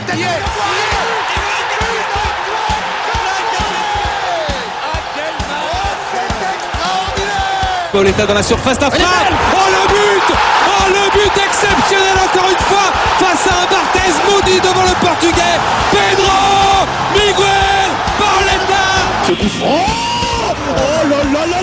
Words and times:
tête 0.00 0.16
Pauletta 7.92 8.24
dans 8.24 8.34
la 8.34 8.42
surface 8.42 8.78
d'affaire. 8.78 9.06
Oh 9.52 9.68
le 9.70 9.86
but. 9.88 10.34
Oh 10.66 10.88
le 10.88 11.10
but 11.10 11.42
exceptionnel 11.44 12.16
encore 12.24 12.48
une 12.48 12.64
fois 12.64 12.90
face 13.18 13.46
à 13.46 13.62
un 13.62 13.66
Barthez 13.66 14.12
maudit 14.30 14.60
devant 14.60 14.82
le 14.82 14.94
portugais. 15.06 15.58
Pedro 15.90 16.86
Miguel 17.12 17.90
Pauletta 18.18 18.86
franc. 19.58 19.86
Oh 20.68 21.08
là 21.08 21.18
là 21.32 21.46
là 21.46 21.61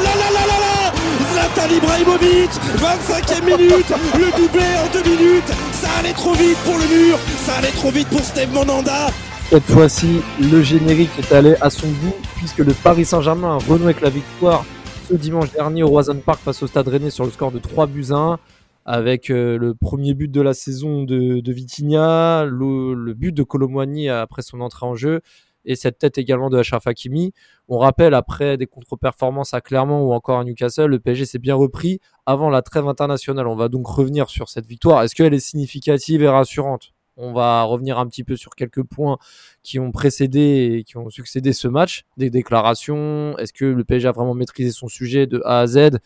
Zlatan 1.54 1.74
Ibrahimovic 1.74 2.50
25e 2.78 3.46
minute 3.46 3.94
Le 4.14 4.38
doublé 4.38 4.66
en 4.78 4.92
deux 4.92 5.04
minutes 5.10 5.48
Ça 5.72 5.88
allait 6.00 6.14
trop 6.14 6.34
vite 6.34 6.58
pour 6.66 6.76
le 6.76 6.88
mur 6.88 7.18
Ça 7.46 7.56
allait 7.56 7.72
trop 7.72 7.92
vite 7.92 8.08
pour 8.10 8.20
Steve 8.22 8.52
Monanda 8.54 9.08
Cette 9.50 9.64
fois-ci, 9.64 10.22
le 10.40 10.62
générique 10.62 11.12
est 11.18 11.32
allé 11.34 11.56
à 11.62 11.70
son 11.70 11.88
bout 11.88 12.16
puisque 12.36 12.60
le 12.60 12.74
Paris 12.74 13.06
Saint-Germain 13.06 13.56
a 13.56 13.58
renoué 13.58 13.86
avec 13.86 14.02
la 14.02 14.10
victoire 14.10 14.66
ce 15.10 15.16
dimanche 15.16 15.52
dernier 15.52 15.84
au 15.84 15.88
Roison 15.88 16.20
Park 16.24 16.40
face 16.44 16.62
au 16.62 16.68
Stade 16.68 16.88
Rennais 16.88 17.10
sur 17.10 17.26
le 17.26 17.32
score 17.32 17.52
de 17.52 17.60
3 17.60 17.88
buts 17.88 18.08
à 18.12 18.16
1 18.16 18.40
avec 18.86 19.30
euh, 19.30 19.58
le 19.58 19.74
premier 19.74 20.14
but 20.14 20.32
de 20.32 20.42
la 20.42 20.54
saison 20.54 21.04
de, 21.04 21.40
de 21.40 21.54
Vitinha, 21.54 22.46
le, 22.46 22.94
le 22.94 23.14
but 23.14 23.32
de 23.32 23.44
Colomboigny 23.44 24.10
après 24.10 24.42
son 24.42 24.62
entrée 24.62 24.86
en 24.86 24.96
jeu 24.96 25.22
et 25.66 25.76
cette 25.76 26.00
tête 26.00 26.18
également 26.18 26.50
de 26.50 26.58
Achraf 26.58 26.88
Hakimi. 26.88 27.34
On 27.72 27.78
rappelle 27.78 28.16
après 28.16 28.58
des 28.58 28.66
contre-performances 28.66 29.54
à 29.54 29.62
Clermont 29.62 30.02
ou 30.02 30.12
encore 30.12 30.40
à 30.40 30.44
Newcastle, 30.44 30.88
le 30.88 31.00
PSG 31.00 31.26
s'est 31.26 31.38
bien 31.38 31.54
repris 31.54 32.00
avant 32.26 32.50
la 32.50 32.64
trêve 32.64 32.88
internationale. 32.88 33.48
On 33.48 33.56
va 33.56 33.68
donc 33.68 33.86
revenir 33.86 34.28
sur 34.28 34.50
cette 34.50 34.66
victoire. 34.66 35.04
Est-ce 35.04 35.14
qu'elle 35.14 35.36
est 35.36 35.40
significative 35.40 36.24
et 36.24 36.28
rassurante? 36.28 36.94
On 37.16 37.32
va 37.32 37.62
revenir 37.64 38.00
un 38.00 38.08
petit 38.08 38.24
peu 38.24 38.36
sur 38.36 38.56
quelques 38.56 38.82
points 38.82 39.20
qui 39.62 39.78
ont 39.78 39.92
précédé 39.92 40.80
et 40.80 40.84
qui 40.84 40.98
ont 40.98 41.12
succédé 41.12 41.54
ce 41.54 41.68
match, 41.68 42.06
des 42.18 42.32
déclarations. 42.32 43.38
Est-ce 43.38 43.54
que 43.54 43.66
le 43.66 43.84
PSG 43.84 44.08
a 44.08 44.14
vraiment 44.14 44.34
maîtrisé 44.34 44.72
son 44.72 44.88
sujet 44.88 45.28
de 45.28 45.40
A 45.46 45.60
à 45.60 45.68
Z? 45.68 46.00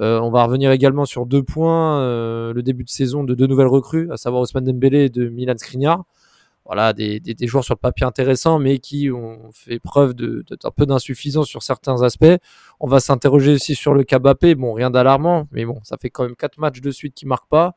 Euh, 0.00 0.18
On 0.18 0.30
va 0.30 0.44
revenir 0.44 0.72
également 0.72 1.04
sur 1.04 1.24
deux 1.24 1.44
points 1.44 2.00
euh, 2.00 2.52
le 2.52 2.62
début 2.64 2.82
de 2.82 2.90
saison 2.90 3.22
de 3.22 3.34
deux 3.34 3.46
nouvelles 3.46 3.68
recrues, 3.68 4.10
à 4.10 4.16
savoir 4.16 4.42
Ousmane 4.42 4.64
Dembélé 4.64 5.04
et 5.04 5.08
de 5.08 5.28
Milan 5.28 5.54
Skriniar. 5.56 6.02
Voilà, 6.66 6.92
des, 6.92 7.20
des, 7.20 7.46
joueurs 7.46 7.64
sur 7.64 7.74
le 7.74 7.80
papier 7.80 8.04
intéressants, 8.04 8.58
mais 8.58 8.78
qui 8.78 9.10
ont 9.10 9.50
fait 9.52 9.78
preuve 9.78 10.14
de 10.14 10.44
un 10.64 10.70
peu 10.70 10.84
d'insuffisance 10.84 11.46
sur 11.46 11.62
certains 11.62 12.02
aspects. 12.02 12.26
On 12.80 12.88
va 12.88 13.00
s'interroger 13.00 13.54
aussi 13.54 13.74
sur 13.74 13.94
le 13.94 14.02
Kabapé. 14.02 14.54
Bon, 14.56 14.72
rien 14.72 14.90
d'alarmant, 14.90 15.46
mais 15.52 15.64
bon, 15.64 15.78
ça 15.84 15.96
fait 16.00 16.10
quand 16.10 16.24
même 16.24 16.36
quatre 16.36 16.58
matchs 16.58 16.80
de 16.80 16.90
suite 16.90 17.14
qui 17.14 17.26
marquent 17.26 17.48
pas 17.48 17.76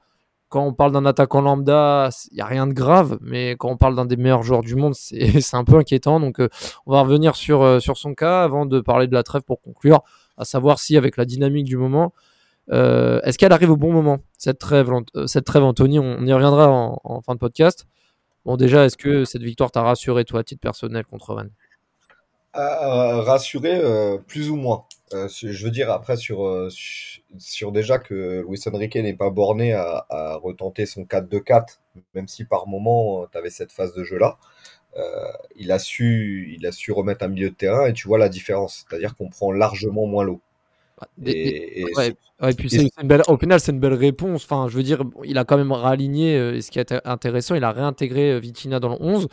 quand 0.49 0.65
on 0.65 0.73
parle 0.73 0.91
d'un 0.91 1.05
attaquant 1.05 1.41
lambda, 1.41 2.09
il 2.31 2.35
n'y 2.35 2.41
a 2.41 2.45
rien 2.45 2.65
de 2.67 2.73
grave, 2.73 3.19
mais 3.21 3.51
quand 3.51 3.69
on 3.69 3.77
parle 3.77 3.95
d'un 3.95 4.05
des 4.05 4.17
meilleurs 4.17 4.43
joueurs 4.43 4.61
du 4.61 4.75
monde, 4.75 4.95
c'est 4.95 5.55
un 5.55 5.63
peu 5.63 5.77
inquiétant. 5.77 6.19
Donc, 6.19 6.39
euh, 6.39 6.49
on 6.85 6.91
va 6.91 7.01
revenir 7.01 7.35
sur, 7.35 7.61
euh, 7.61 7.79
sur 7.79 7.97
son 7.97 8.15
cas 8.15 8.43
avant 8.43 8.65
de 8.65 8.81
parler 8.81 9.07
de 9.07 9.13
la 9.13 9.23
trêve 9.23 9.43
pour 9.43 9.61
conclure, 9.61 10.01
à 10.37 10.45
savoir 10.45 10.79
si, 10.79 10.97
avec 10.97 11.17
la 11.17 11.25
dynamique 11.25 11.65
du 11.65 11.77
moment, 11.77 12.13
euh, 12.71 13.21
est-ce 13.23 13.37
qu'elle 13.37 13.53
arrive 13.53 13.71
au 13.71 13.77
bon 13.77 13.93
moment, 13.93 14.19
cette 14.37 14.59
trêve, 14.59 14.91
cette 15.27 15.45
trêve 15.45 15.63
Anthony? 15.63 15.99
On, 15.99 16.25
y 16.25 16.33
reviendra 16.33 16.69
en, 16.69 16.99
en, 17.03 17.21
fin 17.21 17.33
de 17.33 17.39
podcast. 17.39 17.85
Bon, 18.49 18.57
déjà, 18.57 18.83
est-ce 18.85 18.97
que 18.97 19.25
cette 19.25 19.43
victoire 19.43 19.69
t'a 19.69 19.83
rassuré, 19.83 20.25
toi, 20.25 20.39
à 20.39 20.43
titre 20.43 20.59
personnel, 20.59 21.05
contre 21.05 21.35
Rennes 21.35 21.51
Rassuré, 22.55 23.79
plus 24.25 24.49
ou 24.49 24.55
moins. 24.55 24.85
Euh, 25.13 25.27
je 25.29 25.63
veux 25.63 25.69
dire, 25.69 25.91
après, 25.91 26.17
sur, 26.17 26.47
euh, 26.47 26.67
sur 27.37 27.71
déjà 27.71 27.99
que 27.99 28.43
Luis 28.49 28.59
Enrique 28.65 28.95
n'est 28.95 29.15
pas 29.15 29.29
borné 29.29 29.73
à, 29.73 30.39
retenter 30.41 30.87
son 30.87 31.03
4-2-4, 31.03 31.79
même 32.15 32.27
si 32.27 32.43
par 32.43 32.65
moment, 32.65 33.27
tu 33.31 33.37
avais 33.37 33.51
cette 33.51 33.71
phase 33.71 33.93
de 33.93 34.03
jeu-là, 34.03 34.39
euh, 34.97 35.31
il, 35.55 35.71
a 35.71 35.77
su, 35.77 36.51
il 36.57 36.65
a 36.65 36.71
su 36.71 36.91
remettre 36.91 37.23
un 37.23 37.27
milieu 37.27 37.51
de 37.51 37.55
terrain 37.55 37.85
et 37.85 37.93
tu 37.93 38.07
vois 38.07 38.17
la 38.17 38.29
différence. 38.29 38.83
C'est-à-dire 38.89 39.15
qu'on 39.15 39.29
prend 39.29 39.51
largement 39.51 40.07
moins 40.07 40.23
l'eau. 40.23 40.41
Et, 41.25 41.81
et, 41.81 41.85
ouais, 41.95 42.15
ouais, 42.41 42.53
puis 42.53 42.69
c'est 42.69 42.89
une 43.01 43.07
belle, 43.07 43.23
au 43.27 43.37
final, 43.37 43.59
c'est 43.59 43.71
une 43.71 43.79
belle 43.79 43.93
réponse. 43.93 44.43
Enfin, 44.43 44.67
je 44.69 44.75
veux 44.75 44.83
dire, 44.83 45.03
il 45.23 45.37
a 45.37 45.45
quand 45.45 45.57
même 45.57 45.71
réaligné, 45.71 46.35
et 46.55 46.61
ce 46.61 46.71
qui 46.71 46.79
est 46.79 46.93
intéressant, 47.05 47.55
il 47.55 47.63
a 47.63 47.71
réintégré 47.71 48.39
Vitina 48.39 48.79
dans 48.79 48.89
le 48.89 48.97
11 48.99 49.27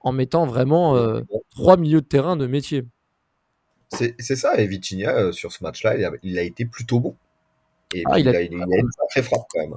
en 0.00 0.12
mettant 0.12 0.46
vraiment 0.46 0.96
euh, 0.96 1.20
trois 1.50 1.76
milieux 1.76 2.00
de 2.00 2.06
terrain 2.06 2.36
de 2.36 2.46
métier. 2.46 2.84
C'est 3.90 4.36
ça, 4.36 4.56
et 4.56 4.66
Vitinha, 4.66 5.16
euh, 5.16 5.32
sur 5.32 5.52
ce 5.52 5.64
match-là, 5.64 5.96
il, 5.96 6.10
il, 6.22 6.38
a 6.38 6.42
été 6.42 6.64
plutôt 6.64 7.00
bon. 7.00 7.16
Et 7.92 8.04
ah, 8.06 8.18
il, 8.18 8.28
a, 8.28 8.32
a, 8.32 8.40
il, 8.40 8.54
a, 8.54 8.66
une 8.78 8.90
sacrée 8.92 9.22
frappe 9.22 9.46
quand 9.48 9.60
même. 9.60 9.74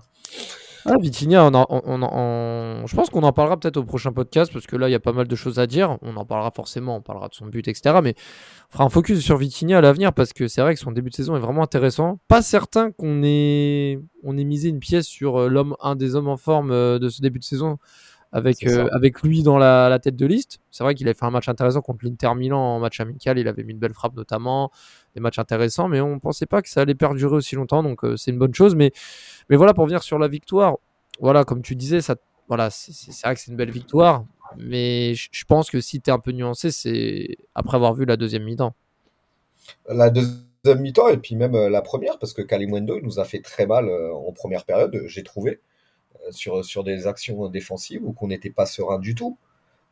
Ah, 0.86 0.96
on, 0.98 2.86
je 2.86 2.96
pense 2.96 3.10
qu'on 3.10 3.24
en 3.24 3.34
parlera 3.34 3.60
peut-être 3.60 3.78
au 3.78 3.84
prochain 3.84 4.12
podcast 4.12 4.52
parce 4.54 4.68
que 4.68 4.76
là, 4.76 4.90
il 4.90 4.92
y 4.92 4.96
a 4.96 5.00
pas 5.00 5.14
mal 5.14 5.28
de 5.28 5.36
choses 5.36 5.60
à 5.60 5.68
dire. 5.68 5.98
On 6.02 6.16
en 6.18 6.26
parlera 6.26 6.52
forcément, 6.52 6.98
on 6.98 7.02
parlera 7.02 7.28
de 7.28 7.34
son 7.34 7.48
but, 7.48 7.68
etc. 7.68 8.00
Mais 8.04 8.16
on 8.70 8.74
fera 8.74 8.84
un 8.86 8.90
focus 8.90 9.20
sur 9.20 9.38
Vitinha 9.38 9.78
à 9.78 9.82
l'avenir 9.82 10.14
parce 10.14 10.34
que 10.34 10.48
c'est 10.48 10.62
vrai 10.62 10.74
que 10.74 10.80
son 10.80 10.92
début 10.92 11.10
de 11.10 11.16
saison 11.16 11.36
est 11.36 11.40
vraiment 11.40 11.64
intéressant. 11.64 12.20
Pas 12.28 12.42
certain 12.42 12.92
qu'on 12.92 13.24
ait, 13.24 14.00
on 14.24 14.38
ait 14.38 14.44
misé 14.44 14.70
une 14.70 14.80
pièce 14.80 15.08
sur 15.08 15.38
euh, 15.38 15.48
l'homme, 15.50 15.76
un 15.82 15.96
des 15.96 16.16
hommes 16.16 16.30
en 16.30 16.38
forme 16.38 16.72
euh, 16.72 17.00
de 17.00 17.10
ce 17.10 17.22
début 17.22 17.40
de 17.40 17.44
saison 17.44 17.78
avec, 18.32 18.66
euh, 18.66 18.88
avec 18.92 19.22
lui 19.24 19.42
dans 19.42 19.58
la, 19.58 19.90
la, 19.90 20.00
tête 20.00 20.16
de 20.16 20.26
liste. 20.26 20.60
C'est 20.70 20.84
vrai 20.84 20.94
qu'il 20.94 21.08
a 21.10 21.14
fait 21.14 21.26
un 21.26 21.32
match 21.32 21.50
intéressant 21.50 21.82
contre 21.82 22.06
l'Inter 22.06 22.36
Milan 22.36 22.60
en 22.60 22.80
match 22.80 23.00
amical. 23.00 23.40
Il 23.40 23.48
avait 23.48 23.64
mis 23.64 23.74
une 23.74 23.80
belle 23.80 23.94
frappe 23.94 24.16
notamment, 24.16 24.72
des 25.16 25.22
matchs 25.22 25.40
intéressants, 25.40 25.88
mais 25.88 26.00
on 26.00 26.20
pensait 26.20 26.46
pas 26.46 26.62
que 26.62 26.70
ça 26.70 26.82
allait 26.82 26.96
perdurer 26.96 27.36
aussi 27.36 27.56
longtemps, 27.56 27.82
donc 27.82 28.04
euh, 28.04 28.18
c'est 28.18 28.32
une 28.32 28.38
bonne 28.38 28.54
chose. 28.54 28.76
Mais, 28.76 28.92
mais 29.50 29.56
voilà, 29.56 29.74
pour 29.74 29.86
venir 29.86 30.04
sur 30.04 30.20
la 30.20 30.28
victoire, 30.28 30.78
voilà, 31.20 31.44
comme 31.44 31.62
tu 31.62 31.76
disais, 31.76 32.02
ça, 32.02 32.16
voilà, 32.48 32.70
c'est 32.70 33.12
vrai 33.24 33.34
que 33.34 33.42
c'est 33.42 33.52
une 33.52 33.58
belle 33.58 33.72
victoire, 33.72 34.26
mais 34.58 35.16
je 35.16 35.46
pense 35.46 35.72
que 35.72 35.82
si 35.82 36.00
tu 36.00 36.10
es 36.10 36.14
un 36.14 36.20
peu 36.20 36.32
nuancé, 36.32 36.72
c'est 36.72 37.38
après 37.56 37.76
avoir 37.76 37.96
vu 37.96 38.06
la 38.06 38.16
deuxième 38.16 38.44
mi-temps. 38.44 38.76
La 39.88 40.10
deuxième 40.12 40.82
mi-temps 40.82 41.08
et 41.10 41.18
puis 41.18 41.36
même 41.36 41.56
euh, 41.56 41.70
la 41.70 41.82
première, 41.82 42.20
parce 42.20 42.34
que 42.34 42.42
Kalimundo 42.42 42.98
il 42.98 43.04
nous 43.04 43.20
a 43.20 43.26
fait 43.26 43.40
très 43.40 43.66
mal 43.66 43.90
en 43.90 44.32
première 44.34 44.66
période, 44.66 45.04
j'ai 45.06 45.24
trouvé 45.24 45.62
sur, 46.32 46.64
sur 46.64 46.84
des 46.84 47.08
actions 47.08 47.48
défensives 47.48 48.06
ou 48.06 48.14
qu'on 48.14 48.28
n'était 48.28 48.50
pas 48.50 48.66
serein 48.66 49.00
du 49.00 49.16
tout. 49.16 49.38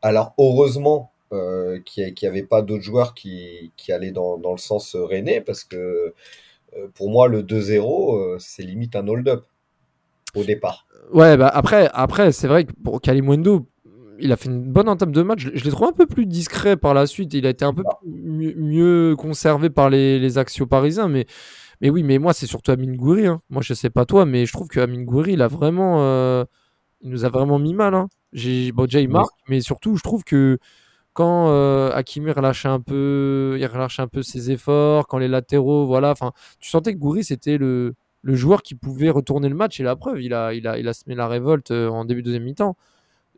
Alors 0.02 0.34
heureusement 0.38 1.12
euh, 1.34 1.80
qu'il 1.86 2.14
n'y 2.22 2.28
avait 2.28 2.44
pas 2.44 2.62
d'autres 2.62 2.84
joueurs 2.84 3.14
qui, 3.14 3.72
qui 3.75 3.92
allaient 3.92 4.12
dans, 4.12 4.38
dans, 4.38 4.52
le 4.52 4.58
sens 4.58 4.96
René 4.96 5.42
parce 5.42 5.64
que 5.64 6.14
euh, 6.78 6.88
pour 6.94 7.09
moi 7.09 7.28
le 7.28 7.44
2-0 7.44 8.16
euh, 8.16 8.38
c'est 8.40 8.64
limite 8.64 8.96
un 8.96 9.08
hold-up 9.08 9.44
au 10.36 10.44
départ. 10.44 10.88
Ouais 11.14 11.36
bah 11.36 11.50
après, 11.53 11.90
après 11.94 12.31
c'est 12.31 12.47
vrai 12.47 12.66
que 12.66 12.72
pour 12.84 13.02
Kalimundo 13.02 13.68
il 14.20 14.31
a 14.31 14.38
fait 14.38 14.50
une 14.50 14.64
bonne 14.64 14.90
entame 14.90 15.12
de 15.12 15.22
match. 15.22 15.50
Je 15.53 15.64
l'ai 15.64 15.70
trouvé 15.70 15.90
un 15.90 15.94
peu 15.94 16.08
plus 16.08 16.26
discret 16.26 16.76
par 16.76 16.94
la 16.94 17.06
suite. 17.06 17.34
Il 17.34 17.46
a 17.46 17.50
été 17.50 17.66
un 17.66 17.74
peu 17.74 17.84
mieux, 18.06 18.56
mieux 18.56 19.16
conservé 19.16 19.70
par 19.70 19.90
les, 19.90 20.18
les 20.18 20.38
axios 20.38 20.66
parisiens, 20.66 21.08
mais 21.08 21.28
mais 21.82 21.90
oui, 21.90 22.04
mais 22.04 22.18
moi, 22.18 22.34
c'est 22.34 22.48
surtout 22.48 22.72
Amin 22.72 22.94
Gouiri. 22.94 23.28
Hein. 23.28 23.42
Moi, 23.50 23.62
je 23.62 23.74
sais 23.74 23.90
pas 23.90 24.06
toi, 24.06 24.26
mais 24.26 24.46
je 24.46 24.54
trouve 24.54 24.68
que 24.68 24.80
Amin 24.80 25.04
Gouiri, 25.04 25.34
il 25.34 25.42
a 25.42 25.48
vraiment. 25.48 25.98
Euh, 26.02 26.46
il 27.02 27.12
nous 27.12 27.26
a 27.26 27.30
vraiment 27.30 27.60
mis 27.60 27.74
mal. 27.74 27.94
Hein. 27.94 28.08
Bon, 28.74 28.86
déjà, 28.86 29.00
il 29.00 29.10
marque, 29.10 29.34
mais 29.48 29.62
surtout, 29.62 29.96
je 29.96 30.04
trouve 30.04 30.24
que 30.24 30.58
quand 31.14 31.50
euh, 31.50 31.92
Hakimi 31.94 32.32
relâchait 32.32 32.68
un 32.68 32.80
peu, 32.80 33.58
il 33.60 33.66
relâchait 33.66 34.02
un 34.02 34.08
peu 34.08 34.22
ses 34.22 34.52
efforts, 34.52 35.08
quand 35.08 35.18
les 35.18 35.28
latéraux, 35.28 35.86
voilà, 35.86 36.12
enfin, 36.12 36.32
tu 36.60 36.70
sentais 36.70 36.94
que 36.94 37.00
Gouiri, 37.00 37.24
c'était 37.24 37.58
le, 37.58 37.96
le 38.22 38.36
joueur 38.36 38.62
qui 38.62 38.76
pouvait 38.76 39.09
retourner 39.09 39.50
le 39.50 39.56
match, 39.56 39.80
et 39.80 39.84
la 39.84 39.96
preuve, 39.96 40.22
il 40.22 40.34
a, 40.34 40.54
il 40.54 40.68
a, 40.68 40.78
il 40.78 40.88
a 40.88 40.94
semé 40.94 41.16
la 41.16 41.28
révolte 41.28 41.72
euh, 41.72 41.90
en 41.90 42.06
début 42.06 42.22
de 42.22 42.26
deuxième 42.26 42.44
mi-temps. 42.44 42.78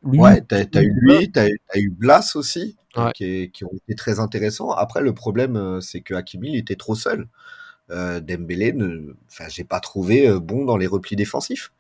Lui, 0.04 0.20
ouais, 0.20 0.42
t'as 0.42 0.64
as 0.74 0.82
eu 0.82 0.94
lui, 0.94 1.32
t'as 1.32 1.48
as 1.70 1.80
eu 1.80 1.90
Blas 1.90 2.36
aussi, 2.36 2.76
ouais. 2.98 3.12
qui, 3.14 3.52
qui, 3.52 3.64
ont 3.66 3.72
été 3.74 3.96
très 3.96 4.20
intéressants. 4.20 4.72
Après, 4.72 5.02
le 5.02 5.14
problème, 5.14 5.56
euh, 5.56 5.80
c'est 5.80 6.02
que 6.02 6.14
Hakimi, 6.14 6.50
il 6.50 6.58
était 6.58 6.76
trop 6.76 6.96
seul 6.96 7.28
euh, 7.92 8.20
Dembélé, 8.20 8.74
ne, 8.74 9.14
enfin, 9.30 9.46
j'ai 9.50 9.64
pas 9.64 9.80
trouvé 9.80 10.28
euh, 10.28 10.40
bon 10.40 10.66
dans 10.66 10.78
les 10.78 10.88
replis 10.88 11.16
défensifs 11.16 11.72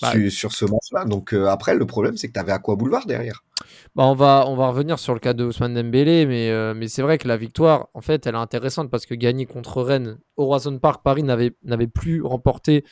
bah, 0.00 0.12
sur, 0.12 0.32
sur, 0.32 0.52
ce 0.52 0.64
match-là. 0.64 1.04
Donc 1.04 1.32
euh, 1.32 1.46
après, 1.46 1.74
le 1.74 1.86
problème, 1.86 2.16
c'est 2.16 2.28
que 2.28 2.32
tu 2.32 2.40
avais 2.40 2.52
Aqua 2.52 2.76
Boulevard 2.76 3.06
derrière. 3.06 3.44
Bah, 3.94 4.04
on 4.04 4.14
va 4.14 4.44
on 4.48 4.56
va 4.56 4.68
revenir 4.68 4.98
sur 4.98 5.14
le 5.14 5.20
cas 5.20 5.34
de 5.34 5.44
Ousmane 5.44 5.74
Dembélé, 5.74 6.26
mais 6.26 6.50
euh, 6.50 6.74
mais 6.74 6.88
c'est 6.88 7.02
vrai 7.02 7.18
que 7.18 7.28
la 7.28 7.36
victoire, 7.36 7.88
en 7.94 8.00
fait, 8.00 8.26
elle 8.26 8.34
est 8.34 8.38
intéressante 8.38 8.90
parce 8.90 9.06
que 9.06 9.14
gagner 9.14 9.46
contre 9.46 9.82
Rennes 9.82 10.18
au 10.36 10.46
Roison 10.46 10.78
Park, 10.78 11.02
Paris 11.04 11.22
n'avait 11.22 11.52
n'avait 11.62 11.86
plus 11.86 12.22
remporté 12.22 12.84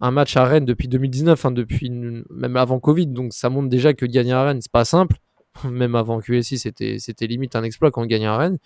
un 0.00 0.10
match 0.10 0.36
à 0.36 0.44
Rennes 0.44 0.64
depuis 0.64 0.88
2019, 0.88 1.44
hein, 1.44 1.50
depuis 1.52 1.90
même 1.90 2.56
avant 2.56 2.80
Covid. 2.80 3.06
Donc 3.06 3.32
ça 3.32 3.48
montre 3.50 3.68
déjà 3.68 3.94
que 3.94 4.06
gagner 4.06 4.32
à 4.32 4.44
Rennes, 4.44 4.60
c'est 4.60 4.72
pas 4.72 4.84
simple. 4.84 5.16
Même 5.70 5.94
avant 5.94 6.20
QSI, 6.20 6.58
c'était 6.58 6.98
c'était 6.98 7.26
limite 7.26 7.56
un 7.56 7.62
exploit 7.62 7.90
quand 7.90 8.02
on 8.02 8.06
gagnait 8.06 8.26
à 8.26 8.36
Rennes. 8.36 8.58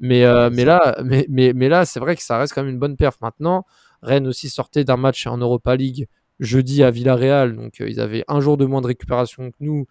Mais, 0.00 0.24
euh, 0.24 0.50
mais 0.52 0.64
là, 0.64 0.96
mais, 1.04 1.26
mais, 1.28 1.52
mais 1.54 1.68
là 1.68 1.84
c'est 1.84 2.00
vrai 2.00 2.16
que 2.16 2.22
ça 2.22 2.38
reste 2.38 2.54
quand 2.54 2.62
même 2.62 2.72
une 2.72 2.78
bonne 2.78 2.96
perf. 2.96 3.20
Maintenant, 3.20 3.64
Rennes 4.02 4.26
aussi 4.26 4.48
sortait 4.48 4.84
d'un 4.84 4.96
match 4.96 5.26
en 5.26 5.38
Europa 5.38 5.76
League 5.76 6.08
jeudi 6.40 6.82
à 6.82 6.90
Villarreal. 6.90 7.56
Donc, 7.56 7.80
euh, 7.80 7.88
ils 7.88 8.00
avaient 8.00 8.24
un 8.28 8.40
jour 8.40 8.56
de 8.56 8.64
moins 8.64 8.80
de 8.80 8.86
récupération 8.86 9.50
que 9.50 9.56
nous 9.60 9.86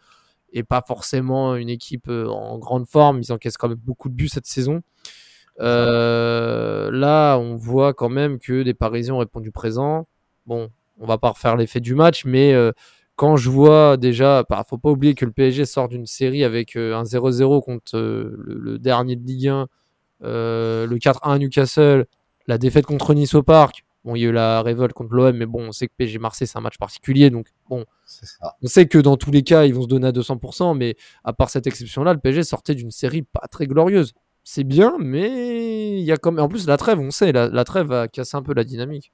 et 0.53 0.63
pas 0.63 0.83
forcément 0.87 1.55
une 1.55 1.69
équipe 1.69 2.07
euh, 2.07 2.27
en 2.27 2.57
grande 2.59 2.87
forme. 2.87 3.19
Ils 3.19 3.33
encaissent 3.33 3.57
quand 3.57 3.69
même 3.69 3.77
beaucoup 3.77 4.09
de 4.09 4.13
buts 4.13 4.29
cette 4.29 4.45
saison. 4.45 4.81
Euh, 5.59 6.89
là, 6.91 7.37
on 7.37 7.55
voit 7.55 7.93
quand 7.93 8.09
même 8.09 8.39
que 8.39 8.63
des 8.63 8.73
Parisiens 8.73 9.15
ont 9.15 9.19
répondu 9.19 9.51
présent. 9.51 10.07
Bon, 10.45 10.69
on 10.99 11.05
va 11.05 11.17
pas 11.17 11.29
refaire 11.29 11.55
l'effet 11.55 11.79
du 11.79 11.95
match, 11.95 12.25
mais 12.25 12.53
euh, 12.53 12.71
quand 13.15 13.37
je 13.37 13.49
vois 13.49 13.97
déjà, 13.97 14.43
bah, 14.49 14.63
faut 14.67 14.77
pas 14.77 14.89
oublier 14.89 15.13
que 15.13 15.25
le 15.25 15.31
PSG 15.31 15.65
sort 15.65 15.87
d'une 15.87 16.05
série 16.05 16.43
avec 16.43 16.75
euh, 16.75 16.95
un 16.95 17.03
0-0 17.03 17.63
contre 17.63 17.97
euh, 17.97 18.35
le, 18.39 18.55
le 18.57 18.79
dernier 18.79 19.15
de 19.15 19.25
Ligue 19.25 19.47
1, 19.49 19.67
euh, 20.23 20.87
le 20.87 20.97
4-1 20.97 21.19
à 21.33 21.37
Newcastle, 21.37 22.05
la 22.47 22.57
défaite 22.57 22.85
contre 22.85 23.13
Nice 23.13 23.35
au 23.35 23.43
Parc. 23.43 23.85
Bon, 24.03 24.15
il 24.15 24.21
y 24.21 24.25
a 24.25 24.29
eu 24.29 24.31
la 24.33 24.61
révolte 24.61 24.93
contre 24.93 25.13
l'OM, 25.13 25.35
mais 25.35 25.45
bon, 25.45 25.67
on 25.67 25.71
sait 25.71 25.87
que 25.87 25.93
PSG 25.95 26.19
Marseille, 26.19 26.47
c'est 26.47 26.57
un 26.57 26.61
match 26.61 26.77
particulier. 26.77 27.29
Donc, 27.29 27.47
bon, 27.69 27.85
ça. 28.05 28.55
on 28.61 28.67
sait 28.67 28.85
que 28.87 28.97
dans 28.97 29.15
tous 29.15 29.31
les 29.31 29.43
cas, 29.43 29.63
ils 29.63 29.73
vont 29.73 29.83
se 29.83 29.87
donner 29.87 30.07
à 30.07 30.11
200%, 30.11 30.75
mais 30.75 30.95
à 31.23 31.31
part 31.31 31.49
cette 31.49 31.67
exception-là, 31.67 32.13
le 32.13 32.19
PSG 32.19 32.43
sortait 32.43 32.75
d'une 32.75 32.91
série 32.91 33.21
pas 33.21 33.47
très 33.49 33.65
glorieuse. 33.65 34.13
C'est 34.43 34.65
bien, 34.65 34.97
mais 34.99 35.99
il 35.99 36.03
y 36.03 36.11
a 36.11 36.17
comme 36.17 36.37
en 36.37 36.49
plus 36.49 36.67
la 36.67 36.75
trêve, 36.75 36.99
on 36.99 37.11
sait, 37.11 37.31
la, 37.31 37.47
la 37.47 37.63
trêve 37.63 37.93
a 37.93 38.09
cassé 38.09 38.35
un 38.35 38.41
peu 38.41 38.53
la 38.53 38.65
dynamique. 38.65 39.13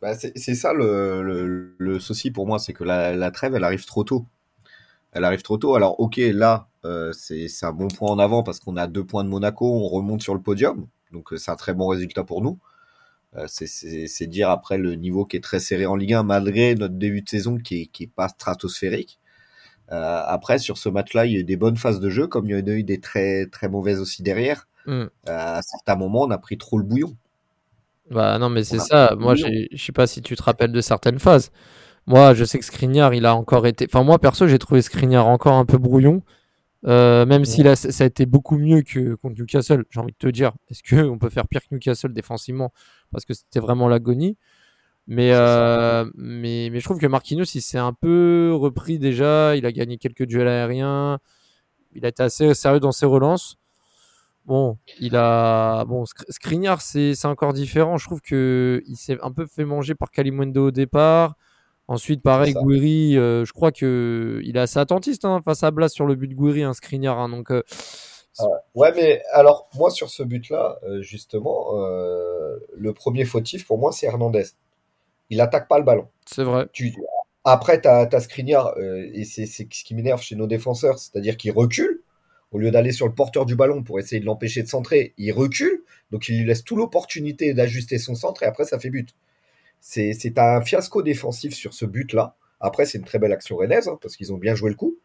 Bah, 0.00 0.14
c'est 0.14 0.54
ça 0.54 0.72
le, 0.72 1.22
le, 1.22 1.74
le 1.78 2.00
souci 2.00 2.30
pour 2.30 2.46
moi, 2.46 2.58
c'est 2.58 2.72
que 2.72 2.84
la, 2.84 3.14
la 3.14 3.30
trêve, 3.30 3.54
elle 3.54 3.64
arrive 3.64 3.84
trop 3.84 4.02
tôt. 4.04 4.26
Elle 5.12 5.24
arrive 5.24 5.42
trop 5.42 5.58
tôt. 5.58 5.74
Alors, 5.76 6.00
ok, 6.00 6.16
là, 6.18 6.68
euh, 6.84 7.12
c'est 7.12 7.48
un 7.62 7.72
bon 7.72 7.88
point 7.88 8.10
en 8.10 8.18
avant 8.18 8.42
parce 8.42 8.60
qu'on 8.60 8.76
a 8.76 8.86
deux 8.86 9.04
points 9.04 9.24
de 9.24 9.28
Monaco, 9.30 9.66
on 9.66 9.88
remonte 9.88 10.22
sur 10.22 10.34
le 10.34 10.42
podium. 10.42 10.86
Donc, 11.12 11.32
euh, 11.32 11.36
c'est 11.38 11.50
un 11.50 11.56
très 11.56 11.74
bon 11.74 11.88
résultat 11.88 12.24
pour 12.24 12.42
nous. 12.42 12.58
Euh, 13.36 13.46
c'est- 13.48 14.26
dire 14.28 14.50
après 14.50 14.78
le 14.78 14.94
niveau 14.96 15.24
qui 15.26 15.36
est 15.36 15.40
très 15.44 15.60
serré 15.60 15.86
en 15.86 15.96
Ligue 15.96 16.14
1, 16.14 16.22
malgré 16.24 16.74
notre 16.74 16.94
début 16.94 17.22
de 17.22 17.28
saison 17.28 17.58
qui 17.58 17.82
est, 17.82 17.86
qui 17.86 18.04
est 18.04 18.06
pas 18.14 18.28
stratosphérique. 18.28 19.20
Euh, 19.92 20.22
après, 20.26 20.58
sur 20.58 20.78
ce 20.78 20.88
match-là, 20.88 21.26
il 21.26 21.32
y 21.32 21.36
a 21.36 21.40
eu 21.40 21.44
des 21.44 21.56
bonnes 21.56 21.76
phases 21.76 22.00
de 22.00 22.10
jeu, 22.10 22.26
comme 22.28 22.46
il 22.46 22.52
y 22.52 22.54
en 22.62 22.66
a 22.66 22.70
eu 22.72 22.84
des 22.84 23.00
très, 23.00 23.46
très 23.46 23.68
mauvaises 23.68 24.00
aussi 24.00 24.22
derrière. 24.22 24.68
Euh, 25.28 25.58
à 25.58 25.62
certains 25.62 25.96
moments, 25.96 26.22
on 26.24 26.30
a 26.30 26.38
pris 26.38 26.58
trop 26.58 26.78
le 26.78 26.84
bouillon. 26.84 27.16
Bah 28.10 28.38
non, 28.38 28.50
mais 28.50 28.64
c'est 28.64 28.80
ça. 28.80 29.14
Moi, 29.18 29.34
je 29.36 29.46
sais 29.76 29.92
pas 29.92 30.06
si 30.06 30.20
tu 30.22 30.34
te 30.34 30.42
rappelles 30.42 30.72
de 30.72 30.80
certaines 30.80 31.18
phases. 31.18 31.50
Moi, 32.06 32.34
je 32.34 32.44
sais 32.44 32.58
que 32.58 32.64
Skriniar, 32.64 33.14
il 33.14 33.26
a 33.26 33.36
encore 33.36 33.66
été. 33.66 33.86
Enfin, 33.88 34.02
moi, 34.04 34.18
perso, 34.18 34.48
j'ai 34.48 34.58
trouvé 34.58 34.82
Skriniar 34.82 35.28
encore 35.28 35.54
un 35.54 35.64
peu 35.64 35.78
brouillon. 35.78 36.22
Euh, 36.86 37.26
même 37.26 37.44
si 37.44 37.62
là, 37.62 37.76
ça 37.76 38.04
a 38.04 38.06
été 38.06 38.26
beaucoup 38.26 38.56
mieux 38.58 38.82
que 38.82 39.14
contre 39.16 39.36
Newcastle, 39.40 39.84
j'ai 39.90 40.00
envie 40.00 40.12
de 40.12 40.18
te 40.18 40.28
dire. 40.28 40.52
Est-ce 40.70 40.82
qu'on 40.82 41.18
peut 41.18 41.30
faire 41.30 41.46
pire 41.48 41.60
que 41.62 41.74
Newcastle 41.74 42.12
défensivement 42.12 42.72
Parce 43.12 43.24
que 43.24 43.34
c'était 43.34 43.60
vraiment 43.60 43.88
l'agonie? 43.88 44.36
Mais, 45.06 45.30
euh, 45.32 46.10
mais, 46.16 46.70
mais 46.72 46.80
je 46.80 46.84
trouve 46.84 46.98
que 46.98 47.06
Marquinhos, 47.06 47.44
il 47.54 47.62
s'est 47.62 47.78
un 47.78 47.92
peu 47.92 48.52
repris 48.54 48.98
déjà. 48.98 49.56
Il 49.56 49.66
a 49.66 49.72
gagné 49.72 49.98
quelques 49.98 50.24
duels 50.26 50.48
aériens. 50.48 51.18
Il 51.94 52.04
a 52.06 52.08
été 52.08 52.22
assez 52.22 52.54
sérieux 52.54 52.80
dans 52.80 52.92
ses 52.92 53.06
relances. 53.06 53.56
Bon, 54.46 54.78
il 54.98 55.16
a. 55.16 55.84
Bon, 55.84 56.04
Skr- 56.04 56.24
Skriniar, 56.30 56.80
c'est 56.80 57.14
encore 57.24 57.52
différent. 57.52 57.98
Je 57.98 58.06
trouve 58.06 58.20
que 58.20 58.82
il 58.86 58.96
s'est 58.96 59.18
un 59.22 59.30
peu 59.32 59.46
fait 59.46 59.64
manger 59.64 59.94
par 59.94 60.10
Kalimundo 60.10 60.68
au 60.68 60.70
départ. 60.70 61.36
Ensuite, 61.88 62.22
pareil. 62.22 62.54
Gouiri, 62.54 63.16
euh, 63.16 63.44
je 63.44 63.52
crois 63.52 63.72
que 63.72 64.40
il 64.44 64.56
est 64.56 64.60
assez 64.60 64.78
attentiste 64.78 65.24
hein, 65.24 65.40
face 65.44 65.64
à 65.64 65.72
Blas 65.72 65.88
sur 65.88 66.06
le 66.06 66.14
but 66.14 66.28
de 66.28 66.34
Gouiri, 66.34 66.62
un 66.62 66.72
Skriniar. 66.72 67.18
hein, 67.18 67.28
donc, 67.28 67.50
euh, 67.50 67.62
Ouais, 68.74 68.92
mais 68.94 69.22
alors, 69.32 69.68
moi, 69.74 69.90
sur 69.90 70.08
ce 70.08 70.22
but-là, 70.22 70.78
euh, 70.84 71.02
justement, 71.02 71.72
le 71.74 72.92
premier 72.92 73.24
fautif, 73.24 73.66
pour 73.66 73.78
moi, 73.78 73.92
c'est 73.92 74.06
Hernandez. 74.06 74.44
Il 75.30 75.40
attaque 75.40 75.68
pas 75.68 75.78
le 75.78 75.84
ballon. 75.84 76.08
c'est 76.26 76.44
vrai. 76.44 76.68
Tu... 76.72 76.94
Après, 77.44 77.80
tu 77.80 77.88
as, 77.88 78.20
Skriniar, 78.20 78.74
et 78.78 79.24
c'est 79.24 79.46
c'est 79.46 79.66
ce 79.72 79.84
qui 79.84 79.94
m'énerve 79.94 80.22
chez 80.22 80.36
nos 80.36 80.46
défenseurs, 80.46 80.98
c'est-à-dire 80.98 81.36
qu'il 81.36 81.50
recule, 81.52 81.99
au 82.52 82.58
lieu 82.58 82.70
d'aller 82.70 82.92
sur 82.92 83.06
le 83.06 83.14
porteur 83.14 83.46
du 83.46 83.54
ballon 83.54 83.82
pour 83.82 83.98
essayer 83.98 84.20
de 84.20 84.26
l'empêcher 84.26 84.62
de 84.62 84.68
centrer, 84.68 85.14
il 85.18 85.32
recule, 85.32 85.82
donc 86.10 86.28
il 86.28 86.38
lui 86.38 86.46
laisse 86.46 86.64
toute 86.64 86.78
l'opportunité 86.78 87.54
d'ajuster 87.54 87.98
son 87.98 88.14
centre, 88.14 88.42
et 88.42 88.46
après, 88.46 88.64
ça 88.64 88.78
fait 88.78 88.90
but. 88.90 89.14
C'est 89.80 90.38
un 90.38 90.60
fiasco 90.60 91.02
défensif 91.02 91.54
sur 91.54 91.72
ce 91.72 91.86
but-là. 91.86 92.36
Après, 92.60 92.84
c'est 92.84 92.98
une 92.98 93.04
très 93.04 93.18
belle 93.18 93.32
action 93.32 93.56
rennaise, 93.56 93.88
hein, 93.88 93.98
parce 94.02 94.16
qu'ils 94.16 94.32
ont 94.32 94.36
bien 94.36 94.54
joué 94.54 94.70
le 94.70 94.76
coup. 94.76 94.98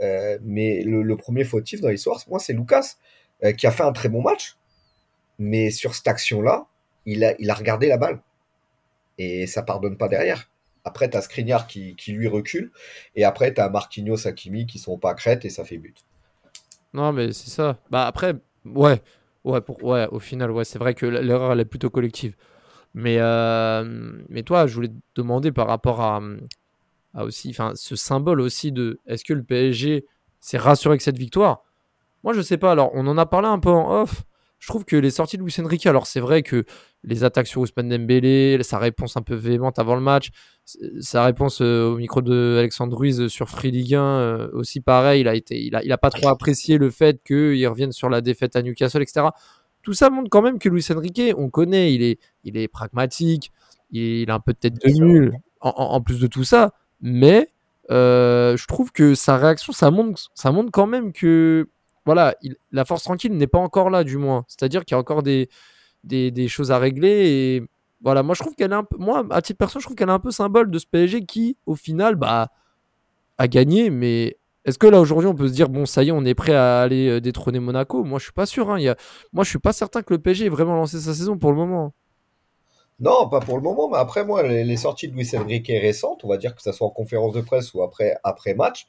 Euh, 0.00 0.38
mais 0.42 0.82
le, 0.82 1.02
le 1.02 1.16
premier 1.16 1.44
fautif 1.44 1.80
dans 1.80 1.88
l'histoire, 1.88 2.22
moi, 2.28 2.38
c'est 2.38 2.54
Lucas, 2.54 2.96
euh, 3.44 3.52
qui 3.52 3.66
a 3.66 3.70
fait 3.70 3.82
un 3.82 3.92
très 3.92 4.08
bon 4.08 4.22
match. 4.22 4.56
Mais 5.38 5.70
sur 5.70 5.94
cette 5.94 6.08
action-là, 6.08 6.66
il 7.04 7.24
a, 7.24 7.34
il 7.38 7.50
a 7.50 7.54
regardé 7.54 7.88
la 7.88 7.98
balle. 7.98 8.22
Et 9.18 9.46
ça 9.46 9.62
pardonne 9.62 9.98
pas 9.98 10.08
derrière. 10.08 10.50
Après, 10.84 11.10
tu 11.10 11.16
as 11.18 11.66
qui 11.66 12.12
lui 12.12 12.28
recule. 12.28 12.70
Et 13.16 13.24
après, 13.24 13.52
tu 13.52 13.60
as 13.60 13.68
Marquinhos, 13.68 14.26
Hakimi 14.26 14.66
qui 14.66 14.78
sont 14.78 14.96
pas 14.98 15.10
à 15.10 15.14
crête 15.14 15.44
et 15.44 15.50
ça 15.50 15.64
fait 15.64 15.78
but. 15.78 16.05
Non, 16.96 17.12
mais 17.12 17.32
c'est 17.32 17.50
ça. 17.50 17.78
Bah 17.90 18.06
après, 18.06 18.34
ouais, 18.64 19.02
ouais, 19.44 19.60
pour, 19.60 19.84
ouais, 19.84 20.08
au 20.10 20.18
final, 20.18 20.50
ouais, 20.50 20.64
c'est 20.64 20.78
vrai 20.78 20.94
que 20.94 21.04
l'erreur 21.04 21.52
elle 21.52 21.60
est 21.60 21.66
plutôt 21.66 21.90
collective. 21.90 22.34
Mais, 22.94 23.18
euh, 23.20 23.84
mais 24.30 24.42
toi, 24.42 24.66
je 24.66 24.74
voulais 24.74 24.88
te 24.88 24.94
demander 25.14 25.52
par 25.52 25.66
rapport 25.66 26.00
à, 26.00 26.22
à 27.12 27.24
aussi, 27.24 27.50
enfin, 27.50 27.72
ce 27.74 27.96
symbole 27.96 28.40
aussi 28.40 28.72
de, 28.72 28.98
est-ce 29.06 29.26
que 29.26 29.34
le 29.34 29.42
PSG 29.42 30.06
s'est 30.40 30.56
rassuré 30.56 30.92
avec 30.92 31.02
cette 31.02 31.18
victoire? 31.18 31.64
Moi, 32.24 32.32
je 32.32 32.40
sais 32.40 32.56
pas. 32.56 32.72
Alors, 32.72 32.90
on 32.94 33.06
en 33.06 33.18
a 33.18 33.26
parlé 33.26 33.48
un 33.48 33.58
peu 33.58 33.68
en 33.68 34.00
off. 34.00 34.24
Je 34.58 34.68
trouve 34.68 34.84
que 34.84 34.96
les 34.96 35.10
sorties 35.10 35.36
de 35.36 35.42
Luis 35.42 35.54
Enrique, 35.62 35.86
alors 35.86 36.06
c'est 36.06 36.20
vrai 36.20 36.42
que 36.42 36.64
les 37.04 37.24
attaques 37.24 37.46
sur 37.46 37.60
Ousmane 37.60 37.88
Dembélé, 37.90 38.58
sa 38.62 38.78
réponse 38.78 39.16
un 39.16 39.22
peu 39.22 39.34
véhémente 39.34 39.78
avant 39.78 39.94
le 39.94 40.00
match, 40.00 40.30
sa 41.00 41.24
réponse 41.24 41.60
euh, 41.60 41.88
au 41.92 41.96
micro 41.98 42.22
de 42.22 42.56
Alexandre 42.58 42.96
Ruiz 42.96 43.28
sur 43.28 43.48
Free 43.48 43.70
Ligue 43.70 43.94
1 43.94 44.00
euh, 44.02 44.48
aussi 44.54 44.80
pareil, 44.80 45.20
il 45.20 45.28
a 45.28 45.34
été, 45.34 45.60
il 45.60 45.76
a, 45.76 45.84
il 45.84 45.92
a 45.92 45.98
pas 45.98 46.10
trop 46.10 46.28
apprécié 46.28 46.78
le 46.78 46.90
fait 46.90 47.20
qu'il 47.24 47.66
revienne 47.68 47.92
sur 47.92 48.08
la 48.08 48.20
défaite 48.22 48.56
à 48.56 48.62
Newcastle, 48.62 49.02
etc. 49.02 49.26
Tout 49.82 49.92
ça 49.92 50.10
montre 50.10 50.30
quand 50.30 50.42
même 50.42 50.58
que 50.58 50.68
Luis 50.68 50.84
Enrique, 50.90 51.22
on 51.36 51.48
connaît, 51.50 51.94
il 51.94 52.02
est, 52.02 52.18
il 52.42 52.56
est 52.56 52.66
pragmatique, 52.66 53.52
il 53.92 54.28
a 54.30 54.34
un 54.34 54.40
peu 54.40 54.52
de 54.52 54.58
tête 54.58 54.74
de 54.74 54.88
mule 55.04 55.38
en, 55.60 55.68
en- 55.76 55.94
en 55.94 56.00
plus 56.00 56.18
de 56.18 56.26
tout 56.26 56.42
ça, 56.44 56.72
mais 57.00 57.48
euh, 57.92 58.56
je 58.56 58.66
trouve 58.66 58.90
que 58.90 59.14
sa 59.14 59.36
réaction, 59.36 59.72
ça 59.72 59.90
montre, 59.92 60.28
ça 60.34 60.50
montre 60.50 60.70
quand 60.72 60.86
même 60.88 61.12
que 61.12 61.68
voilà, 62.06 62.34
il- 62.40 62.56
la 62.72 62.84
force 62.84 63.02
tranquille 63.02 63.36
n'est 63.36 63.46
pas 63.46 63.58
encore 63.58 63.90
là, 63.90 64.04
du 64.04 64.16
moins. 64.16 64.44
C'est-à-dire 64.48 64.84
qu'il 64.84 64.94
y 64.94 64.96
a 64.96 65.00
encore 65.00 65.22
des, 65.22 65.48
choses 66.48 66.70
à 66.70 66.78
régler 66.78 67.08
et 67.28 67.62
voilà, 68.02 68.22
moi 68.22 68.34
je 68.34 68.40
trouve 68.42 68.54
qu'elle 68.54 68.72
est 68.72 68.76
un 68.76 68.84
peu, 68.84 68.96
moi 68.98 69.26
à 69.30 69.42
titre 69.42 69.58
perso, 69.58 69.80
je 69.80 69.86
trouve 69.86 69.96
qu'elle 69.96 70.08
est 70.08 70.12
un 70.12 70.20
peu 70.20 70.30
symbole 70.30 70.70
de 70.70 70.78
ce 70.78 70.86
PSG 70.86 71.26
qui, 71.26 71.56
au 71.66 71.74
final, 71.74 72.14
bah, 72.14 72.48
a 73.38 73.48
gagné. 73.48 73.90
Mais 73.90 74.38
est-ce 74.64 74.78
que 74.78 74.86
là 74.86 75.00
aujourd'hui 75.00 75.28
on 75.28 75.34
peut 75.34 75.48
se 75.48 75.52
dire 75.52 75.68
bon, 75.68 75.86
ça 75.86 76.04
y 76.04 76.08
est, 76.08 76.12
on 76.12 76.24
est 76.24 76.34
prêt 76.34 76.54
à 76.54 76.82
aller 76.82 77.08
euh, 77.08 77.20
détrôner 77.20 77.60
Monaco? 77.60 78.04
Moi 78.04 78.18
je 78.18 78.24
suis 78.24 78.32
pas 78.32 78.46
sûr. 78.46 78.70
hein. 78.70 78.78
Moi 79.32 79.44
je 79.44 79.50
suis 79.50 79.58
pas 79.58 79.72
certain 79.72 80.02
que 80.02 80.14
le 80.14 80.20
PSG 80.20 80.46
ait 80.46 80.48
vraiment 80.48 80.74
lancé 80.76 81.00
sa 81.00 81.14
saison 81.14 81.38
pour 81.38 81.50
le 81.50 81.56
moment. 81.56 81.92
Non, 82.98 83.28
pas 83.28 83.40
pour 83.40 83.56
le 83.56 83.62
moment, 83.62 83.90
mais 83.90 83.98
après, 83.98 84.24
moi, 84.24 84.42
les, 84.42 84.76
sorties 84.78 85.08
de 85.08 85.14
Luis 85.14 85.28
Enrique 85.36 85.68
récentes, 85.68 86.24
on 86.24 86.28
va 86.28 86.38
dire 86.38 86.54
que 86.54 86.62
ça 86.62 86.72
soit 86.72 86.86
en 86.86 86.90
conférence 86.90 87.34
de 87.34 87.42
presse 87.42 87.74
ou 87.74 87.82
après, 87.82 88.16
match, 88.54 88.86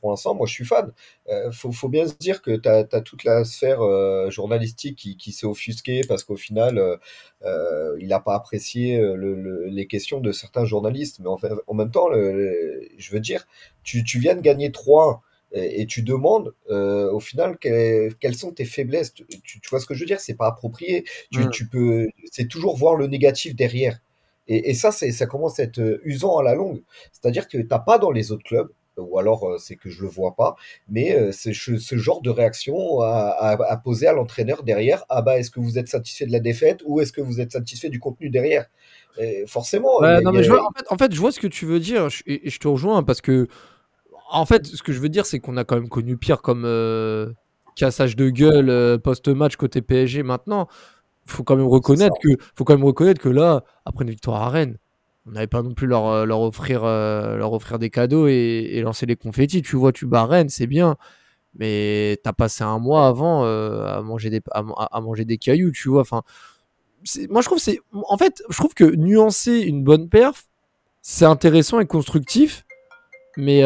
pour 0.00 0.10
l'instant, 0.10 0.34
moi, 0.34 0.46
je 0.46 0.52
suis 0.52 0.64
fan. 0.64 0.92
Euh, 1.28 1.50
faut, 1.52 1.72
faut 1.72 1.88
bien 1.88 2.06
se 2.06 2.14
dire 2.14 2.42
que 2.42 2.56
tu 2.56 2.68
as, 2.68 2.84
toute 3.00 3.24
la 3.24 3.44
sphère 3.44 3.82
euh, 3.82 4.30
journalistique 4.30 4.96
qui, 4.98 5.16
qui 5.16 5.32
s'est 5.32 5.46
offusquée 5.46 6.02
parce 6.08 6.24
qu'au 6.24 6.36
final, 6.36 6.78
euh, 6.78 6.96
euh, 7.44 7.96
il 8.00 8.08
n'a 8.08 8.20
pas 8.20 8.34
apprécié 8.34 8.98
euh, 8.98 9.14
le, 9.16 9.34
le- 9.34 9.66
les 9.66 9.86
questions 9.86 10.20
de 10.20 10.32
certains 10.32 10.64
journalistes. 10.64 11.18
Mais 11.20 11.28
en, 11.28 11.36
fait, 11.38 11.50
en 11.66 11.74
même 11.74 11.90
temps, 11.90 12.08
le- 12.08 12.82
je 12.98 13.12
veux 13.12 13.20
dire, 13.20 13.46
tu, 13.82 14.04
tu 14.04 14.18
viens 14.18 14.34
de 14.34 14.40
gagner 14.40 14.70
3 14.72 15.22
et, 15.54 15.86
tu 15.86 16.02
demandes 16.02 16.54
euh, 16.70 17.10
au 17.12 17.20
final 17.20 17.58
que- 17.58 18.10
quelles 18.20 18.34
sont 18.36 18.52
tes 18.52 18.64
faiblesses. 18.64 19.12
Tu, 19.14 19.26
vois 19.70 19.80
ce 19.80 19.86
que 19.86 19.94
je 19.94 20.00
veux 20.00 20.06
dire? 20.06 20.20
C'est 20.20 20.34
pas 20.36 20.46
approprié. 20.46 21.04
Tu, 21.30 21.46
Mm. 21.46 21.50
tu 21.50 21.68
peux, 21.68 22.08
c'est 22.30 22.48
toujours 22.48 22.76
voir 22.76 22.94
le 22.96 23.06
négatif 23.06 23.54
derrière. 23.54 23.98
Et, 24.48 24.70
et 24.70 24.74
ça, 24.74 24.90
ça 24.92 25.26
commence 25.26 25.60
à 25.60 25.64
être 25.64 25.78
euh, 25.78 26.00
usant 26.04 26.38
à 26.38 26.42
la 26.42 26.54
longue. 26.54 26.82
C'est-à-dire 27.12 27.48
que 27.48 27.58
t'as 27.58 27.78
pas 27.78 27.98
dans 27.98 28.10
les 28.10 28.32
autres 28.32 28.44
clubs, 28.44 28.70
ou 28.98 29.18
alors 29.18 29.44
euh, 29.48 29.58
c'est 29.58 29.76
que 29.76 29.90
je 29.90 30.02
le 30.02 30.08
vois 30.08 30.34
pas, 30.36 30.56
mais 30.88 31.14
euh, 31.16 31.32
c'est 31.32 31.52
ce, 31.54 31.76
genre 31.96 32.22
de 32.22 32.30
réaction 32.30 33.00
à, 33.00 33.08
à- 33.30 33.72
à 33.72 33.76
poser 33.76 34.06
à 34.06 34.12
l'entraîneur 34.12 34.62
derrière. 34.64 35.04
Ah 35.08 35.22
bah, 35.22 35.38
est-ce 35.38 35.50
que 35.50 35.60
vous 35.60 35.78
êtes 35.78 35.88
satisfait 35.88 36.26
de 36.26 36.32
la 36.32 36.40
défaite 36.40 36.80
ou 36.86 37.00
est-ce 37.00 37.12
que 37.12 37.20
vous 37.20 37.40
êtes 37.40 37.52
satisfait 37.52 37.88
du 37.90 38.00
contenu 38.00 38.30
derrière? 38.30 38.66
Et 39.16 39.44
forcément, 39.46 40.04
il 40.04 40.12
y 40.12 40.14
Ouais, 40.14 40.20
a- 40.20 40.22
non, 40.22 40.30
il 40.30 40.34
y 40.34 40.36
mais 40.36 40.42
a- 40.42 40.42
je 40.42 40.48
vois, 40.50 40.60
en, 40.66 40.70
fait, 40.76 40.84
en 40.90 40.96
fait, 40.96 41.14
je 41.14 41.20
vois 41.20 41.32
ce 41.32 41.40
que 41.40 41.46
tu 41.46 41.66
veux 41.66 41.78
dire 41.80 42.08
et, 42.26 42.46
et 42.46 42.50
je 42.50 42.58
te 42.58 42.66
rejoins 42.68 43.02
parce 43.02 43.20
que, 43.20 43.46
en 44.30 44.46
fait, 44.46 44.66
ce 44.66 44.82
que 44.82 44.92
je 44.92 45.00
veux 45.00 45.08
dire, 45.10 45.26
c'est 45.26 45.40
qu'on 45.40 45.56
a 45.56 45.64
quand 45.64 45.76
même 45.76 45.88
connu 45.88 46.16
pire 46.18 46.42
comme 46.42 46.64
euh, 46.66 47.32
cassage 47.76 48.16
de 48.16 48.30
gueule 48.30 48.70
euh, 48.70 48.98
post-match 48.98 49.56
côté 49.56 49.82
PSG. 49.82 50.22
Maintenant, 50.22 50.68
faut 51.26 51.44
quand 51.44 51.56
même 51.56 51.66
reconnaître 51.66 52.16
que, 52.22 52.30
faut 52.56 52.64
quand 52.64 52.74
même 52.76 52.84
reconnaître 52.86 53.20
que 53.22 53.28
là, 53.30 53.64
après 53.86 54.04
une 54.04 54.10
victoire 54.10 54.42
à 54.42 54.50
Rennes, 54.50 54.78
on 55.26 55.32
n'avait 55.32 55.46
pas 55.46 55.62
non 55.62 55.74
plus 55.74 55.86
leur, 55.86 56.06
euh, 56.08 56.24
leur 56.24 56.40
offrir, 56.40 56.84
euh, 56.84 57.36
leur 57.36 57.52
offrir 57.52 57.78
des 57.78 57.90
cadeaux 57.90 58.26
et, 58.26 58.80
lancer 58.82 59.06
les 59.06 59.16
confettis. 59.16 59.62
Tu 59.62 59.76
vois, 59.76 59.92
tu 59.92 60.06
bats 60.06 60.28
c'est 60.48 60.66
bien. 60.66 60.96
Mais 61.54 62.18
t'as 62.24 62.32
passé 62.32 62.64
un 62.64 62.78
mois 62.78 63.06
avant 63.06 63.44
euh, 63.44 63.84
à 63.84 64.00
manger 64.02 64.30
des 64.30 64.40
à, 64.52 65.00
manger 65.00 65.24
des 65.24 65.38
cailloux, 65.38 65.70
tu 65.70 65.90
vois. 65.90 66.00
Enfin, 66.00 66.22
moi 67.28 67.42
je 67.42 67.46
trouve 67.46 67.58
en 68.08 68.16
fait 68.16 68.42
je 68.48 68.56
trouve 68.56 68.74
que 68.74 68.84
nuancer 68.84 69.58
une 69.58 69.82
bonne 69.82 70.08
perf 70.08 70.44
c'est 71.00 71.24
intéressant 71.24 71.80
et 71.80 71.86
constructif 71.86 72.64
mais 73.36 73.62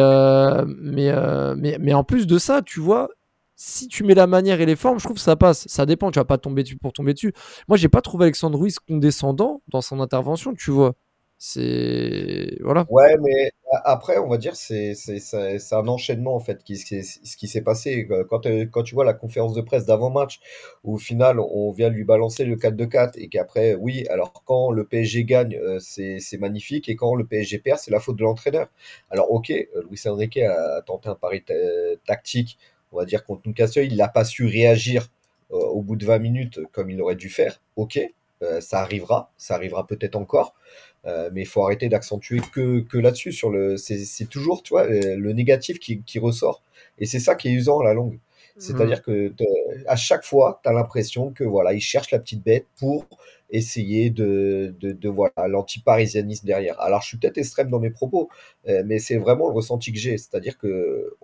mais, 0.65 1.13
mais 1.55 1.77
mais 1.79 1.93
en 1.93 2.03
plus 2.03 2.25
de 2.25 2.39
ça 2.39 2.63
tu 2.63 2.79
vois 2.79 3.09
si 3.55 3.87
tu 3.87 4.03
mets 4.03 4.15
la 4.15 4.25
manière 4.25 4.59
et 4.59 4.65
les 4.65 4.75
formes 4.75 4.97
je 4.97 5.03
trouve 5.03 5.17
que 5.17 5.21
ça 5.21 5.35
passe 5.35 5.67
ça 5.67 5.85
dépend 5.85 6.09
tu 6.09 6.17
vas 6.17 6.25
pas 6.25 6.39
tomber 6.39 6.63
dessus 6.63 6.77
pour 6.77 6.93
tomber 6.93 7.13
dessus 7.13 7.31
moi 7.67 7.77
j'ai 7.77 7.89
pas 7.89 8.01
trouvé 8.01 8.25
Alexandre 8.25 8.57
Ruiz 8.57 8.79
condescendant 8.79 9.61
dans 9.67 9.81
son 9.81 9.99
intervention 9.99 10.55
tu 10.55 10.71
vois 10.71 10.95
C'est 11.39 12.57
voilà. 12.61 12.85
Ouais, 12.89 13.15
mais 13.21 13.51
après, 13.83 14.17
on 14.17 14.27
va 14.27 14.37
dire, 14.39 14.55
c'est 14.55 14.95
c'est 14.95 15.75
un 15.75 15.87
enchaînement 15.87 16.33
en 16.35 16.39
fait 16.39 16.63
qui 16.63 16.77
ce 16.77 17.37
qui 17.37 17.47
s'est 17.47 17.61
passé 17.61 18.07
quand 18.29 18.47
euh, 18.47 18.65
quand 18.65 18.81
tu 18.81 18.95
vois 18.95 19.05
la 19.05 19.13
conférence 19.13 19.53
de 19.53 19.61
presse 19.61 19.85
d'avant-match 19.85 20.39
où 20.83 20.95
au 20.95 20.97
final 20.97 21.39
on 21.39 21.71
vient 21.71 21.89
lui 21.89 22.03
balancer 22.05 22.43
le 22.43 22.55
4-2-4 22.55 23.19
et 23.19 23.27
qu'après 23.29 23.75
oui, 23.75 24.07
alors 24.09 24.33
quand 24.45 24.71
le 24.71 24.85
PSG 24.87 25.25
gagne, 25.25 25.55
euh, 25.61 25.77
c'est 25.79 26.17
c'est 26.19 26.39
magnifique 26.39 26.89
et 26.89 26.95
quand 26.95 27.13
le 27.13 27.23
PSG 27.27 27.59
perd, 27.59 27.77
c'est 27.79 27.91
la 27.91 27.99
faute 27.99 28.15
de 28.17 28.23
l'entraîneur. 28.23 28.67
Alors 29.11 29.31
OK, 29.31 29.51
euh, 29.51 29.65
Luis 29.91 30.01
Enrique 30.07 30.37
a 30.37 30.81
tenté 30.87 31.07
un 31.09 31.15
pari 31.15 31.43
tactique, 32.07 32.57
on 32.91 32.97
va 32.97 33.05
dire 33.05 33.23
contre 33.23 33.43
Newcastle, 33.47 33.85
il 33.85 33.97
n'a 33.97 34.07
pas 34.07 34.23
su 34.25 34.45
réagir 34.45 35.07
au 35.49 35.81
bout 35.81 35.95
de 35.95 36.05
20 36.05 36.19
minutes 36.19 36.59
comme 36.73 36.89
il 36.89 37.01
aurait 37.01 37.15
dû 37.15 37.29
faire. 37.29 37.61
OK, 37.77 37.99
ça 38.59 38.79
arrivera, 38.81 39.31
ça 39.37 39.55
arrivera 39.55 39.87
peut-être 39.87 40.15
encore. 40.15 40.53
Euh, 41.05 41.29
mais 41.33 41.41
il 41.41 41.47
faut 41.47 41.63
arrêter 41.63 41.89
d'accentuer 41.89 42.41
que, 42.53 42.81
que 42.81 42.97
là-dessus. 42.97 43.31
Sur 43.31 43.49
le, 43.49 43.77
c'est 43.77 44.25
toujours, 44.29 44.63
tu 44.63 44.73
vois, 44.73 44.85
euh, 44.85 45.15
le 45.15 45.33
négatif 45.33 45.79
qui, 45.79 46.01
qui 46.01 46.19
ressort. 46.19 46.63
Et 46.99 47.05
c'est 47.05 47.19
ça 47.19 47.35
qui 47.35 47.49
est 47.49 47.51
usant 47.51 47.79
à 47.79 47.83
la 47.83 47.93
longue. 47.93 48.19
C'est-à-dire 48.59 49.03
que 49.03 49.31
à 49.85 49.95
chaque 49.95 50.23
fois, 50.23 50.59
tu 50.63 50.69
as 50.69 50.73
l'impression 50.73 51.31
que 51.31 51.43
voilà, 51.43 51.73
il 51.73 51.79
cherche 51.79 52.09
la 52.09 52.17
petite 52.17 52.43
bête 52.43 52.65
pour 52.79 53.05
essayer 53.51 54.09
de, 54.09 54.73
de, 54.79 54.93
de 54.93 55.09
voilà 55.09 55.47
l'anti-parisianisme 55.47 56.47
derrière. 56.47 56.79
Alors 56.81 57.03
je 57.03 57.09
suis 57.09 57.17
peut-être 57.17 57.37
extrême 57.37 57.69
dans 57.69 57.79
mes 57.79 57.91
propos, 57.91 58.29
euh, 58.67 58.81
mais 58.83 58.97
c'est 58.97 59.17
vraiment 59.17 59.47
le 59.47 59.53
ressenti 59.53 59.93
que 59.93 59.99
j'ai. 59.99 60.17
C'est-à-dire 60.17 60.57
que 60.57 61.15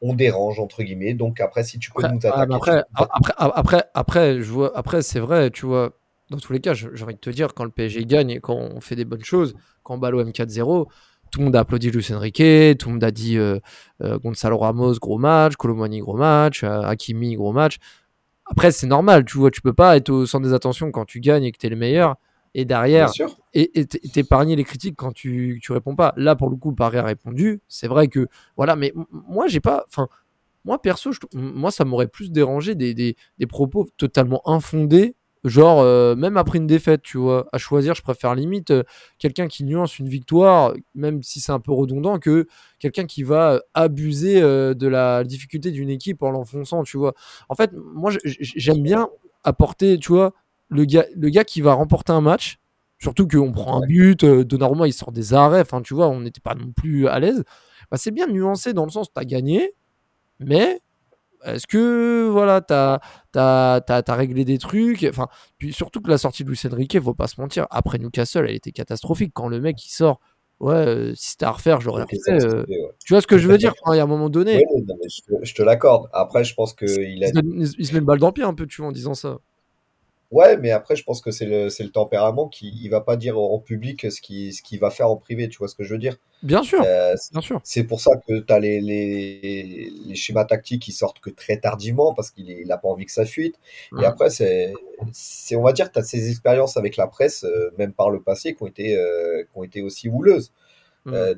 on 0.00 0.14
dérange 0.14 0.58
entre 0.58 0.82
guillemets. 0.82 1.14
Donc 1.14 1.40
après, 1.40 1.62
si 1.62 1.78
tu 1.78 1.92
peux 1.92 2.04
après, 2.04 2.14
nous 2.14 2.26
attaquer, 2.26 2.52
après, 2.52 2.84
après, 2.92 3.34
après, 3.38 3.84
après, 3.94 4.42
je 4.42 4.50
vois, 4.50 4.76
après, 4.76 5.02
c'est 5.02 5.20
vrai, 5.20 5.50
tu 5.50 5.64
vois 5.64 5.92
dans 6.30 6.38
tous 6.38 6.52
les 6.52 6.60
cas, 6.60 6.74
j'ai 6.74 6.88
envie 7.02 7.14
de 7.14 7.20
te 7.20 7.30
dire, 7.30 7.54
quand 7.54 7.64
le 7.64 7.70
PSG 7.70 8.04
gagne 8.04 8.30
et 8.30 8.40
quand 8.40 8.54
on 8.54 8.80
fait 8.80 8.96
des 8.96 9.04
bonnes 9.04 9.24
choses, 9.24 9.54
quand 9.82 9.94
on 9.94 9.98
bat 9.98 10.10
l'OM 10.10 10.28
4-0, 10.28 10.86
tout 11.30 11.40
le 11.40 11.44
monde 11.46 11.56
a 11.56 11.60
applaudi 11.60 11.90
Luis 11.90 12.06
Enrique, 12.12 12.78
tout 12.78 12.88
le 12.88 12.92
monde 12.94 13.04
a 13.04 13.10
dit 13.10 13.38
euh, 13.38 13.58
euh, 14.02 14.18
Gonzalo 14.18 14.58
Ramos, 14.58 14.94
gros 14.94 15.18
match, 15.18 15.56
Colomani, 15.56 16.00
gros 16.00 16.16
match, 16.16 16.64
euh, 16.64 16.82
Hakimi, 16.82 17.34
gros 17.36 17.52
match. 17.52 17.78
Après, 18.46 18.72
c'est 18.72 18.86
normal, 18.86 19.24
tu 19.24 19.38
vois, 19.38 19.50
tu 19.50 19.60
peux 19.60 19.74
pas 19.74 19.96
être 19.96 20.10
au 20.10 20.26
centre 20.26 20.46
des 20.46 20.54
attentions 20.54 20.90
quand 20.90 21.04
tu 21.04 21.20
gagnes 21.20 21.44
et 21.44 21.52
que 21.52 21.58
tu 21.58 21.66
es 21.66 21.70
le 21.70 21.76
meilleur. 21.76 22.16
Et 22.54 22.64
derrière, 22.64 23.10
et 23.52 23.84
t'épargner 23.86 24.56
les 24.56 24.64
critiques 24.64 24.96
quand 24.96 25.12
tu, 25.12 25.60
tu 25.62 25.72
réponds 25.72 25.94
pas. 25.94 26.14
Là, 26.16 26.34
pour 26.34 26.48
le 26.48 26.56
coup, 26.56 26.72
Paris 26.72 26.96
a 26.96 27.04
répondu. 27.04 27.60
C'est 27.68 27.88
vrai 27.88 28.08
que, 28.08 28.26
voilà, 28.56 28.74
mais 28.74 28.92
moi, 29.10 29.48
j'ai 29.48 29.60
pas. 29.60 29.84
Enfin, 29.86 30.08
moi, 30.64 30.80
perso, 30.80 31.10
moi, 31.34 31.70
ça 31.70 31.84
m'aurait 31.84 32.08
plus 32.08 32.32
dérangé 32.32 32.74
des, 32.74 32.94
des, 32.94 33.16
des 33.38 33.46
propos 33.46 33.86
totalement 33.98 34.40
infondés 34.48 35.14
Genre, 35.44 35.80
euh, 35.80 36.16
même 36.16 36.36
après 36.36 36.58
une 36.58 36.66
défaite, 36.66 37.02
tu 37.02 37.16
vois, 37.18 37.48
à 37.52 37.58
choisir, 37.58 37.94
je 37.94 38.02
préfère 38.02 38.34
limite 38.34 38.70
euh, 38.72 38.82
quelqu'un 39.18 39.46
qui 39.46 39.64
nuance 39.64 39.98
une 39.98 40.08
victoire, 40.08 40.74
même 40.94 41.22
si 41.22 41.40
c'est 41.40 41.52
un 41.52 41.60
peu 41.60 41.72
redondant, 41.72 42.18
que 42.18 42.48
quelqu'un 42.80 43.06
qui 43.06 43.22
va 43.22 43.52
euh, 43.52 43.60
abuser 43.74 44.40
de 44.40 44.88
la 44.88 45.24
difficulté 45.24 45.70
d'une 45.70 45.90
équipe 45.90 46.22
en 46.22 46.30
l'enfonçant, 46.30 46.82
tu 46.82 46.96
vois. 46.96 47.14
En 47.48 47.54
fait, 47.54 47.70
moi, 47.94 48.10
j'aime 48.24 48.82
bien 48.82 49.08
apporter, 49.44 49.98
tu 49.98 50.12
vois, 50.12 50.32
le 50.68 50.84
gars, 50.84 51.06
le 51.14 51.28
gars 51.28 51.44
qui 51.44 51.60
va 51.60 51.74
remporter 51.74 52.12
un 52.12 52.20
match, 52.20 52.58
surtout 52.98 53.28
qu'on 53.28 53.52
prend 53.52 53.82
un 53.82 53.86
but, 53.86 54.24
Donnarumma, 54.24 54.88
il 54.88 54.92
sort 54.92 55.12
des 55.12 55.34
arrêts, 55.34 55.60
enfin, 55.60 55.82
tu 55.82 55.94
vois, 55.94 56.08
on 56.08 56.20
n'était 56.20 56.40
pas 56.40 56.54
non 56.54 56.72
plus 56.72 57.06
à 57.08 57.20
l'aise. 57.20 57.44
Bah, 57.90 57.96
c'est 57.96 58.10
bien 58.10 58.26
nuancé 58.26 58.72
dans 58.72 58.84
le 58.84 58.90
sens, 58.90 59.12
tu 59.12 59.20
as 59.20 59.24
gagné, 59.24 59.74
mais 60.40 60.80
est-ce 61.44 61.66
que 61.66 62.28
voilà, 62.28 62.60
tu 62.60 62.74
as, 62.74 63.00
as, 63.36 64.14
réglé 64.14 64.44
des 64.44 64.58
trucs? 64.58 65.04
Enfin, 65.08 65.28
puis 65.58 65.72
surtout 65.72 66.00
que 66.00 66.10
la 66.10 66.18
sortie 66.18 66.44
de 66.44 66.48
Luis 66.48 66.60
Enrique, 66.70 67.00
faut 67.00 67.14
pas 67.14 67.28
se 67.28 67.40
mentir, 67.40 67.66
après 67.70 67.98
Newcastle, 67.98 68.46
elle 68.48 68.56
était 68.56 68.72
catastrophique. 68.72 69.32
Quand 69.34 69.48
le 69.48 69.60
mec 69.60 69.84
il 69.84 69.90
sort, 69.90 70.20
ouais, 70.60 70.74
euh, 70.74 71.14
si 71.14 71.30
c'était 71.30 71.46
à 71.46 71.52
refaire, 71.52 71.80
j'aurais 71.80 72.02
refait. 72.02 72.44
Euh, 72.44 72.64
tu 73.04 73.12
vois 73.12 73.20
ce 73.20 73.26
que 73.26 73.38
je 73.38 73.48
veux 73.48 73.58
dire? 73.58 73.74
Il 73.92 73.96
y 73.96 74.00
a 74.00 74.02
un 74.02 74.06
moment 74.06 74.30
donné. 74.30 74.64
je 75.42 75.54
te, 75.54 75.62
l'accorde. 75.62 76.08
Après, 76.12 76.44
je 76.44 76.54
pense 76.54 76.74
qu'il 76.74 77.24
a. 77.24 77.28
Il, 77.28 77.74
il, 77.78 77.86
se 77.86 77.92
met 77.92 78.00
une 78.00 78.04
balle 78.04 78.18
dans 78.18 78.28
le 78.28 78.32
pied 78.32 78.44
un 78.44 78.54
peu, 78.54 78.66
tu 78.66 78.80
vois, 78.80 78.88
en 78.88 78.92
disant 78.92 79.14
ça. 79.14 79.38
Ouais, 80.30 80.58
mais 80.58 80.70
après, 80.70 80.94
je 80.94 81.04
pense 81.04 81.22
que 81.22 81.30
c'est 81.30 81.46
le, 81.46 81.70
c'est 81.70 81.84
le 81.84 81.90
tempérament 81.90 82.48
qui 82.48 82.78
il 82.82 82.88
va 82.90 83.00
pas 83.00 83.16
dire 83.16 83.38
en 83.38 83.58
public 83.58 84.10
ce 84.12 84.20
qu'il 84.20 84.52
ce 84.52 84.62
qu'il 84.62 84.78
va 84.78 84.90
faire 84.90 85.08
en 85.08 85.16
privé, 85.16 85.48
tu 85.48 85.56
vois 85.56 85.68
ce 85.68 85.74
que 85.74 85.84
je 85.84 85.94
veux 85.94 85.98
dire? 85.98 86.16
Bien 86.42 86.62
sûr, 86.62 86.82
euh, 86.84 87.14
bien 87.32 87.40
sûr. 87.40 87.60
C'est 87.64 87.84
pour 87.84 88.00
ça 88.00 88.10
que 88.28 88.40
tu 88.40 88.52
as 88.52 88.58
les, 88.58 88.80
les, 88.82 89.90
les, 90.06 90.14
schémas 90.14 90.44
tactiques 90.44 90.82
qui 90.82 90.92
sortent 90.92 91.18
que 91.20 91.30
très 91.30 91.56
tardivement 91.58 92.12
parce 92.12 92.30
qu'il 92.30 92.50
il 92.50 92.70
a 92.70 92.76
pas 92.76 92.88
envie 92.88 93.06
que 93.06 93.12
ça 93.12 93.24
fuite. 93.24 93.58
Et 93.98 94.04
après, 94.04 94.28
c'est, 94.28 94.74
c'est, 95.12 95.56
on 95.56 95.62
va 95.62 95.72
dire, 95.72 95.90
tu 95.90 95.98
as 95.98 96.02
ces 96.02 96.28
expériences 96.28 96.76
avec 96.76 96.98
la 96.98 97.06
presse, 97.06 97.44
euh, 97.44 97.70
même 97.78 97.94
par 97.94 98.10
le 98.10 98.20
passé, 98.20 98.54
qui 98.54 98.62
ont 98.62 98.66
été, 98.66 98.96
euh, 98.96 99.42
qui 99.44 99.58
ont 99.58 99.64
été 99.64 99.80
aussi 99.80 100.10
houleuses. 100.10 100.52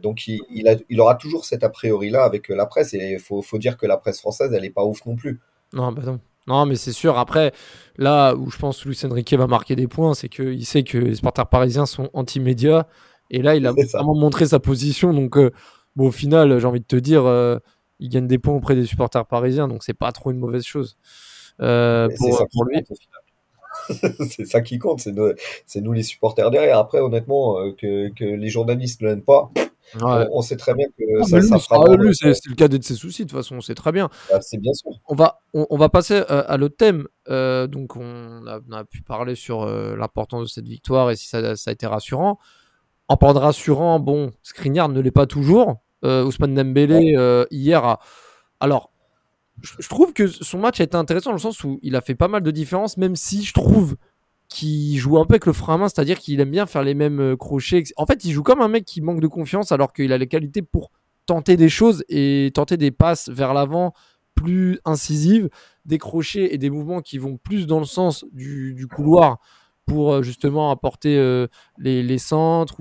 donc 0.03 0.27
il, 0.27 0.41
il, 0.51 0.69
a, 0.69 0.75
il 0.89 1.01
aura 1.01 1.15
toujours 1.15 1.45
cet 1.45 1.63
a 1.63 1.69
priori-là 1.69 2.25
avec 2.25 2.49
la 2.49 2.67
presse. 2.67 2.93
Et 2.93 3.13
il 3.13 3.21
faut, 3.21 3.41
faut 3.41 3.59
dire 3.59 3.77
que 3.77 3.87
la 3.87 3.97
presse 3.97 4.19
française, 4.19 4.53
elle 4.53 4.65
est 4.65 4.71
pas 4.71 4.85
ouf 4.85 5.07
non 5.07 5.15
plus. 5.15 5.39
Non, 5.73 5.93
bah 5.93 6.03
non. 6.05 6.19
Non, 6.47 6.67
mais 6.67 6.77
c'est 6.77 6.93
sûr. 6.93 7.19
Après, 7.19 7.53
là 7.97 8.35
où 8.35 8.51
je 8.51 8.59
pense 8.59 8.83
que 8.83 8.89
Luis 8.89 8.99
Enrique 9.05 9.33
va 9.35 9.47
marquer 9.47 9.77
des 9.77 9.87
points, 9.87 10.15
c'est 10.15 10.29
qu'il 10.29 10.65
sait 10.67 10.83
que 10.83 10.99
les 10.99 11.15
supporters 11.15 11.47
parisiens 11.47 11.87
sont 11.87 12.11
anti-médias. 12.13 12.87
Et 13.31 13.43
là, 13.43 13.55
il 13.55 13.67
a 13.67 13.73
vraiment 13.73 14.15
montré 14.15 14.47
sa 14.47 14.59
position. 14.59 15.13
Donc, 15.13 15.37
euh, 15.37 15.51
bon, 15.97 16.09
au 16.09 16.11
final, 16.11 16.59
j'ai 16.59 16.67
envie 16.67 16.81
de 16.81 16.87
te 16.87 16.97
dire, 16.97 17.27
euh, 17.27 17.59
il 18.01 18.09
gagne 18.09 18.27
des 18.27 18.39
points 18.39 18.55
auprès 18.55 18.75
des 18.75 18.87
supporters 18.87 19.25
parisiens. 19.27 19.69
Donc, 19.69 19.85
c'est 19.85 19.95
pas 19.95 20.11
trop 20.13 20.31
une 20.31 20.39
mauvaise 20.39 20.65
chose 20.65 20.97
euh, 21.61 22.09
pour, 22.53 22.65
lui. 22.65 22.83
c'est 24.29 24.47
ça 24.47 24.61
qui 24.63 24.79
compte. 24.79 25.01
C'est 25.01 25.81
nous, 25.81 25.93
les 25.93 26.03
supporters 26.03 26.51
derrière. 26.51 26.79
Après, 26.79 26.99
honnêtement, 26.99 27.57
que, 27.79 28.09
que 28.15 28.25
les 28.25 28.49
journalistes 28.49 29.03
ne 29.03 29.09
l'aiment 29.09 29.23
pas, 29.23 29.53
on, 30.01 30.43
sait 30.43 30.57
très 30.57 30.75
bien 30.75 30.87
que 30.99 31.23
ça, 31.25 31.41
ça 31.41 31.59
fera. 31.59 31.85
c'est 32.13 32.49
le 32.49 32.55
cadet 32.55 32.79
de 32.79 32.85
ses 32.85 32.95
soucis, 32.95 33.25
de 33.25 33.31
toute 33.31 33.39
façon, 33.39 33.57
on 33.57 33.61
sait 33.61 33.75
très 33.75 33.93
bien. 33.93 34.09
Bah, 34.31 34.41
c'est 34.41 34.59
bien 34.59 34.73
sûr. 34.73 34.91
On 35.09 35.15
va, 35.15 35.41
on, 35.53 35.77
va 35.77 35.89
passer 35.89 36.23
euh, 36.31 36.45
à 36.47 36.57
l'autre 36.57 36.77
thème. 36.77 37.07
Euh, 37.29 37.67
donc, 37.67 37.97
on 37.97 38.47
a, 38.47 38.85
pu 38.85 39.03
parler 39.03 39.35
sur 39.35 39.63
euh, 39.63 39.97
l'importance 39.97 40.43
de 40.43 40.49
cette 40.49 40.69
victoire 40.69 41.11
et 41.11 41.17
si 41.17 41.29
ça, 41.29 41.39
a 41.39 41.71
été 41.71 41.87
rassurant. 41.87 42.39
En 43.09 43.17
parlant 43.17 43.35
de 43.35 43.41
rassurant, 43.41 43.99
bon, 43.99 44.31
Skriniar 44.43 44.89
ne 44.89 45.01
l'est 45.01 45.11
pas 45.11 45.27
toujours. 45.27 45.83
Ousmane 46.03 46.55
Dembélé, 46.55 47.47
hier, 47.51 47.85
a... 47.85 48.01
alors, 48.61 48.91
je, 49.63 49.89
trouve 49.89 50.13
que 50.13 50.27
son 50.27 50.59
match 50.59 50.81
a 50.81 50.85
été 50.85 50.97
intéressant 50.97 51.31
dans 51.31 51.37
le 51.37 51.41
sens 51.41 51.65
où 51.65 51.79
il 51.83 51.97
a 51.97 52.01
fait 52.01 52.15
pas 52.15 52.29
mal 52.29 52.43
de 52.43 52.51
différences, 52.51 52.97
même 52.97 53.17
si 53.17 53.43
je 53.43 53.53
trouve 53.53 53.97
qui 54.51 54.99
joue 54.99 55.17
un 55.19 55.25
peu 55.25 55.35
avec 55.35 55.47
le 55.47 55.53
frein 55.53 55.75
à 55.75 55.79
main, 55.79 55.89
c'est-à-dire 55.89 56.19
qu'il 56.19 56.41
aime 56.41 56.51
bien 56.51 56.67
faire 56.67 56.83
les 56.83 56.95
mêmes 56.95 57.21
euh, 57.21 57.37
crochets. 57.37 57.85
En 57.97 58.05
fait, 58.05 58.25
il 58.25 58.33
joue 58.33 58.43
comme 58.43 58.61
un 58.61 58.69
mec 58.69 58.85
qui 58.85 59.01
manque 59.01 59.21
de 59.21 59.29
confiance 59.29 59.73
alors 59.73 59.93
qu'il 59.93 60.13
a 60.13 60.19
les 60.19 60.27
qualités 60.27 60.61
pour 60.61 60.91
tenter 61.25 61.57
des 61.57 61.69
choses 61.69 62.05
et 62.09 62.51
tenter 62.53 62.77
des 62.77 62.91
passes 62.91 63.29
vers 63.29 63.55
l'avant 63.55 63.95
plus 64.35 64.81
incisives, 64.85 65.49
des 65.85 65.99
crochets 65.99 66.53
et 66.53 66.59
des 66.59 66.69
mouvements 66.69 67.01
qui 67.01 67.19
vont 67.19 67.37
plus 67.37 67.67
dans 67.67 67.79
le 67.79 67.85
sens 67.85 68.25
du, 68.33 68.87
couloir 68.93 69.39
pour 69.87 70.15
euh, 70.15 70.23
justement 70.23 70.73
apporter 70.73 71.17
euh, 71.17 71.47
les, 71.79 72.19
centres. 72.19 72.77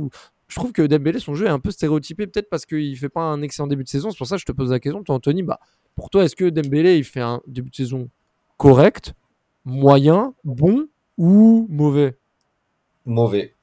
Je 0.47 0.55
trouve 0.55 0.71
que 0.71 0.81
Dembélé, 0.81 1.19
son 1.19 1.35
jeu 1.35 1.45
est 1.45 1.49
un 1.49 1.59
peu 1.59 1.69
stéréotypé, 1.69 2.25
peut-être 2.25 2.49
parce 2.49 2.65
qu'il 2.65 2.97
fait 2.97 3.09
pas 3.09 3.21
un 3.21 3.43
excellent 3.43 3.67
début 3.67 3.83
de 3.83 3.89
saison. 3.89 4.09
C'est 4.09 4.17
pour 4.17 4.25
ça 4.25 4.37
que 4.37 4.41
je 4.41 4.45
te 4.47 4.51
pose 4.51 4.71
la 4.71 4.79
question, 4.79 5.03
toi 5.03 5.15
Anthony, 5.15 5.43
bah, 5.43 5.59
pour 5.95 6.09
toi, 6.09 6.23
est-ce 6.23 6.35
que 6.35 6.49
Dembélé, 6.49 6.97
il 6.97 7.03
fait 7.03 7.21
un 7.21 7.41
début 7.45 7.69
de 7.69 7.75
saison 7.75 8.09
correct, 8.57 9.13
moyen, 9.65 10.33
bon 10.43 10.87
ou 11.19 11.67
mauvais? 11.69 12.15
Mauvais. 13.05 13.53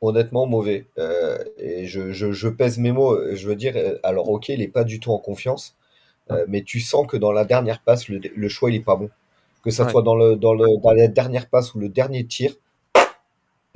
Honnêtement, 0.00 0.46
mauvais. 0.46 0.86
Euh, 0.98 1.38
et 1.58 1.86
je, 1.86 2.12
je, 2.12 2.48
pèse 2.48 2.78
mes 2.78 2.90
mots. 2.90 3.16
Je 3.34 3.46
veux 3.46 3.54
dire, 3.54 3.74
euh, 3.76 3.98
alors 4.02 4.28
ok, 4.30 4.48
il 4.48 4.58
n'est 4.58 4.68
pas 4.68 4.82
du 4.82 4.98
tout 4.98 5.12
en 5.12 5.18
confiance, 5.18 5.76
euh, 6.30 6.44
mais 6.48 6.62
tu 6.62 6.80
sens 6.80 7.06
que 7.06 7.16
dans 7.16 7.32
la 7.32 7.44
dernière 7.44 7.82
passe, 7.82 8.08
le, 8.08 8.48
choix, 8.48 8.70
il 8.70 8.78
n'est 8.78 8.84
pas 8.84 8.96
bon. 8.96 9.10
Que 9.62 9.70
ça 9.70 9.88
soit 9.88 10.02
dans, 10.02 10.14
le, 10.14 10.36
dans, 10.36 10.54
le, 10.54 10.80
dans 10.80 10.92
la 10.92 11.08
dernière 11.08 11.48
passe 11.48 11.74
ou 11.74 11.80
le 11.80 11.88
dernier 11.88 12.24
tir, 12.24 12.54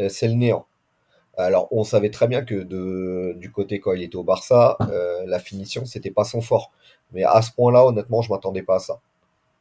c'est 0.09 0.29
le 0.29 0.35
néant. 0.35 0.67
Alors, 1.37 1.69
on 1.73 1.85
savait 1.85 2.11
très 2.11 2.29
bien 2.29 2.43
que 2.43 2.55
de, 2.55 3.35
du 3.39 3.51
côté 3.51 3.81
quand 3.81 3.93
il 3.93 4.03
était 4.03 4.17
au 4.17 4.23
Barça, 4.23 4.79
la 5.27 5.39
finition, 5.41 5.85
c'était 5.85 6.13
pas 6.13 6.25
son 6.25 6.41
fort. 6.41 6.71
Mais 7.13 7.25
à 7.25 7.43
ce 7.43 7.51
point-là, 7.53 7.85
honnêtement, 7.85 8.23
je 8.23 8.31
m'attendais 8.31 8.63
pas 8.63 8.77
à 8.77 8.79
ça. 8.79 9.01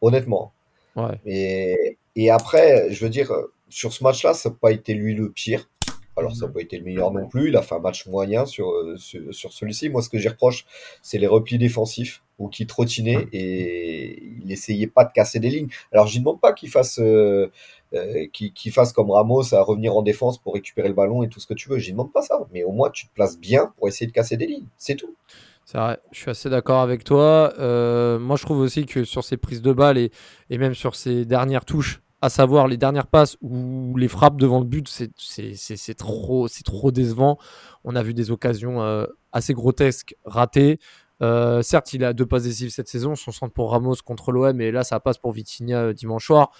Honnêtement. 0.01 0.53
Ouais. 0.95 1.19
Et, 1.25 1.97
et 2.21 2.29
après, 2.29 2.91
je 2.91 3.01
veux 3.01 3.09
dire, 3.09 3.31
sur 3.69 3.93
ce 3.93 4.03
match-là, 4.03 4.33
ça 4.33 4.49
n'a 4.49 4.55
pas 4.59 4.73
été 4.73 4.93
lui 4.93 5.15
le 5.15 5.31
pire. 5.31 5.69
Alors, 6.17 6.35
ça 6.35 6.47
n'a 6.47 6.51
pas 6.51 6.59
été 6.59 6.77
le 6.77 6.83
meilleur 6.83 7.13
non 7.13 7.29
plus. 7.29 7.47
Il 7.47 7.55
a 7.55 7.61
fait 7.61 7.75
un 7.75 7.79
match 7.79 8.05
moyen 8.07 8.45
sur, 8.45 8.71
euh, 8.71 8.97
sur, 8.97 9.53
celui-ci. 9.53 9.87
Moi, 9.87 10.01
ce 10.01 10.09
que 10.09 10.17
j'y 10.17 10.27
reproche, 10.27 10.65
c'est 11.01 11.17
les 11.17 11.27
replis 11.27 11.57
défensifs 11.57 12.21
où 12.37 12.49
qui 12.49 12.67
trottinait 12.67 13.29
et 13.31 14.21
il 14.43 14.51
essayait 14.51 14.87
pas 14.87 15.05
de 15.05 15.13
casser 15.13 15.39
des 15.39 15.49
lignes. 15.49 15.69
Alors, 15.93 16.07
je 16.07 16.15
ne 16.15 16.19
demande 16.19 16.41
pas 16.41 16.51
qu'il 16.51 16.69
fasse, 16.69 16.99
euh, 16.99 17.49
euh, 17.93 18.25
fasse 18.73 18.91
comme 18.91 19.11
Ramos 19.11 19.53
à 19.53 19.61
revenir 19.61 19.95
en 19.95 20.01
défense 20.01 20.39
pour 20.39 20.55
récupérer 20.55 20.89
le 20.89 20.95
ballon 20.95 21.23
et 21.23 21.29
tout 21.29 21.39
ce 21.39 21.47
que 21.47 21.53
tu 21.53 21.69
veux. 21.69 21.77
Je 21.77 21.87
ne 21.87 21.91
demande 21.93 22.11
pas 22.11 22.21
ça. 22.21 22.45
Mais 22.51 22.65
au 22.65 22.73
moins, 22.73 22.89
tu 22.89 23.07
te 23.07 23.13
places 23.13 23.39
bien 23.39 23.71
pour 23.77 23.87
essayer 23.87 24.07
de 24.07 24.11
casser 24.11 24.35
des 24.35 24.45
lignes. 24.45 24.67
C'est 24.77 24.95
tout. 24.95 25.15
C'est 25.63 25.77
vrai, 25.77 25.99
je 26.11 26.19
suis 26.19 26.31
assez 26.31 26.49
d'accord 26.49 26.81
avec 26.81 27.05
toi. 27.05 27.53
moi, 27.57 28.35
je 28.35 28.43
trouve 28.43 28.59
aussi 28.59 28.85
que 28.85 29.05
sur 29.05 29.23
ces 29.23 29.37
prises 29.37 29.61
de 29.61 29.71
balles 29.71 29.97
et, 29.97 30.11
et 30.49 30.57
même 30.57 30.73
sur 30.73 30.95
ces 30.95 31.23
dernières 31.23 31.63
touches, 31.63 32.01
à 32.21 32.29
savoir 32.29 32.67
les 32.67 32.77
dernières 32.77 33.07
passes 33.07 33.37
ou 33.41 33.95
les 33.97 34.07
frappes 34.07 34.37
devant 34.37 34.59
le 34.59 34.65
but, 34.65 34.87
c'est 34.87 35.93
trop, 35.95 36.47
trop 36.65 36.91
décevant. 36.91 37.37
On 37.83 37.95
a 37.95 38.03
vu 38.03 38.13
des 38.13 38.31
occasions 38.31 38.81
euh, 38.81 39.05
assez 39.31 39.53
grotesques 39.53 40.15
ratées. 40.25 40.79
Euh, 41.21 41.61
certes, 41.61 41.93
il 41.93 42.03
a 42.03 42.13
deux 42.13 42.25
passes 42.25 42.43
décisives 42.43 42.69
cette 42.69 42.87
saison, 42.87 43.15
son 43.15 43.31
centre 43.31 43.53
pour 43.53 43.71
Ramos 43.71 43.95
contre 44.05 44.31
l'OM, 44.31 44.59
et 44.61 44.71
là, 44.71 44.83
ça 44.83 44.99
passe 44.99 45.17
pour 45.17 45.31
Vitinha 45.31 45.77
euh, 45.77 45.93
dimanche 45.93 46.25
soir. 46.25 46.51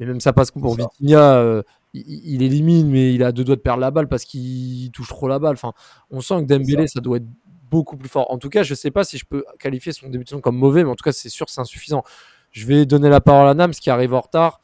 Mais 0.00 0.06
même 0.06 0.20
ça 0.20 0.32
passe 0.32 0.50
pour 0.50 0.74
Vitinha, 0.74 1.62
il, 1.94 2.42
élimine, 2.42 2.88
mais 2.88 3.14
il 3.14 3.22
a 3.22 3.32
deux 3.32 3.44
doigts 3.44 3.56
de 3.56 3.60
perdre 3.60 3.80
la 3.80 3.90
balle 3.90 4.08
parce 4.08 4.24
qu'il 4.24 4.90
touche 4.92 5.08
trop 5.08 5.28
la 5.28 5.38
balle. 5.38 5.54
Enfin, 5.54 5.72
on 6.10 6.20
sent 6.20 6.42
que 6.42 6.46
Dembélé, 6.46 6.88
ça. 6.88 7.00
doit 7.00 7.18
être 7.18 7.26
beaucoup 7.70 7.96
plus 7.96 8.08
fort. 8.08 8.30
En 8.30 8.38
tout 8.38 8.48
cas, 8.48 8.62
je 8.62 8.72
ne 8.72 8.76
sais 8.76 8.90
pas 8.90 9.04
si 9.04 9.18
je 9.18 9.24
peux 9.26 9.44
qualifier 9.58 9.92
son 9.92 10.08
début 10.08 10.24
de 10.24 10.28
saison 10.30 10.40
comme 10.40 10.56
mauvais, 10.56 10.82
mais 10.84 10.90
en 10.90 10.94
tout 10.94 11.04
cas, 11.04 11.12
c'est 11.12 11.28
sûr, 11.28 11.48
c'est 11.50 11.60
insuffisant. 11.60 12.02
Je 12.50 12.66
vais 12.66 12.86
donner 12.86 13.08
la 13.08 13.20
parole 13.20 13.48
à 13.48 13.54
Nams 13.54 13.72
qui 13.72 13.90
arrive 13.90 14.14
en 14.14 14.20
retard. 14.20 14.60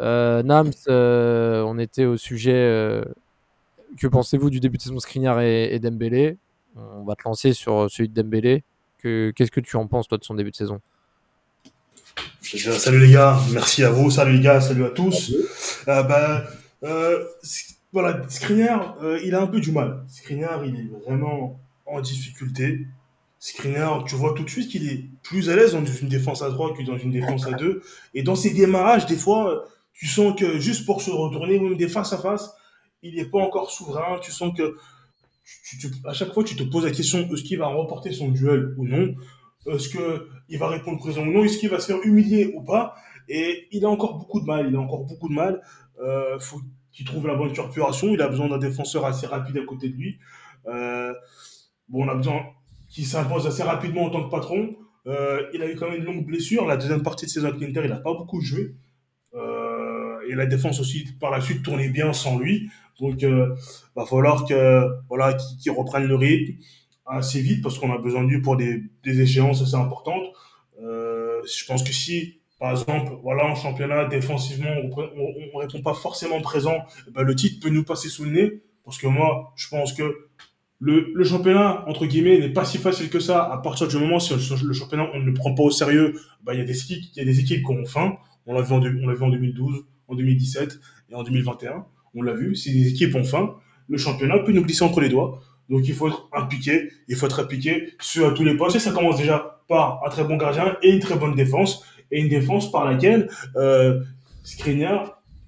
Euh, 0.00 0.42
Nams, 0.42 0.72
euh, 0.88 1.62
on 1.62 1.78
était 1.78 2.04
au 2.04 2.16
sujet. 2.16 2.54
Euh, 2.54 3.04
que 3.98 4.06
pensez-vous 4.06 4.50
du 4.50 4.60
début 4.60 4.76
de 4.76 4.82
saison 4.82 5.00
Skriniar 5.00 5.40
et, 5.40 5.78
Dembélé? 5.78 6.36
On 6.76 7.04
va 7.04 7.16
te 7.16 7.22
lancer 7.24 7.52
sur 7.52 7.90
celui 7.90 8.08
de 8.08 8.14
Dembélé. 8.14 8.62
Qu'est-ce 9.02 9.50
que 9.50 9.60
tu 9.60 9.76
en 9.76 9.86
penses, 9.86 10.08
toi, 10.08 10.18
de 10.18 10.24
son 10.24 10.34
début 10.34 10.50
de 10.50 10.56
saison? 10.56 10.80
Salut 12.42 13.00
les 13.00 13.12
gars, 13.12 13.38
merci 13.52 13.84
à 13.84 13.90
vous, 13.90 14.10
salut 14.10 14.34
les 14.34 14.40
gars, 14.40 14.60
salut 14.60 14.84
à 14.84 14.90
tous. 14.90 15.34
bah, 15.86 16.44
voilà, 17.92 18.22
Skriniar, 18.28 18.96
il 19.24 19.34
a 19.34 19.40
un 19.40 19.46
peu 19.46 19.60
du 19.60 19.72
mal. 19.72 20.04
Skriniar, 20.08 20.64
il 20.64 20.76
est 20.76 20.88
vraiment 21.04 21.58
en 21.86 22.00
difficulté. 22.00 22.86
Skriniar, 23.40 24.04
tu 24.04 24.14
vois 24.16 24.34
tout 24.34 24.44
de 24.44 24.50
suite 24.50 24.68
qu'il 24.68 24.88
est 24.88 25.04
plus 25.22 25.48
à 25.48 25.56
l'aise 25.56 25.72
dans 25.72 25.84
une 25.84 26.08
défense 26.08 26.42
à 26.42 26.50
droite 26.50 26.76
que 26.76 26.82
dans 26.82 26.98
une 26.98 27.12
défense 27.12 27.46
à 27.46 27.52
deux. 27.52 27.82
Et 28.14 28.22
dans 28.22 28.36
ses 28.36 28.50
démarrages, 28.50 29.06
des 29.06 29.16
fois, 29.16 29.64
tu 29.98 30.06
sens 30.06 30.38
que 30.38 30.60
juste 30.60 30.86
pour 30.86 31.02
se 31.02 31.10
retourner, 31.10 31.58
même 31.58 31.76
des 31.76 31.88
face 31.88 32.12
à 32.12 32.18
face, 32.18 32.54
il 33.02 33.16
n'est 33.16 33.24
pas 33.24 33.40
encore 33.40 33.72
souverain. 33.72 34.20
Tu 34.20 34.30
sens 34.30 34.56
que 34.56 34.76
à 36.04 36.12
chaque 36.12 36.32
fois, 36.32 36.44
tu 36.44 36.54
te 36.54 36.62
poses 36.62 36.84
la 36.84 36.92
question 36.92 37.18
est-ce 37.18 37.42
qu'il 37.42 37.58
va 37.58 37.66
remporter 37.66 38.12
son 38.12 38.28
duel 38.28 38.74
ou 38.76 38.86
non? 38.86 39.14
Est-ce 39.66 39.88
qu'il 39.88 40.58
va 40.58 40.68
répondre 40.68 40.98
présent 40.98 41.22
ou 41.22 41.32
non? 41.32 41.42
Est-ce 41.42 41.58
qu'il 41.58 41.68
va 41.68 41.80
se 41.80 41.86
faire 41.86 42.00
humilier 42.04 42.52
ou 42.54 42.62
pas? 42.62 42.94
Et 43.28 43.66
il 43.72 43.84
a 43.84 43.88
encore 43.88 44.18
beaucoup 44.18 44.40
de 44.40 44.46
mal. 44.46 44.68
Il 44.68 44.76
a 44.76 44.78
encore 44.78 45.04
beaucoup 45.04 45.28
de 45.28 45.34
mal. 45.34 45.62
Euh, 46.00 46.38
faut 46.38 46.60
qu'il 46.92 47.04
trouve 47.04 47.26
la 47.26 47.34
bonne 47.34 47.52
corporation. 47.52 48.08
Il 48.14 48.22
a 48.22 48.28
besoin 48.28 48.48
d'un 48.48 48.58
défenseur 48.58 49.04
assez 49.04 49.26
rapide 49.26 49.58
à 49.58 49.64
côté 49.64 49.88
de 49.88 49.94
lui. 49.94 50.18
Euh, 50.68 51.12
bon, 51.88 52.04
on 52.04 52.08
a 52.08 52.14
besoin 52.14 52.40
qu'il 52.88 53.04
s'impose 53.04 53.48
assez 53.48 53.64
rapidement 53.64 54.04
en 54.04 54.10
tant 54.10 54.24
que 54.24 54.30
patron. 54.30 54.76
Euh, 55.08 55.42
il 55.54 55.62
a 55.62 55.68
eu 55.68 55.74
quand 55.74 55.90
même 55.90 55.98
une 55.98 56.04
longue 56.04 56.24
blessure. 56.24 56.66
La 56.66 56.76
deuxième 56.76 57.02
partie 57.02 57.26
de 57.26 57.30
saison 57.30 57.48
avec 57.48 57.60
il 57.60 57.72
n'a 57.72 57.96
pas 57.96 58.14
beaucoup 58.14 58.40
joué. 58.40 58.76
Et 60.28 60.34
la 60.34 60.46
défense 60.46 60.80
aussi 60.80 61.06
par 61.20 61.30
la 61.30 61.40
suite 61.40 61.62
tournait 61.62 61.88
bien 61.88 62.12
sans 62.12 62.38
lui. 62.38 62.70
Donc, 63.00 63.22
euh, 63.22 63.54
va 63.94 64.04
falloir 64.06 64.44
que 64.44 64.84
voilà 65.08 65.36
qu'il 65.60 65.72
reprenne 65.72 66.06
le 66.06 66.16
rythme 66.16 66.54
assez 67.06 67.40
vite 67.40 67.62
parce 67.62 67.78
qu'on 67.78 67.92
a 67.92 67.98
besoin 67.98 68.22
de 68.24 68.28
lui 68.28 68.40
pour 68.40 68.56
des, 68.56 68.82
échéances 69.04 69.62
assez 69.62 69.74
importantes. 69.74 70.24
Euh, 70.82 71.40
je 71.44 71.64
pense 71.64 71.82
que 71.82 71.92
si, 71.92 72.40
par 72.58 72.72
exemple, 72.72 73.12
voilà, 73.22 73.46
en 73.46 73.54
championnat, 73.54 74.06
défensivement, 74.06 74.70
on, 74.70 74.88
ne 74.88 75.60
répond 75.60 75.82
pas 75.82 75.94
forcément 75.94 76.40
présent, 76.40 76.84
eh 77.06 77.10
ben, 77.10 77.22
le 77.22 77.34
titre 77.34 77.60
peut 77.60 77.72
nous 77.72 77.84
passer 77.84 78.08
sous 78.08 78.24
le 78.24 78.30
nez. 78.30 78.62
Parce 78.84 78.98
que 78.98 79.06
moi, 79.06 79.52
je 79.56 79.68
pense 79.68 79.92
que 79.92 80.28
le, 80.80 81.24
championnat, 81.24 81.84
entre 81.88 82.06
guillemets, 82.06 82.38
n'est 82.38 82.52
pas 82.52 82.64
si 82.64 82.78
facile 82.78 83.10
que 83.10 83.20
ça. 83.20 83.44
À 83.52 83.58
partir 83.58 83.88
du 83.88 83.96
moment 83.96 84.16
où 84.16 84.64
le 84.64 84.72
championnat, 84.72 85.10
on 85.14 85.18
ne 85.18 85.24
le 85.24 85.34
prend 85.34 85.54
pas 85.54 85.62
au 85.62 85.70
sérieux, 85.70 86.14
ben, 86.42 86.54
il 86.54 86.58
y 86.58 86.62
a 86.62 86.64
des 86.64 86.78
équipes, 86.78 87.04
il 87.14 87.18
y 87.18 87.22
a 87.22 87.24
des 87.24 87.40
équipes 87.40 87.64
qui 87.64 87.72
ont 87.72 87.84
faim. 87.84 88.16
On 88.46 88.54
l'a 88.54 88.62
vu 88.62 88.72
en, 88.72 88.80
on 88.80 89.06
l'a 89.06 89.14
vu 89.14 89.22
en 89.22 89.28
2012, 89.28 89.84
en 90.08 90.14
2017 90.14 90.80
et 91.10 91.14
en 91.14 91.22
2021. 91.22 91.84
On 92.14 92.22
l'a 92.22 92.34
vu, 92.34 92.56
si 92.56 92.72
les 92.72 92.88
équipes 92.88 93.14
ont 93.14 93.24
faim, 93.24 93.54
le 93.88 93.98
championnat 93.98 94.38
peut 94.40 94.52
nous 94.52 94.62
glisser 94.62 94.82
entre 94.82 95.00
les 95.00 95.08
doigts. 95.08 95.40
Donc 95.68 95.86
il 95.86 95.94
faut 95.94 96.08
être 96.08 96.28
impliqué, 96.32 96.90
il 97.08 97.16
faut 97.16 97.26
être 97.26 97.40
impliqué 97.40 97.92
sur 98.00 98.32
tous 98.34 98.44
les 98.44 98.56
postes. 98.56 98.76
Et 98.76 98.80
ça 98.80 98.92
commence 98.92 99.18
déjà 99.18 99.62
par 99.68 100.02
un 100.04 100.08
très 100.08 100.24
bon 100.24 100.36
gardien 100.36 100.76
et 100.82 100.90
une 100.90 101.00
très 101.00 101.16
bonne 101.16 101.34
défense. 101.34 101.84
Et 102.10 102.20
une 102.20 102.28
défense 102.28 102.72
par 102.72 102.86
laquelle 102.86 103.28
euh, 103.56 104.02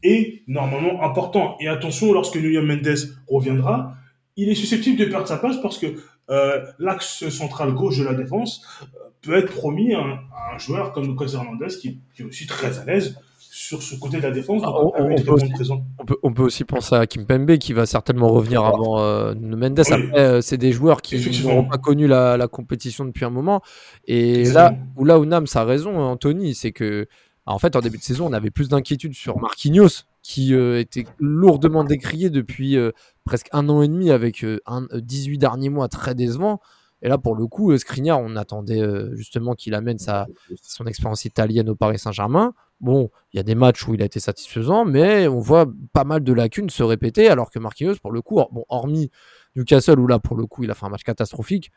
est 0.02 0.42
normalement 0.46 1.02
important. 1.02 1.56
Et 1.60 1.68
attention, 1.68 2.12
lorsque 2.12 2.36
Nuno 2.36 2.62
Mendes 2.62 3.16
reviendra, 3.28 3.94
il 4.36 4.48
est 4.48 4.54
susceptible 4.54 4.98
de 4.98 5.06
perdre 5.06 5.26
sa 5.26 5.38
place 5.38 5.56
parce 5.62 5.78
que 5.78 5.86
euh, 6.30 6.64
l'axe 6.78 7.28
central 7.28 7.72
gauche 7.72 7.98
de 7.98 8.04
la 8.04 8.14
défense 8.14 8.62
euh, 8.82 9.08
peut 9.22 9.36
être 9.36 9.52
promis 9.52 9.94
à 9.94 10.20
un, 10.54 10.58
joueur 10.58 10.92
comme 10.92 11.06
Lucas 11.06 11.32
Hernandez 11.34 11.68
qui, 11.80 12.00
est 12.18 12.22
aussi 12.22 12.46
très 12.46 12.78
à 12.78 12.84
l'aise 12.84 13.18
sur 13.52 13.82
ce 13.82 13.96
côté 13.96 14.18
de 14.18 14.22
la 14.22 14.30
défense. 14.30 14.62
Ah, 14.64 14.72
on, 16.22 16.32
peut 16.32 16.42
aussi, 16.42 16.64
penser 16.64 16.94
à 16.94 17.08
Kim 17.08 17.26
Pembe 17.26 17.56
qui 17.58 17.72
va 17.72 17.84
certainement 17.84 18.28
revenir 18.28 18.64
avant 18.64 19.00
euh, 19.00 19.34
Mendes. 19.34 19.80
Euh, 20.14 20.40
c'est 20.40 20.56
des 20.56 20.70
joueurs 20.70 21.02
qui 21.02 21.18
n'ont 21.44 21.64
pas 21.64 21.78
connu 21.78 22.06
la, 22.06 22.46
compétition 22.46 23.04
depuis 23.04 23.24
un 23.24 23.30
moment. 23.30 23.60
Et 24.06 24.44
là 24.44 24.72
où, 24.96 25.04
là 25.04 25.18
où 25.18 25.24
Nams 25.24 25.48
a 25.52 25.64
raison, 25.64 25.98
Anthony, 25.98 26.54
c'est 26.54 26.70
que 26.70 27.08
en 27.44 27.58
fait, 27.58 27.74
en 27.74 27.80
début 27.80 27.98
de 27.98 28.02
saison, 28.04 28.28
on 28.28 28.32
avait 28.32 28.50
plus 28.50 28.68
d'inquiétude 28.68 29.14
sur 29.14 29.40
Marquinhos, 29.40 30.04
qui 30.22 30.54
euh, 30.54 30.78
était 30.78 31.06
lourdement 31.18 31.82
décrié 31.82 32.30
depuis 32.30 32.76
presque 33.24 33.48
un 33.50 33.68
an 33.68 33.82
et 33.82 33.88
demi, 33.88 34.12
avec 34.12 34.46
un, 34.66 34.86
18 34.94 35.38
derniers 35.38 35.70
mois 35.70 35.88
très 35.88 36.14
décevants. 36.14 36.60
Et 37.02 37.08
là, 37.08 37.18
pour 37.18 37.34
le 37.34 37.48
coup, 37.48 37.76
Skriniar, 37.76 38.20
on 38.20 38.36
attendait 38.36 38.80
justement 39.14 39.54
qu'il 39.54 39.74
amène 39.74 39.98
sa, 39.98 40.28
son 40.62 40.86
expérience 40.86 41.24
italienne 41.24 41.68
au 41.68 41.74
Paris 41.74 41.98
Saint-Germain. 41.98 42.54
Bon, 42.80 43.10
il 43.32 43.36
y 43.36 43.40
a 43.40 43.42
des 43.42 43.54
matchs 43.54 43.86
où 43.86 43.94
il 43.94 44.00
a 44.00 44.06
été 44.06 44.20
satisfaisant, 44.20 44.86
mais 44.86 45.28
on 45.28 45.38
voit 45.38 45.66
pas 45.92 46.04
mal 46.04 46.24
de 46.24 46.32
lacunes 46.32 46.70
se 46.70 46.82
répéter, 46.82 47.28
alors 47.28 47.50
que 47.50 47.58
Marquinhos, 47.58 47.96
pour 47.96 48.10
le 48.10 48.22
coup, 48.22 48.42
bon, 48.50 48.64
hormis 48.68 49.10
Newcastle, 49.54 49.98
où 50.00 50.06
là, 50.06 50.18
pour 50.18 50.36
le 50.36 50.46
coup, 50.46 50.64
il 50.64 50.70
a 50.70 50.74
fait 50.74 50.86
un 50.86 50.88
match 50.88 51.02
catastrophique, 51.02 51.70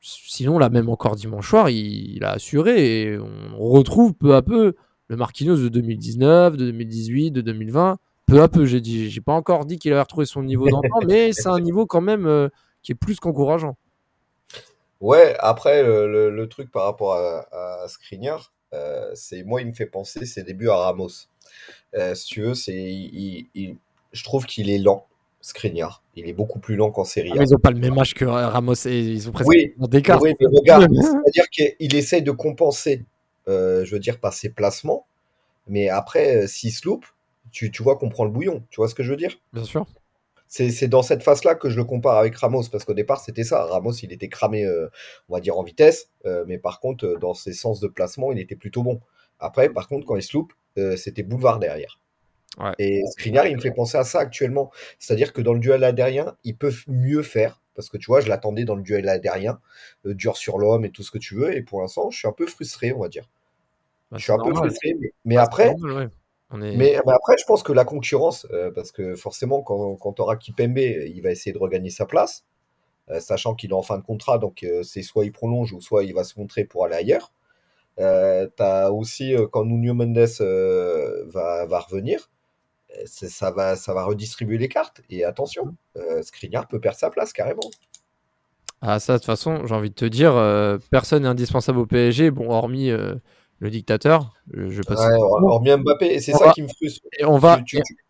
sinon, 0.00 0.58
là, 0.58 0.68
même 0.68 0.88
encore 0.88 1.14
dimanche 1.14 1.48
soir, 1.48 1.70
il, 1.70 2.24
a 2.24 2.32
assuré, 2.32 3.02
et 3.02 3.18
on 3.18 3.68
retrouve 3.68 4.14
peu 4.14 4.34
à 4.34 4.42
peu 4.42 4.74
le 5.06 5.16
Marquinhos 5.16 5.56
de 5.56 5.68
2019, 5.68 6.56
de 6.56 6.66
2018, 6.66 7.30
de 7.30 7.40
2020, 7.42 7.98
peu 8.26 8.42
à 8.42 8.48
peu, 8.48 8.64
j'ai 8.66 8.80
dit, 8.80 9.08
j'ai 9.08 9.20
pas 9.20 9.32
encore 9.32 9.66
dit 9.66 9.78
qu'il 9.78 9.92
avait 9.92 10.02
retrouvé 10.02 10.26
son 10.26 10.42
niveau 10.42 10.68
d'antan, 10.68 11.00
mais 11.06 11.32
c'est 11.32 11.48
un 11.48 11.60
niveau 11.60 11.86
quand 11.86 12.00
même 12.00 12.26
euh, 12.26 12.48
qui 12.82 12.92
est 12.92 12.96
plus 12.96 13.20
qu'encourageant. 13.20 13.76
Ouais, 15.00 15.36
après, 15.38 15.82
le, 15.82 16.46
truc 16.46 16.70
par 16.72 16.84
rapport 16.84 17.14
à, 17.14 17.46
à 17.52 17.88
c'est 19.14 19.42
moi, 19.42 19.60
il 19.60 19.68
me 19.68 19.72
fait 19.72 19.86
penser 19.86 20.26
ses 20.26 20.42
débuts 20.42 20.68
à 20.68 20.76
Ramos. 20.76 21.08
Euh, 21.94 22.14
si 22.14 22.26
tu 22.26 22.42
veux, 22.42 22.54
c'est, 22.54 22.74
je 24.12 24.24
trouve 24.24 24.46
qu'il 24.46 24.70
est 24.70 24.78
lent, 24.78 25.06
Skriniar. 25.40 26.02
Il 26.16 26.28
est 26.28 26.32
beaucoup 26.32 26.58
plus 26.58 26.76
lent 26.76 26.90
qu'en 26.90 27.04
série 27.04 27.30
ah, 27.32 27.42
ils 27.42 27.50
n'ont 27.50 27.58
pas 27.58 27.70
le 27.70 27.78
même 27.78 27.98
âge 27.98 28.14
que 28.14 28.24
Ramos 28.24 28.74
et 28.86 29.00
ils 29.00 29.28
ont 29.28 29.32
presque 29.32 29.48
oui, 29.48 29.74
d'écart. 29.78 30.20
Oui, 30.22 30.34
mais 30.38 30.46
regarde, 30.46 30.88
c'est-à-dire 30.92 31.48
qu'il 31.50 31.94
essaye 31.94 32.22
de 32.22 32.30
compenser, 32.30 33.04
euh, 33.48 33.84
je 33.84 33.92
veux 33.92 34.00
dire, 34.00 34.18
par 34.20 34.32
ses 34.32 34.50
placements. 34.50 35.06
Mais 35.66 35.88
après, 35.88 36.46
s'il 36.46 36.72
se 36.72 36.86
loupe, 36.86 37.06
tu, 37.52 37.70
tu 37.70 37.82
vois 37.82 37.96
qu'on 37.96 38.08
prend 38.08 38.24
le 38.24 38.30
bouillon. 38.30 38.62
Tu 38.70 38.76
vois 38.76 38.88
ce 38.88 38.94
que 38.94 39.02
je 39.02 39.10
veux 39.10 39.16
dire? 39.16 39.38
Bien 39.52 39.64
sûr 39.64 39.86
c'est 40.50 40.88
dans 40.88 41.02
cette 41.02 41.22
phase-là 41.22 41.54
que 41.54 41.70
je 41.70 41.76
le 41.76 41.84
compare 41.84 42.16
avec 42.18 42.34
Ramos, 42.34 42.64
parce 42.72 42.84
qu'au 42.84 42.92
départ, 42.92 43.20
c'était 43.20 43.44
ça. 43.44 43.64
Ramos, 43.66 43.92
il 43.92 44.12
était 44.12 44.28
cramé, 44.28 44.64
euh, 44.64 44.88
on 45.28 45.34
va 45.34 45.40
dire, 45.40 45.56
en 45.56 45.62
vitesse, 45.62 46.10
euh, 46.26 46.44
mais 46.48 46.58
par 46.58 46.80
contre, 46.80 47.06
euh, 47.06 47.18
dans 47.18 47.34
ses 47.34 47.52
sens 47.52 47.78
de 47.78 47.86
placement, 47.86 48.32
il 48.32 48.40
était 48.40 48.56
plutôt 48.56 48.82
bon. 48.82 49.00
Après, 49.38 49.68
par 49.68 49.86
contre, 49.86 50.06
quand 50.06 50.16
il 50.16 50.22
se 50.22 50.36
loupe, 50.36 50.52
c'était 50.96 51.22
boulevard 51.22 51.60
derrière. 51.60 52.00
Et 52.78 53.02
Skriniar, 53.12 53.46
il 53.46 53.56
me 53.56 53.60
fait 53.60 53.70
penser 53.70 53.96
à 53.96 54.04
ça 54.04 54.18
actuellement. 54.18 54.70
C'est-à-dire 54.98 55.32
que 55.32 55.40
dans 55.40 55.52
le 55.52 55.60
duel 55.60 55.84
aérien, 55.84 56.36
ils 56.42 56.56
peuvent 56.56 56.84
mieux 56.88 57.22
faire, 57.22 57.62
parce 57.74 57.88
que 57.88 57.96
tu 57.96 58.06
vois, 58.06 58.20
je 58.20 58.28
l'attendais 58.28 58.64
dans 58.64 58.74
le 58.74 58.82
duel 58.82 59.08
aérien, 59.08 59.60
dur 60.04 60.36
sur 60.36 60.58
l'homme 60.58 60.84
et 60.84 60.90
tout 60.90 61.02
ce 61.02 61.10
que 61.10 61.18
tu 61.18 61.36
veux, 61.36 61.56
et 61.56 61.62
pour 61.62 61.80
l'instant, 61.80 62.10
je 62.10 62.18
suis 62.18 62.28
un 62.28 62.32
peu 62.32 62.46
frustré, 62.46 62.92
on 62.92 62.98
va 62.98 63.08
dire. 63.08 63.30
Bah, 64.10 64.18
je 64.18 64.24
suis 64.24 64.32
un 64.32 64.38
peu 64.38 64.52
frustré, 64.52 64.96
mais, 65.24 65.36
après, 65.36 65.74
mais, 66.52 66.96
après, 66.96 67.36
je 67.38 67.44
pense 67.44 67.62
que 67.62 67.72
la 67.72 67.84
concurrence, 67.84 68.46
euh, 68.50 68.70
parce 68.72 68.90
que 68.90 69.14
forcément, 69.14 69.62
quand, 69.62 69.96
quand 69.96 70.14
tu 70.14 70.22
auras 70.22 70.36
Kipembe, 70.36 70.78
il 70.78 71.20
va 71.22 71.30
essayer 71.30 71.52
de 71.52 71.58
regagner 71.58 71.90
sa 71.90 72.06
place, 72.06 72.44
euh, 73.10 73.20
sachant 73.20 73.54
qu'il 73.54 73.70
est 73.70 73.74
en 73.74 73.82
fin 73.82 73.98
de 73.98 74.02
contrat, 74.02 74.38
donc 74.38 74.62
euh, 74.62 74.82
c'est 74.82 75.02
soit 75.02 75.24
il 75.24 75.32
prolonge 75.32 75.72
ou 75.72 75.80
soit 75.80 76.04
il 76.04 76.14
va 76.14 76.24
se 76.24 76.38
montrer 76.38 76.64
pour 76.64 76.84
aller 76.84 76.96
ailleurs. 76.96 77.32
tu 77.98 78.02
as 78.62 78.92
aussi, 78.92 79.34
quand 79.52 79.64
Nuno 79.64 79.94
Mendes 79.94 80.18
va, 81.28 81.66
va, 81.66 81.80
revenir, 81.80 82.30
ça 83.06 83.50
va, 83.52 83.76
ça 83.76 83.94
va 83.94 84.04
redistribuer 84.04 84.58
les 84.58 84.68
cartes. 84.68 85.02
Et 85.08 85.24
attention, 85.24 85.76
Skriniar 86.22 86.66
peut 86.66 86.80
perdre 86.80 86.98
sa 86.98 87.10
place 87.10 87.32
carrément. 87.32 87.70
Ah, 88.82 88.98
ça, 88.98 89.14
de 89.14 89.18
toute 89.18 89.26
façon, 89.26 89.66
j'ai 89.66 89.74
envie 89.74 89.90
de 89.90 89.94
te 89.94 90.06
dire, 90.06 90.32
personne 90.90 91.24
n'est 91.24 91.28
indispensable 91.28 91.78
au 91.78 91.86
PSG, 91.86 92.30
bon, 92.30 92.50
hormis 92.50 92.90
le 93.60 93.70
dictateur. 93.70 94.32
Je 94.52 94.82
passe. 94.82 95.06
Ouais, 95.06 95.76
Mbappé, 95.76 96.06
et 96.06 96.20
c'est 96.20 96.32
ça 96.32 96.50
qui 96.50 96.62
me 96.62 96.68
frustre. 96.68 97.06
Et 97.18 97.24
on 97.24 97.38
va, 97.38 97.60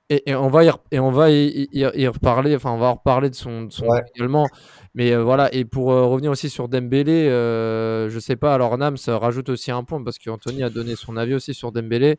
Et, 0.08 0.34
on 0.34 0.48
va, 0.48 0.64
y, 0.64 0.72
et 0.90 0.98
on 0.98 1.10
va 1.10 1.30
y, 1.30 2.06
reparler, 2.06 2.56
enfin, 2.56 2.70
on 2.70 2.78
va 2.78 2.92
reparler 2.92 3.28
de 3.28 3.34
son, 3.34 3.64
de 3.64 3.72
son 3.72 3.86
également. 4.14 4.48
Mais 4.94 5.12
euh, 5.12 5.22
voilà, 5.22 5.52
et 5.54 5.64
pour 5.64 5.92
euh, 5.92 6.06
revenir 6.06 6.30
aussi 6.32 6.50
sur 6.50 6.68
Dembélé, 6.68 7.28
euh, 7.28 8.10
je 8.10 8.18
sais 8.18 8.36
pas, 8.36 8.54
alors 8.54 8.76
Nams 8.76 8.96
rajoute 9.06 9.48
aussi 9.48 9.70
un 9.70 9.84
point 9.84 10.02
parce 10.02 10.18
qu'Anthony 10.18 10.64
a 10.64 10.70
donné 10.70 10.96
son 10.96 11.16
avis 11.16 11.34
aussi 11.34 11.54
sur 11.54 11.70
Dembélé. 11.70 12.18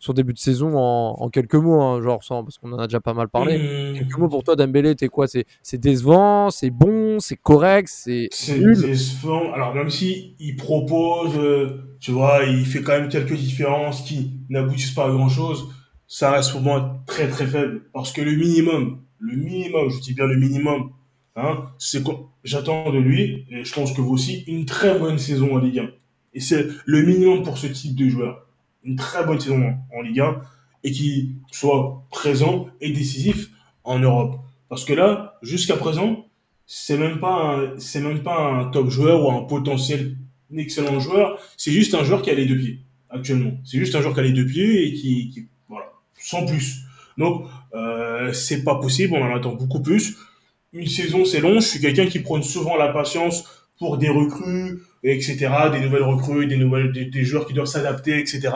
Son 0.00 0.14
début 0.14 0.32
de 0.32 0.38
saison 0.38 0.76
en, 0.76 1.28
quelques 1.28 1.54
mots, 1.54 1.80
hein, 1.80 2.00
genre 2.00 2.24
sans, 2.24 2.42
parce 2.42 2.56
qu'on 2.56 2.72
en 2.72 2.78
a 2.78 2.86
déjà 2.86 3.00
pas 3.00 3.12
mal 3.12 3.28
parlé. 3.28 3.58
Mmh. 3.58 3.98
Quelques 3.98 4.18
mots 4.18 4.28
pour 4.28 4.42
toi, 4.42 4.56
Dembélé, 4.56 4.96
t'es 4.96 5.08
quoi? 5.08 5.26
C'est 5.28 5.78
décevant, 5.78 6.50
c'est 6.50 6.70
bon, 6.70 7.20
c'est 7.20 7.36
correct, 7.36 7.88
c'est 7.92 8.30
décevant. 8.48 9.52
Alors 9.52 9.74
même 9.74 9.90
si 9.90 10.34
il 10.40 10.56
propose, 10.56 11.36
euh, 11.36 11.96
tu 12.00 12.12
vois, 12.12 12.44
il 12.44 12.64
fait 12.64 12.80
quand 12.80 12.98
même 12.98 13.10
quelques 13.10 13.36
différences 13.36 14.00
qui 14.00 14.32
n'aboutissent 14.48 14.94
pas 14.94 15.06
à 15.06 15.10
grand 15.10 15.28
chose, 15.28 15.68
ça 16.08 16.32
reste 16.32 16.52
pour 16.52 16.62
moi 16.62 17.02
très 17.06 17.28
très 17.28 17.46
faible 17.46 17.82
parce 17.92 18.12
que 18.12 18.22
le 18.22 18.34
minimum, 18.34 19.02
le 19.18 19.36
minimum, 19.36 19.90
je 19.90 20.00
dis 20.00 20.14
bien 20.14 20.26
le 20.26 20.36
minimum, 20.36 20.92
hein, 21.36 21.66
c'est 21.78 22.02
j'attends 22.42 22.90
de 22.90 22.98
lui 22.98 23.44
et 23.50 23.64
je 23.64 23.74
pense 23.74 23.92
que 23.92 24.00
vous 24.00 24.14
aussi 24.14 24.44
une 24.46 24.64
très 24.64 24.98
bonne 24.98 25.18
saison 25.18 25.54
en 25.54 25.58
Ligue 25.58 25.80
1. 25.80 25.90
Et 26.32 26.40
c'est 26.40 26.66
le 26.86 27.02
minimum 27.02 27.42
pour 27.42 27.58
ce 27.58 27.66
type 27.66 27.94
de 27.96 28.08
joueur 28.08 28.46
une 28.84 28.96
très 28.96 29.24
bonne 29.24 29.40
saison 29.40 29.74
en 29.94 30.02
Ligue 30.02 30.20
1 30.20 30.40
et 30.84 30.92
qui 30.92 31.34
soit 31.50 32.02
présent 32.10 32.68
et 32.80 32.90
décisif 32.90 33.50
en 33.84 33.98
Europe. 33.98 34.40
Parce 34.68 34.84
que 34.84 34.92
là, 34.92 35.38
jusqu'à 35.42 35.76
présent, 35.76 36.26
c'est 36.66 36.96
même 36.96 37.18
pas 37.18 37.60
c'est 37.78 38.00
même 38.00 38.22
pas 38.22 38.38
un 38.38 38.64
top 38.66 38.88
joueur 38.88 39.24
ou 39.24 39.30
un 39.32 39.42
potentiel 39.42 40.16
excellent 40.56 41.00
joueur. 41.00 41.38
C'est 41.56 41.72
juste 41.72 41.94
un 41.94 42.04
joueur 42.04 42.22
qui 42.22 42.30
a 42.30 42.34
les 42.34 42.46
deux 42.46 42.56
pieds 42.56 42.80
actuellement. 43.10 43.52
C'est 43.64 43.78
juste 43.78 43.94
un 43.94 44.00
joueur 44.00 44.14
qui 44.14 44.20
a 44.20 44.22
les 44.22 44.32
deux 44.32 44.46
pieds 44.46 44.86
et 44.86 44.94
qui, 44.94 45.30
qui 45.30 45.48
voilà, 45.68 45.86
sans 46.18 46.46
plus. 46.46 46.82
Donc 47.18 47.46
euh, 47.74 48.32
c'est 48.32 48.62
pas 48.62 48.76
possible. 48.76 49.14
On 49.14 49.22
en 49.22 49.34
attend 49.34 49.54
beaucoup 49.54 49.82
plus. 49.82 50.16
Une 50.72 50.86
saison 50.86 51.24
c'est 51.24 51.40
long. 51.40 51.60
Je 51.60 51.66
suis 51.66 51.80
quelqu'un 51.80 52.06
qui 52.06 52.20
prône 52.20 52.42
souvent 52.42 52.76
la 52.76 52.88
patience 52.88 53.66
pour 53.78 53.98
des 53.98 54.08
recrues, 54.08 54.82
etc., 55.02 55.48
des 55.72 55.80
nouvelles 55.80 56.02
recrues, 56.02 56.46
des 56.46 56.56
nouvelles, 56.56 56.92
des, 56.92 57.24
joueurs 57.24 57.46
qui 57.46 57.54
doivent 57.54 57.66
s'adapter, 57.66 58.18
etc. 58.18 58.50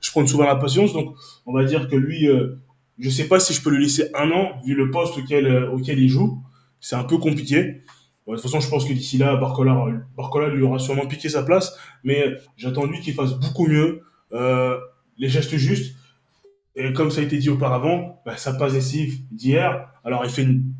Je 0.00 0.10
prends 0.10 0.26
souvent 0.26 0.44
la 0.44 0.56
patience, 0.56 0.92
donc 0.92 1.16
on 1.46 1.52
va 1.52 1.64
dire 1.64 1.88
que 1.88 1.96
lui, 1.96 2.28
euh, 2.28 2.56
je 2.98 3.10
sais 3.10 3.28
pas 3.28 3.40
si 3.40 3.52
je 3.52 3.62
peux 3.62 3.70
le 3.70 3.78
laisser 3.78 4.10
un 4.14 4.30
an 4.30 4.60
vu 4.64 4.74
le 4.74 4.90
poste 4.90 5.18
auquel 5.18 5.46
euh, 5.46 5.70
auquel 5.70 5.98
il 5.98 6.08
joue. 6.08 6.42
C'est 6.80 6.96
un 6.96 7.04
peu 7.04 7.18
compliqué. 7.18 7.62
de 7.62 8.32
toute 8.32 8.40
façon, 8.40 8.60
je 8.60 8.68
pense 8.68 8.86
que 8.86 8.92
d'ici 8.92 9.18
là, 9.18 9.36
Barcola, 9.36 9.86
Barcola 10.16 10.48
lui 10.48 10.62
aura 10.62 10.78
sûrement 10.78 11.06
piqué 11.06 11.28
sa 11.28 11.42
place, 11.42 11.76
mais 12.04 12.36
j'attends 12.56 12.86
lui 12.86 13.00
qu'il 13.00 13.12
fasse 13.14 13.34
beaucoup 13.34 13.66
mieux, 13.66 14.02
euh, 14.32 14.78
les 15.18 15.28
gestes 15.28 15.56
justes. 15.56 15.96
Et 16.76 16.92
comme 16.92 17.10
ça 17.10 17.20
a 17.20 17.24
été 17.24 17.36
dit 17.36 17.50
auparavant, 17.50 18.22
bah, 18.24 18.36
ça 18.36 18.54
passe 18.54 18.72
décisif 18.72 19.18
d'hier. 19.30 19.88
Alors 20.04 20.24
il 20.24 20.30
fait 20.30 20.42
une, 20.42 20.72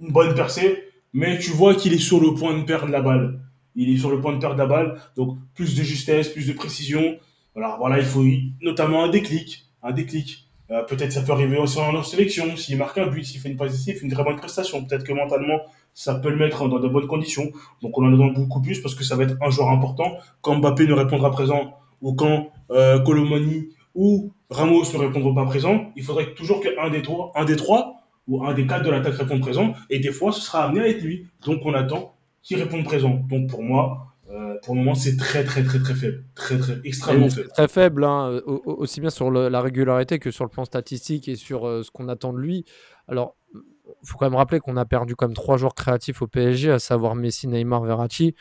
une 0.00 0.12
bonne 0.12 0.34
percée, 0.34 0.84
mais 1.14 1.38
tu 1.38 1.52
vois 1.52 1.74
qu'il 1.74 1.94
est 1.94 1.98
sur 1.98 2.20
le 2.20 2.34
point 2.34 2.58
de 2.58 2.64
perdre 2.64 2.88
la 2.88 3.00
balle. 3.00 3.40
Il 3.76 3.92
est 3.92 3.98
sur 3.98 4.10
le 4.10 4.20
point 4.20 4.32
de 4.32 4.38
perdre 4.38 4.56
la 4.56 4.66
balle, 4.66 5.00
donc 5.16 5.38
plus 5.54 5.76
de 5.76 5.82
justesse, 5.82 6.28
plus 6.28 6.46
de 6.46 6.52
précision. 6.52 7.16
Alors 7.54 7.78
voilà, 7.78 7.98
il 7.98 8.04
faut 8.04 8.24
notamment 8.60 9.04
un 9.04 9.08
déclic, 9.08 9.66
un 9.82 9.92
déclic. 9.92 10.48
Euh, 10.70 10.82
peut-être 10.82 11.12
ça 11.12 11.22
peut 11.22 11.32
arriver 11.32 11.58
aussi 11.58 11.78
en 11.78 12.02
sélection, 12.02 12.56
s'il 12.56 12.76
marque 12.76 12.98
un 12.98 13.06
but, 13.06 13.24
s'il 13.24 13.40
fait 13.40 13.48
une 13.48 13.56
passe 13.56 13.86
il 13.86 13.94
fait 13.94 14.00
une 14.00 14.10
très 14.10 14.24
bonne 14.24 14.36
prestation. 14.36 14.84
Peut-être 14.84 15.04
que 15.04 15.12
mentalement, 15.12 15.60
ça 15.94 16.16
peut 16.16 16.30
le 16.30 16.36
mettre 16.36 16.68
dans 16.68 16.80
de 16.80 16.88
bonnes 16.88 17.06
conditions. 17.06 17.52
Donc 17.82 17.96
on 17.98 18.04
en 18.04 18.10
demande 18.10 18.34
beaucoup 18.34 18.60
plus 18.60 18.80
parce 18.80 18.94
que 18.94 19.04
ça 19.04 19.14
va 19.14 19.24
être 19.24 19.36
un 19.40 19.50
joueur 19.50 19.70
important. 19.70 20.16
Quand 20.40 20.56
Mbappé 20.56 20.86
ne 20.86 20.94
répondra 20.94 21.30
présent 21.30 21.74
ou 22.02 22.14
quand 22.14 22.50
euh, 22.70 22.98
Colomani 23.00 23.68
ou 23.94 24.32
Ramos 24.50 24.84
ne 24.92 24.98
répondront 24.98 25.34
pas 25.34 25.44
présent, 25.44 25.92
il 25.96 26.02
faudrait 26.02 26.34
toujours 26.34 26.60
qu'un 26.60 26.90
des 26.90 27.02
trois, 27.02 27.32
un 27.34 27.44
des 27.44 27.56
trois 27.56 27.96
ou 28.28 28.44
un 28.44 28.54
des 28.54 28.66
quatre 28.66 28.84
de 28.84 28.90
l'attaque 28.90 29.14
répondent 29.14 29.40
présent, 29.40 29.74
et 29.88 30.00
des 30.00 30.10
fois, 30.10 30.32
ce 30.32 30.40
sera 30.40 30.64
amené 30.64 30.80
à 30.80 30.88
être 30.88 31.00
lui. 31.00 31.28
Donc, 31.44 31.60
on 31.64 31.74
attend 31.74 32.15
qu'il 32.46 32.62
réponde 32.62 32.84
présent. 32.84 33.14
Donc, 33.28 33.50
pour 33.50 33.62
moi, 33.62 34.14
euh, 34.30 34.54
pour 34.64 34.74
le 34.74 34.80
moment, 34.80 34.94
c'est 34.94 35.16
très, 35.16 35.44
très, 35.44 35.64
très, 35.64 35.80
très 35.80 35.94
faible. 35.94 36.24
Très, 36.34 36.58
très, 36.58 36.80
extrêmement 36.84 37.28
faible. 37.28 37.48
Très 37.48 37.68
faible, 37.68 38.04
hein, 38.04 38.40
aussi 38.46 39.00
bien 39.00 39.10
sur 39.10 39.30
la 39.30 39.60
régularité 39.60 40.18
que 40.18 40.30
sur 40.30 40.44
le 40.44 40.50
plan 40.50 40.64
statistique 40.64 41.28
et 41.28 41.34
sur 41.34 41.66
euh, 41.66 41.82
ce 41.82 41.90
qu'on 41.90 42.08
attend 42.08 42.32
de 42.32 42.38
lui. 42.38 42.64
Alors, 43.08 43.36
il 43.54 44.08
faut 44.08 44.16
quand 44.16 44.26
même 44.26 44.36
rappeler 44.36 44.60
qu'on 44.60 44.76
a 44.76 44.84
perdu 44.84 45.16
comme 45.16 45.34
trois 45.34 45.56
joueurs 45.56 45.74
créatifs 45.74 46.22
au 46.22 46.28
PSG, 46.28 46.70
à 46.70 46.78
savoir 46.78 47.16
Messi, 47.16 47.48
Neymar, 47.48 47.82
Verratti. 47.82 48.34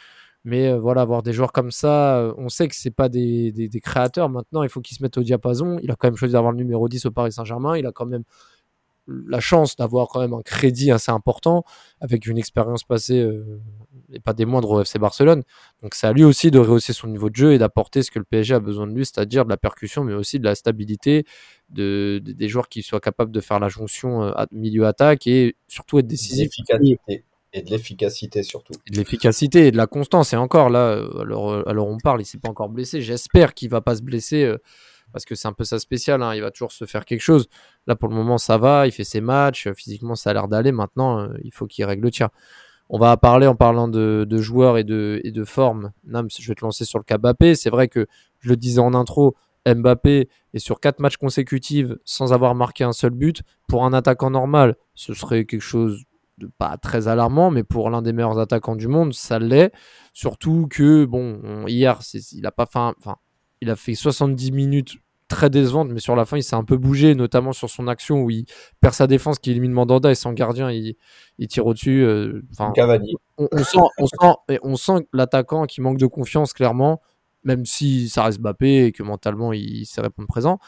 Mais 0.43 0.67
euh, 0.67 0.79
voilà, 0.79 1.01
avoir 1.01 1.23
des 1.23 1.33
joueurs 1.33 1.51
comme 1.51 1.71
ça, 1.71 2.31
on 2.37 2.49
sait 2.49 2.67
que 2.67 2.75
c'est 2.75 2.91
pas 2.91 3.09
des, 3.09 3.51
des, 3.51 3.67
des, 3.67 3.79
créateurs. 3.79 4.29
Maintenant, 4.29 4.61
il 4.61 4.69
faut 4.69 4.81
qu'ils 4.81 4.97
se 4.97 5.01
mettent 5.01 5.17
au 5.17 5.23
diapason. 5.23 5.79
Il 5.81 5.89
a 5.89 5.95
quand 5.95 6.07
même 6.07 6.15
choisi 6.15 6.33
d'avoir 6.33 6.51
le 6.51 6.59
numéro 6.59 6.87
10 6.87 7.07
au 7.07 7.11
Paris 7.11 7.31
Saint-Germain. 7.31 7.75
Il 7.75 7.87
a 7.87 7.91
quand 7.91 8.05
même 8.05 8.23
la 9.07 9.39
chance 9.39 9.75
d'avoir 9.75 10.07
quand 10.07 10.19
même 10.19 10.33
un 10.33 10.41
crédit 10.41 10.91
assez 10.91 11.11
important 11.11 11.63
avec 12.01 12.25
une 12.25 12.37
expérience 12.37 12.83
passée 12.83 13.19
euh, 13.19 13.61
et 14.11 14.19
pas 14.19 14.33
des 14.33 14.45
moindres 14.45 14.71
au 14.71 14.81
FC 14.81 14.99
Barcelone. 14.99 15.43
Donc 15.81 15.95
c'est 15.95 16.07
à 16.07 16.13
lui 16.13 16.23
aussi 16.23 16.51
de 16.51 16.59
rehausser 16.59 16.93
son 16.93 17.07
niveau 17.07 17.29
de 17.29 17.35
jeu 17.35 17.53
et 17.53 17.57
d'apporter 17.57 18.03
ce 18.03 18.11
que 18.11 18.19
le 18.19 18.25
PSG 18.25 18.55
a 18.55 18.59
besoin 18.59 18.87
de 18.87 18.93
lui, 18.93 19.05
c'est-à-dire 19.05 19.45
de 19.45 19.49
la 19.49 19.57
percussion, 19.57 20.03
mais 20.03 20.13
aussi 20.13 20.39
de 20.39 20.45
la 20.45 20.55
stabilité, 20.55 21.25
de, 21.69 22.21
des 22.23 22.47
joueurs 22.47 22.69
qui 22.69 22.81
soient 22.81 22.99
capables 22.99 23.31
de 23.31 23.41
faire 23.41 23.59
la 23.59 23.69
jonction 23.69 24.23
euh, 24.23 24.45
milieu-attaque 24.51 25.27
et 25.27 25.55
surtout 25.67 25.99
être 25.99 26.07
décisifs. 26.07 26.49
Et 27.57 27.61
de 27.61 27.69
l'efficacité 27.69 28.43
surtout. 28.43 28.73
Et 28.85 28.91
de 28.91 28.97
l'efficacité 28.97 29.67
et 29.67 29.71
de 29.71 29.77
la 29.77 29.87
constance. 29.87 30.33
Et 30.33 30.35
encore 30.35 30.69
là, 30.69 30.89
euh, 30.89 31.21
alors, 31.21 31.65
alors 31.69 31.87
on 31.87 31.97
parle, 31.97 32.21
il 32.21 32.25
s'est 32.25 32.37
pas 32.37 32.49
encore 32.49 32.67
blessé. 32.67 33.01
J'espère 33.01 33.53
qu'il 33.53 33.69
va 33.69 33.79
pas 33.79 33.95
se 33.95 34.01
blesser 34.01 34.53
parce 35.15 35.23
que 35.23 35.33
c'est 35.33 35.47
un 35.47 35.53
peu 35.53 35.63
ça 35.63 35.79
spécial. 35.79 36.21
Hein. 36.21 36.35
Il 36.35 36.41
va 36.41 36.51
toujours 36.51 36.73
se 36.73 36.83
faire 36.83 37.05
quelque 37.05 37.21
chose. 37.21 37.47
Là, 37.87 37.95
pour 37.95 38.09
le 38.09 38.15
moment, 38.15 38.37
ça 38.37 38.57
va. 38.57 38.85
Il 38.85 38.91
fait 38.91 39.05
ses 39.05 39.21
matchs. 39.21 39.69
Physiquement, 39.73 40.15
ça 40.15 40.31
a 40.31 40.33
l'air 40.33 40.49
d'aller. 40.49 40.73
Maintenant, 40.73 41.19
euh, 41.19 41.29
il 41.41 41.53
faut 41.53 41.67
qu'il 41.67 41.85
règle 41.85 42.03
le 42.03 42.11
tir. 42.11 42.27
On 42.89 42.99
va 42.99 43.15
parler 43.15 43.47
en 43.47 43.55
parlant 43.55 43.87
de, 43.87 44.27
joueurs 44.41 44.77
et 44.77 44.83
de, 44.83 45.21
et 45.23 45.31
de 45.31 45.45
forme. 45.45 45.93
Nams, 46.03 46.27
je 46.37 46.45
vais 46.45 46.53
te 46.53 46.65
lancer 46.65 46.83
sur 46.83 46.99
le 46.99 47.05
cas 47.05 47.17
Mbappé. 47.17 47.55
C'est 47.55 47.69
vrai 47.69 47.87
que 47.87 48.07
je 48.41 48.49
le 48.49 48.57
disais 48.57 48.81
en 48.81 48.93
intro, 48.93 49.37
Mbappé 49.65 50.27
est 50.53 50.59
sur 50.59 50.81
quatre 50.81 50.99
matchs 50.99 51.15
consécutifs 51.15 51.93
sans 52.03 52.33
avoir 52.33 52.53
marqué 52.53 52.83
un 52.83 52.91
seul 52.91 53.11
but. 53.11 53.41
Pour 53.69 53.85
un 53.85 53.93
attaquant 53.93 54.31
normal, 54.31 54.75
ce 54.95 55.13
serait 55.13 55.45
quelque 55.45 55.61
chose 55.61 56.03
de 56.39 56.49
pas 56.57 56.75
très 56.75 57.07
alarmant, 57.07 57.51
mais 57.51 57.63
pour 57.63 57.89
l'un 57.89 58.01
des 58.01 58.11
meilleurs 58.11 58.37
attaquants 58.37 58.75
du 58.75 58.89
monde, 58.89 59.13
ça 59.13 59.39
l'est. 59.39 59.71
Surtout 60.11 60.67
que, 60.69 61.05
bon, 61.05 61.65
hier, 61.67 62.01
il 62.33 62.45
a 62.45 62.51
pas 62.51 62.65
enfin, 62.67 62.93
il 63.61 63.69
a 63.69 63.75
fait 63.75 63.95
70 63.95 64.51
minutes 64.51 64.97
très 65.27 65.49
décevante, 65.49 65.89
mais 65.89 65.99
sur 65.99 66.15
la 66.15 66.25
fin, 66.25 66.37
il 66.37 66.43
s'est 66.43 66.55
un 66.55 66.63
peu 66.63 66.77
bougé, 66.77 67.15
notamment 67.15 67.51
sur 67.53 67.69
son 67.69 67.87
action 67.87 68.21
où 68.21 68.29
il 68.29 68.45
perd 68.81 68.93
sa 68.93 69.07
défense, 69.07 69.39
qui 69.39 69.51
élimine 69.51 69.71
Mandanda 69.71 70.11
et 70.11 70.15
son 70.15 70.33
gardien, 70.33 70.71
il, 70.71 70.95
tire 71.47 71.65
au-dessus. 71.65 72.03
Euh, 72.03 72.43
on, 72.59 73.47
on, 73.51 73.63
sent, 73.63 73.77
on, 73.97 74.05
sent, 74.05 74.59
on 74.63 74.75
sent 74.75 75.07
l'attaquant 75.13 75.65
qui 75.65 75.81
manque 75.81 75.97
de 75.97 76.05
confiance, 76.05 76.53
clairement, 76.53 77.01
même 77.43 77.65
si 77.65 78.09
ça 78.09 78.23
reste 78.23 78.39
Bappé 78.39 78.85
et 78.85 78.91
que 78.91 79.03
mentalement, 79.03 79.51
il, 79.53 79.79
il 79.79 79.85
sait 79.85 80.01
répondre 80.01 80.27
présent 80.27 80.59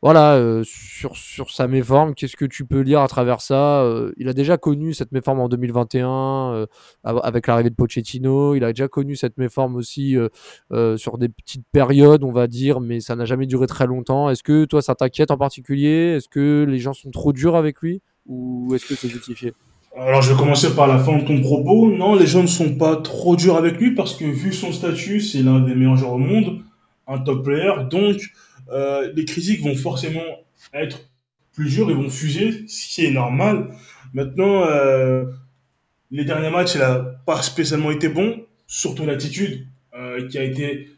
voilà, 0.00 0.34
euh, 0.34 0.62
sur, 0.64 1.16
sur 1.16 1.50
sa 1.50 1.66
méforme, 1.66 2.14
qu'est-ce 2.14 2.36
que 2.36 2.44
tu 2.44 2.64
peux 2.64 2.80
lire 2.80 3.00
à 3.00 3.08
travers 3.08 3.40
ça 3.40 3.82
euh, 3.82 4.12
Il 4.16 4.28
a 4.28 4.32
déjà 4.32 4.56
connu 4.56 4.94
cette 4.94 5.10
méforme 5.10 5.40
en 5.40 5.48
2021 5.48 6.08
euh, 6.08 6.66
avec 7.02 7.48
l'arrivée 7.48 7.70
de 7.70 7.74
Pochettino. 7.74 8.54
Il 8.54 8.62
a 8.62 8.72
déjà 8.72 8.86
connu 8.86 9.16
cette 9.16 9.38
méforme 9.38 9.74
aussi 9.74 10.16
sur 10.96 11.18
des 11.18 11.28
petites 11.28 11.64
périodes, 11.72 12.22
on 12.22 12.32
va 12.32 12.46
dire, 12.46 12.80
mais 12.80 13.00
ça 13.00 13.16
n'a 13.16 13.24
jamais 13.24 13.46
duré 13.46 13.66
très 13.66 13.86
longtemps. 13.86 14.30
Est-ce 14.30 14.44
que 14.44 14.64
toi, 14.66 14.82
ça 14.82 14.94
t'inquiète 14.94 15.32
en 15.32 15.36
particulier? 15.36 16.16
Est-ce 16.16 16.28
que 16.28 16.64
les 16.68 16.78
gens 16.78 16.92
sont 16.92 17.10
trop 17.10 17.32
durs 17.32 17.56
avec 17.56 17.80
lui? 17.80 18.00
Ou 18.26 18.74
est-ce 18.74 18.86
que 18.86 18.94
c'est 18.94 19.08
justifié? 19.08 19.52
Alors 19.96 20.22
je 20.22 20.32
vais 20.32 20.38
commencer 20.38 20.76
par 20.76 20.86
la 20.86 20.98
fin 20.98 21.18
de 21.18 21.24
ton 21.24 21.40
propos. 21.40 21.90
Non, 21.90 22.14
les 22.14 22.26
gens 22.26 22.42
ne 22.42 22.46
sont 22.46 22.76
pas 22.76 22.96
trop 22.96 23.34
durs 23.34 23.56
avec 23.56 23.78
lui 23.78 23.94
parce 23.94 24.14
que 24.14 24.24
vu 24.24 24.52
son 24.52 24.70
statut, 24.70 25.20
c'est 25.20 25.42
l'un 25.42 25.58
des 25.58 25.74
meilleurs 25.74 25.96
joueurs 25.96 26.12
au 26.12 26.18
monde, 26.18 26.60
un 27.08 27.18
top 27.18 27.42
player. 27.42 27.72
Donc 27.90 28.20
euh, 28.70 29.12
les 29.14 29.24
critiques 29.24 29.62
vont 29.62 29.74
forcément 29.74 30.24
être 30.74 31.00
plus 31.52 31.70
dures 31.70 31.90
et 31.90 31.94
vont 31.94 32.10
fuser, 32.10 32.66
ce 32.68 32.88
qui 32.88 33.04
est 33.04 33.10
normal. 33.10 33.70
Maintenant, 34.14 34.64
euh, 34.64 35.24
les 36.10 36.24
derniers 36.24 36.50
matchs, 36.50 36.74
il 36.74 36.80
n'a 36.80 36.98
pas 37.26 37.42
spécialement 37.42 37.90
été 37.90 38.08
bon, 38.08 38.42
surtout 38.66 39.04
l'attitude 39.04 39.66
euh, 39.94 40.26
qui 40.28 40.38
a 40.38 40.44
été 40.44 40.88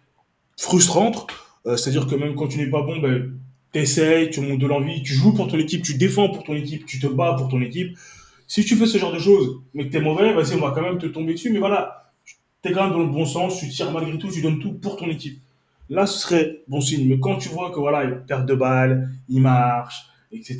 frustrante. 0.58 1.26
C'est-à-dire 1.64 2.06
que 2.06 2.14
même 2.14 2.34
quand 2.34 2.48
tu 2.48 2.58
n'es 2.58 2.70
pas 2.70 2.82
bon, 2.82 2.98
ben, 2.98 3.38
essayes, 3.74 4.30
tu 4.30 4.40
montes 4.40 4.58
de 4.58 4.66
l'envie, 4.66 5.02
tu 5.02 5.12
joues 5.12 5.34
pour 5.34 5.46
ton 5.48 5.58
équipe, 5.58 5.82
tu 5.82 5.94
défends 5.94 6.30
pour 6.30 6.42
ton 6.42 6.54
équipe, 6.54 6.86
tu 6.86 6.98
te 6.98 7.06
bats 7.06 7.34
pour 7.36 7.48
ton 7.48 7.60
équipe. 7.60 7.96
Si 8.46 8.64
tu 8.64 8.76
fais 8.76 8.86
ce 8.86 8.98
genre 8.98 9.12
de 9.12 9.18
choses, 9.18 9.60
mais 9.74 9.86
que 9.86 9.92
tu 9.92 9.98
es 9.98 10.00
mauvais, 10.00 10.32
vas-y, 10.32 10.54
on 10.54 10.60
va 10.60 10.72
quand 10.72 10.82
même 10.82 10.98
te 10.98 11.06
tomber 11.06 11.34
dessus. 11.34 11.50
Mais 11.50 11.58
voilà, 11.58 12.12
tu 12.24 12.70
es 12.70 12.72
quand 12.72 12.84
même 12.84 12.92
dans 12.92 13.00
le 13.00 13.12
bon 13.12 13.26
sens, 13.26 13.60
tu 13.60 13.68
tires 13.68 13.92
malgré 13.92 14.16
tout, 14.18 14.30
tu 14.30 14.40
donnes 14.40 14.58
tout 14.58 14.72
pour 14.72 14.96
ton 14.96 15.08
équipe 15.08 15.38
là, 15.94 16.06
ce 16.06 16.18
serait 16.18 16.62
bon 16.68 16.80
signe. 16.80 17.08
Mais 17.08 17.18
quand 17.18 17.36
tu 17.36 17.48
vois 17.48 17.70
que 17.70 17.78
voilà, 17.78 18.04
il 18.04 18.22
perd 18.26 18.46
de 18.46 18.54
balles, 18.54 19.10
il 19.28 19.42
marche, 19.42 20.06
etc., 20.32 20.58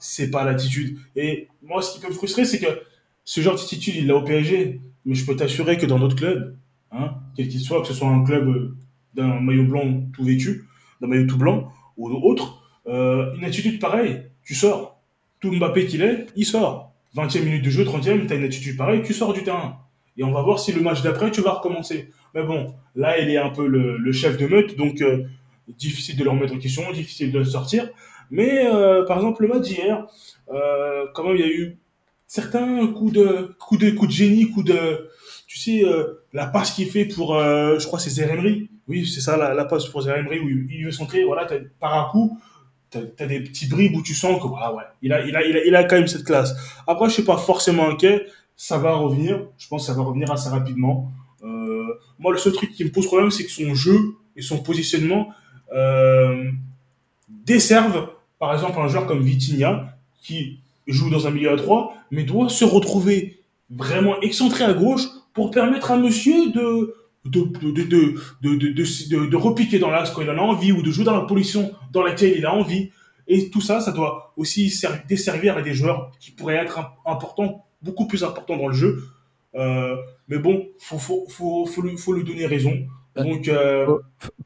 c'est 0.00 0.30
pas 0.30 0.44
l'attitude. 0.44 0.98
Et 1.16 1.48
moi, 1.62 1.82
ce 1.82 1.94
qui 1.94 2.00
peut 2.00 2.08
me 2.08 2.12
frustrer, 2.12 2.44
c'est 2.44 2.58
que 2.58 2.82
ce 3.24 3.40
genre 3.40 3.54
d'attitude, 3.54 3.94
il 3.96 4.06
l'a 4.06 4.16
au 4.16 4.22
PSG. 4.22 4.80
Mais 5.04 5.14
je 5.14 5.26
peux 5.26 5.34
t'assurer 5.34 5.78
que 5.78 5.86
dans 5.86 5.98
d'autres 5.98 6.16
clubs, 6.16 6.56
hein, 6.92 7.14
quel 7.36 7.48
qu'il 7.48 7.60
soit, 7.60 7.80
que 7.82 7.88
ce 7.88 7.94
soit 7.94 8.08
un 8.08 8.24
club 8.24 8.74
d'un 9.14 9.40
maillot 9.40 9.64
blanc 9.64 10.02
tout 10.12 10.24
vêtu, 10.24 10.64
d'un 11.00 11.08
maillot 11.08 11.26
tout 11.26 11.38
blanc, 11.38 11.72
ou 11.96 12.08
autre, 12.08 12.62
euh, 12.86 13.34
une 13.34 13.44
attitude 13.44 13.80
pareille, 13.80 14.22
tu 14.44 14.54
sors. 14.54 15.00
Tout 15.40 15.52
Mbappé 15.52 15.86
qu'il 15.86 16.02
est, 16.02 16.26
il 16.36 16.46
sort. 16.46 16.92
20e 17.16 17.44
minute 17.44 17.64
de 17.64 17.70
jeu, 17.70 17.84
30e, 17.84 18.26
tu 18.26 18.32
as 18.32 18.36
une 18.36 18.44
attitude 18.44 18.76
pareille, 18.76 19.02
tu 19.02 19.12
sors 19.12 19.32
du 19.32 19.42
terrain. 19.42 19.78
Et 20.16 20.24
on 20.24 20.32
va 20.32 20.42
voir 20.42 20.58
si 20.58 20.72
le 20.72 20.80
match 20.80 21.02
d'après, 21.02 21.30
tu 21.30 21.40
vas 21.40 21.52
recommencer. 21.52 22.10
Mais 22.34 22.42
bon, 22.42 22.74
là, 22.94 23.18
il 23.18 23.30
est 23.30 23.38
un 23.38 23.50
peu 23.50 23.66
le, 23.66 24.12
chef 24.12 24.36
de 24.36 24.46
meute, 24.46 24.76
donc 24.76 25.00
euh, 25.00 25.24
difficile 25.68 26.16
de 26.16 26.24
le 26.24 26.30
remettre 26.30 26.54
en 26.54 26.58
question, 26.58 26.90
difficile 26.92 27.32
de 27.32 27.38
le 27.38 27.44
sortir. 27.44 27.88
Mais 28.30 28.66
euh, 28.66 29.04
par 29.04 29.18
exemple, 29.18 29.42
le 29.42 29.48
match 29.48 29.68
d'hier, 29.68 30.06
euh, 30.50 31.06
quand 31.14 31.24
même, 31.24 31.36
il 31.36 31.40
y 31.40 31.44
a 31.44 31.52
eu 31.52 31.78
certains 32.26 32.86
coups 32.86 33.12
de, 33.12 33.54
coups 33.58 33.80
de, 33.80 33.90
coups 33.90 34.08
de 34.08 34.16
génie, 34.16 34.50
coups 34.50 34.66
de, 34.66 35.10
tu 35.46 35.58
sais, 35.58 35.84
euh, 35.84 36.24
la 36.32 36.46
passe 36.46 36.70
qu'il 36.70 36.90
fait 36.90 37.04
pour, 37.04 37.36
euh, 37.36 37.78
je 37.78 37.86
crois, 37.86 37.98
c'est 37.98 38.08
Zeremri. 38.08 38.70
Oui, 38.88 39.06
c'est 39.06 39.20
ça, 39.20 39.36
la, 39.36 39.52
la 39.52 39.66
passe 39.66 39.84
pour 39.84 40.00
Zeremri 40.00 40.40
où 40.40 40.48
il, 40.48 40.86
veut 40.86 40.90
centrer. 40.90 41.24
Voilà, 41.24 41.46
par 41.78 41.94
un 41.94 42.10
coup, 42.10 42.40
t'as, 42.88 43.00
as 43.18 43.26
des 43.26 43.40
petits 43.40 43.68
bribes 43.68 43.94
où 43.94 44.02
tu 44.02 44.14
sens 44.14 44.42
que, 44.42 44.46
voilà, 44.46 44.72
ouais, 44.72 44.84
il 45.02 45.12
a, 45.12 45.26
il 45.26 45.36
a, 45.36 45.44
il 45.44 45.56
a, 45.58 45.64
il 45.66 45.76
a 45.76 45.84
quand 45.84 45.96
même 45.96 46.08
cette 46.08 46.24
classe. 46.24 46.54
Après, 46.86 47.06
je 47.10 47.12
suis 47.12 47.22
pas 47.22 47.36
forcément 47.36 47.90
inquiet. 47.90 48.24
Ça 48.56 48.78
va 48.78 48.94
revenir. 48.94 49.42
Je 49.58 49.68
pense 49.68 49.82
que 49.82 49.92
ça 49.92 49.98
va 49.98 50.02
revenir 50.02 50.32
assez 50.32 50.48
rapidement. 50.48 51.12
Euh, 51.42 51.86
moi, 52.18 52.32
le 52.32 52.38
seul 52.38 52.52
truc 52.52 52.72
qui 52.72 52.84
me 52.84 52.90
pose 52.90 53.06
problème, 53.06 53.30
c'est 53.30 53.44
que 53.44 53.50
son 53.50 53.74
jeu 53.74 53.98
et 54.36 54.42
son 54.42 54.58
positionnement 54.62 55.30
euh, 55.74 56.50
desservent, 57.28 58.08
par 58.38 58.52
exemple, 58.52 58.78
un 58.80 58.88
joueur 58.88 59.06
comme 59.06 59.22
Vitinha 59.22 59.96
qui 60.22 60.58
joue 60.86 61.10
dans 61.10 61.26
un 61.26 61.30
milieu 61.30 61.50
à 61.52 61.56
3, 61.56 61.94
mais 62.10 62.24
doit 62.24 62.48
se 62.48 62.64
retrouver 62.64 63.40
vraiment 63.70 64.20
excentré 64.20 64.64
à 64.64 64.72
gauche 64.74 65.02
pour 65.34 65.50
permettre 65.50 65.90
à 65.90 65.96
monsieur 65.96 66.50
de, 66.52 66.94
de, 67.24 67.40
de, 67.40 67.82
de, 68.42 69.26
de, 69.26 69.36
repiquer 69.36 69.78
dans 69.78 69.90
l'axe 69.90 70.10
quand 70.10 70.22
il 70.22 70.30
en 70.30 70.36
a 70.38 70.40
envie 70.42 70.72
ou 70.72 70.82
de 70.82 70.90
jouer 70.90 71.04
dans 71.04 71.14
la 71.16 71.22
position 71.22 71.72
dans 71.92 72.02
laquelle 72.02 72.34
il 72.36 72.44
a 72.46 72.52
envie. 72.54 72.90
Et 73.28 73.48
tout 73.50 73.60
ça, 73.60 73.80
ça 73.80 73.92
doit 73.92 74.32
aussi 74.36 74.68
ser- 74.70 74.88
desservir 75.08 75.56
à 75.56 75.62
des 75.62 75.72
joueurs 75.74 76.10
qui 76.20 76.32
pourraient 76.32 76.56
être 76.56 76.78
im- 76.80 76.90
importants, 77.06 77.64
beaucoup 77.80 78.06
plus 78.06 78.24
importants 78.24 78.56
dans 78.56 78.68
le 78.68 78.74
jeu. 78.74 79.04
Euh, 79.54 79.96
mais 80.28 80.38
bon, 80.38 80.66
faut, 80.78 80.98
faut, 80.98 81.26
faut, 81.28 81.66
faut, 81.66 81.82
lui, 81.82 81.96
faut 81.96 82.14
lui 82.14 82.24
donner 82.24 82.46
raison. 82.46 82.72
Donc, 83.16 83.46
euh, 83.48 83.86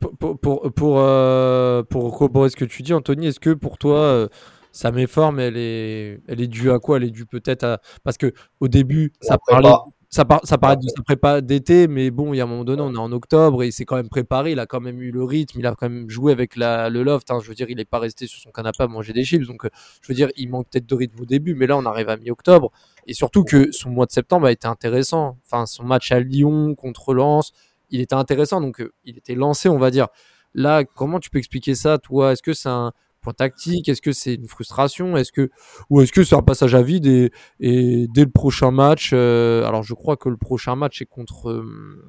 Pour, 0.01 0.16
pour, 0.19 0.38
pour, 0.40 0.73
pour, 0.73 0.99
euh, 0.99 1.83
pour 1.85 2.11
corroborer 2.11 2.51
ce 2.51 2.57
que 2.57 2.64
tu 2.64 2.83
dis, 2.83 2.92
Anthony, 2.92 3.29
est-ce 3.29 3.38
que 3.38 3.51
pour 3.55 3.79
toi, 3.79 3.99
euh, 3.99 4.29
sa 4.73 4.90
méforme, 4.90 5.38
elle 5.38 5.57
est, 5.57 6.21
elle 6.27 6.40
est 6.40 6.49
due 6.49 6.71
à 6.71 6.79
quoi? 6.81 6.97
Elle 6.97 7.05
est 7.05 7.11
due 7.11 7.27
peut-être 7.27 7.62
à. 7.64 7.81
Parce 8.03 8.19
que 8.19 8.33
au 8.61 8.69
début, 8.69 9.12
ça 9.21 9.35
La 9.35 9.38
parlait. 9.38 9.73
Ça, 10.16 10.24
par- 10.24 10.40
ça 10.44 10.57
paraît 10.57 10.79
de 10.79 10.88
sa 10.88 11.02
prépa 11.02 11.42
d'été, 11.42 11.88
mais 11.88 12.11
bon, 12.11 12.33
il 12.33 12.38
y 12.38 12.40
a 12.40 12.44
un 12.44 12.46
moment 12.46 12.64
donné, 12.64 12.81
on 12.81 12.94
est 12.94 12.96
en 12.96 13.12
octobre 13.12 13.62
et 13.62 13.66
il 13.66 13.72
s'est 13.72 13.85
quand 13.85 13.96
même 13.96 14.09
préparé. 14.09 14.52
Il 14.52 14.59
a 14.59 14.64
quand 14.64 14.81
même 14.81 15.02
eu 15.02 15.11
le 15.11 15.22
rythme, 15.22 15.59
il 15.61 15.66
a 15.66 15.74
quand 15.74 15.90
même 15.90 16.09
joué 16.09 16.33
avec 16.33 16.57
la, 16.57 16.88
le 16.88 17.02
loft. 17.02 17.31
hein. 17.31 17.38
Je 17.42 17.48
veux 17.50 17.55
dire, 17.55 17.68
il 17.68 17.76
n'est 17.76 17.85
pas 17.85 17.98
resté 17.98 18.26
sur 18.26 18.40
son 18.40 18.50
canapé 18.50 18.83
à 18.83 18.87
manger 18.87 19.12
des 19.12 19.24
chips. 19.24 19.46
Donc, 19.46 19.66
euh, 19.66 19.68
je 20.00 20.09
veux 20.09 20.14
dire, 20.14 20.29
il 20.38 20.48
manque 20.48 20.68
peut-être 20.70 20.87
de 20.87 20.94
rythme 20.94 21.20
au 21.20 21.26
début, 21.26 21.55
mais 21.55 21.66
là, 21.66 21.76
on 21.76 21.85
arrive 21.85 22.09
à 22.09 22.16
mi-octobre. 22.16 22.72
Et 23.07 23.12
surtout 23.12 23.44
que 23.44 23.70
son 23.72 23.90
mois 23.90 24.07
de 24.07 24.11
septembre 24.12 24.46
a 24.46 24.52
été 24.52 24.66
intéressant. 24.66 25.37
Enfin, 25.44 25.66
son 25.66 25.85
match 25.85 26.11
à 26.11 26.18
Lyon 26.18 26.74
contre 26.74 27.12
Lens, 27.12 27.52
il 27.90 28.00
était 28.00 28.14
intéressant. 28.14 28.62
Donc, 28.62 28.81
euh, 28.81 28.94
il 29.05 29.18
était 29.18 29.35
lancé, 29.35 29.68
on 29.68 29.76
va 29.79 29.90
dire. 29.90 30.09
Là, 30.55 30.85
comment 30.85 31.20
tu 31.20 31.29
peux 31.29 31.37
expliquer 31.37 31.74
ça, 31.74 31.98
toi? 31.98 32.33
Est-ce 32.33 32.42
que 32.42 32.55
c'est 32.55 32.70
un 32.70 32.92
tactique 33.33 33.89
Est-ce 33.89 34.03
que 34.03 34.12
c'est 34.12 34.35
une 34.35 34.49
frustration 34.49 35.17
Est-ce 35.17 35.33
que 35.33 35.51
ou 35.91 36.01
est-ce 36.01 36.12
que 36.12 36.25
c'est 36.25 36.35
un 36.37 36.43
passage 36.43 36.75
à 36.75 36.83
vide 36.83 37.07
et, 37.07 37.31
et 37.61 38.07
dès 38.15 38.25
le 38.25 38.31
prochain 38.31 38.71
match 38.71 39.11
euh, 39.12 39.65
Alors, 39.65 39.83
je 39.83 39.95
crois 39.95 40.17
que 40.17 40.29
le 40.29 40.37
prochain 40.37 40.77
match 40.77 41.01
est 41.03 41.07
contre. 41.07 41.51
euh, 41.51 42.05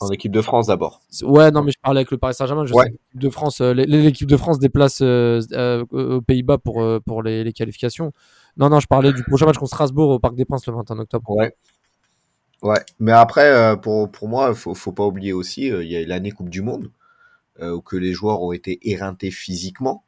En 0.00 0.10
équipe 0.10 0.32
de 0.32 0.40
France 0.42 0.66
d'abord. 0.66 1.00
Ouais, 1.22 1.50
non, 1.50 1.62
mais 1.62 1.70
je 1.72 1.78
parlais 1.82 2.00
avec 2.00 2.10
le 2.10 2.18
Paris 2.18 2.34
Saint-Germain. 2.34 2.66
Je 2.66 2.74
Ouais. 2.74 2.84
sais 2.84 2.90
que 2.90 2.96
l'équipe 2.96 3.20
de 3.20 3.28
France, 3.30 3.60
euh, 3.60 3.72
l'é- 3.74 3.86
l'équipe 3.86 4.28
de 4.28 4.36
France 4.36 4.58
déplace 4.58 4.98
euh, 5.02 5.84
aux 5.90 6.20
Pays-Bas 6.20 6.58
pour 6.58 6.84
pour 7.06 7.22
les, 7.22 7.44
les 7.44 7.52
qualifications. 7.52 8.12
Non, 8.56 8.68
non, 8.68 8.80
je 8.80 8.86
parlais 8.86 9.12
du 9.12 9.22
prochain 9.24 9.46
match 9.46 9.56
contre 9.56 9.70
Strasbourg 9.70 10.10
au 10.10 10.18
Parc 10.18 10.34
des 10.34 10.44
Princes 10.44 10.66
le 10.66 10.74
21 10.74 10.98
octobre. 10.98 11.30
Ouais. 11.30 11.54
Ouais. 12.62 12.78
Mais 12.98 13.12
après, 13.12 13.78
pour, 13.82 14.10
pour 14.10 14.28
moi, 14.28 14.48
il 14.50 14.54
faut, 14.54 14.74
faut 14.74 14.92
pas 14.92 15.04
oublier 15.04 15.32
aussi, 15.32 15.66
il 15.66 15.86
y 15.90 15.96
a 15.96 16.06
l'année 16.06 16.30
Coupe 16.30 16.48
du 16.48 16.62
Monde, 16.62 16.90
euh, 17.60 17.72
où 17.72 17.80
que 17.80 17.96
les 17.96 18.12
joueurs 18.12 18.42
ont 18.42 18.52
été 18.52 18.78
éreintés 18.90 19.30
physiquement. 19.30 20.04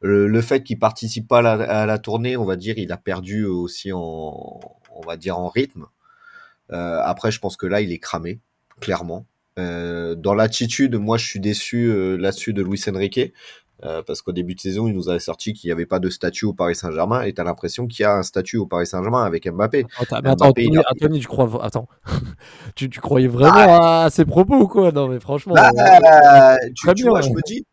Le, 0.00 0.40
fait 0.40 0.62
qu'il 0.62 0.78
participe 0.78 1.26
pas 1.26 1.38
à 1.38 1.86
la, 1.86 1.98
tournée, 1.98 2.36
on 2.36 2.44
va 2.44 2.56
dire, 2.56 2.78
il 2.78 2.92
a 2.92 2.96
perdu 2.96 3.44
aussi 3.44 3.92
en, 3.92 4.60
on 4.90 5.00
va 5.06 5.16
dire, 5.16 5.38
en 5.38 5.48
rythme. 5.48 5.86
Euh, 6.70 7.00
après, 7.02 7.30
je 7.30 7.40
pense 7.40 7.56
que 7.56 7.66
là, 7.66 7.80
il 7.80 7.90
est 7.90 7.98
cramé, 7.98 8.40
clairement. 8.80 9.26
Euh, 9.58 10.14
dans 10.14 10.34
l'attitude, 10.34 10.94
moi, 10.96 11.16
je 11.16 11.26
suis 11.26 11.40
déçu 11.40 12.16
là-dessus 12.18 12.52
de 12.52 12.62
Luis 12.62 12.80
Enrique. 12.88 13.32
Euh, 13.84 14.02
parce 14.02 14.22
qu'au 14.22 14.32
début 14.32 14.54
de 14.54 14.60
saison, 14.60 14.88
il 14.88 14.94
nous 14.94 15.08
avait 15.10 15.18
sorti 15.18 15.52
qu'il 15.52 15.68
n'y 15.68 15.72
avait 15.72 15.84
pas 15.86 15.98
de 15.98 16.08
statut 16.08 16.46
au 16.46 16.54
Paris 16.54 16.74
Saint-Germain, 16.74 17.22
et 17.22 17.34
tu 17.34 17.40
as 17.40 17.44
l'impression 17.44 17.86
qu'il 17.86 18.02
y 18.02 18.06
a 18.06 18.16
un 18.16 18.22
statut 18.22 18.56
au 18.56 18.66
Paris 18.66 18.86
Saint-Germain 18.86 19.22
avec 19.24 19.46
Mbappé. 19.46 19.86
Attends, 19.98 20.20
mais 20.22 20.30
attends, 20.30 20.48
Anthony, 20.48 20.78
a- 20.78 20.84
Anthony, 20.90 21.20
tu 21.20 21.26
crois 21.26 21.64
Attends, 21.64 21.86
tu, 22.74 22.88
tu 22.88 23.00
croyais 23.00 23.28
vraiment 23.28 23.82
à 23.82 24.08
ces 24.10 24.24
propos 24.24 24.56
ou 24.56 24.66
quoi? 24.66 24.92
Non, 24.92 25.08
mais 25.08 25.20
franchement. 25.20 25.54
Bah, 25.54 25.70
euh, 25.70 26.56
tu, 26.68 26.86
très 26.86 26.94
tu 26.94 27.02
bien, 27.02 27.10
vois, 27.10 27.20
ouais. 27.20 27.26
je 27.26 27.32
me 27.32 27.42
dis, 27.46 27.66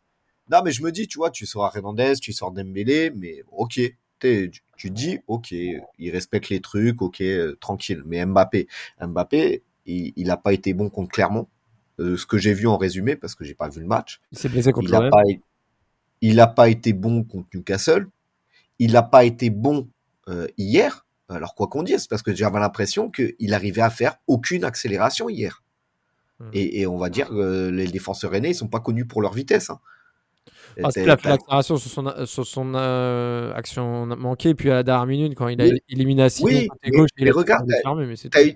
non, 0.51 0.61
mais 0.63 0.71
je 0.71 0.83
me 0.83 0.91
dis, 0.91 1.07
tu 1.07 1.17
vois, 1.19 1.31
tu 1.31 1.45
sors 1.45 1.71
Hernandez, 1.73 2.15
tu 2.21 2.33
sors 2.33 2.51
Dembélé, 2.51 3.11
mais 3.15 3.43
ok, 3.51 3.79
tu, 4.19 4.51
tu 4.75 4.89
te 4.89 4.93
dis, 4.93 5.19
ok, 5.27 5.51
il 5.51 6.09
respecte 6.11 6.49
les 6.49 6.59
trucs, 6.59 7.01
ok, 7.01 7.21
euh, 7.21 7.55
tranquille. 7.61 8.03
Mais 8.05 8.25
Mbappé, 8.25 8.67
Mbappé, 9.01 9.63
il, 9.85 10.11
il 10.17 10.31
a 10.31 10.37
pas 10.37 10.51
été 10.51 10.73
bon 10.73 10.89
contre 10.89 11.09
Clermont. 11.11 11.47
Ce 11.99 12.25
que 12.25 12.37
j'ai 12.39 12.53
vu 12.53 12.67
en 12.67 12.75
résumé, 12.75 13.15
parce 13.15 13.35
que 13.35 13.45
j'ai 13.45 13.53
pas 13.53 13.69
vu 13.69 13.79
le 13.79 13.85
match, 13.85 14.19
Il 14.31 14.37
s'est 14.39 14.49
blessé 14.49 14.71
contre 14.73 14.89
il 14.89 15.39
il 16.25 16.39
a 16.39 16.47
pas 16.47 16.69
été 16.69 16.93
bon 16.93 17.23
contre 17.23 17.47
Newcastle. 17.53 18.07
Il 18.79 18.93
n'a 18.93 19.03
pas 19.03 19.25
été 19.25 19.49
bon 19.49 19.89
euh, 20.29 20.47
hier. 20.57 21.05
Alors 21.27 21.53
quoi 21.53 21.67
qu'on 21.67 21.83
dise, 21.83 22.07
parce 22.07 22.21
que 22.21 22.33
j'avais 22.33 22.59
l'impression 22.59 23.11
qu'il 23.11 23.53
arrivait 23.53 23.81
à 23.81 23.89
faire 23.89 24.15
aucune 24.27 24.63
accélération 24.63 25.27
hier. 25.29 25.61
Hmm. 26.39 26.49
Et, 26.53 26.81
et 26.81 26.87
on 26.87 26.97
va 26.97 27.09
dire 27.09 27.27
que 27.29 27.69
les 27.69 27.87
défenseurs 27.87 28.31
rennais, 28.31 28.51
ils 28.51 28.55
sont 28.55 28.67
pas 28.69 28.79
connus 28.79 29.05
pour 29.05 29.21
leur 29.21 29.33
vitesse. 29.33 29.69
hein. 29.69 29.79
Ah, 30.81 30.89
l'accélération 30.95 31.77
sur 31.77 31.91
son, 31.91 32.25
sur 32.25 32.47
son 32.47 32.73
euh, 32.75 33.53
action 33.53 34.05
manquée, 34.05 34.55
puis 34.55 34.71
à 34.71 34.75
la 34.75 34.83
dernière 34.83 35.05
minute, 35.07 35.35
quand 35.35 35.47
il 35.49 35.61
a 35.61 35.65
Oui. 35.65 35.79
éliminé 35.89 36.23
Assis 36.23 36.43
Oui, 36.43 36.67
côté 36.67 36.89
gauche, 36.91 37.09
mais 37.17 37.23
il 37.23 37.29
a 37.29 37.33
regarde, 37.33 37.69
eu, 37.69 38.53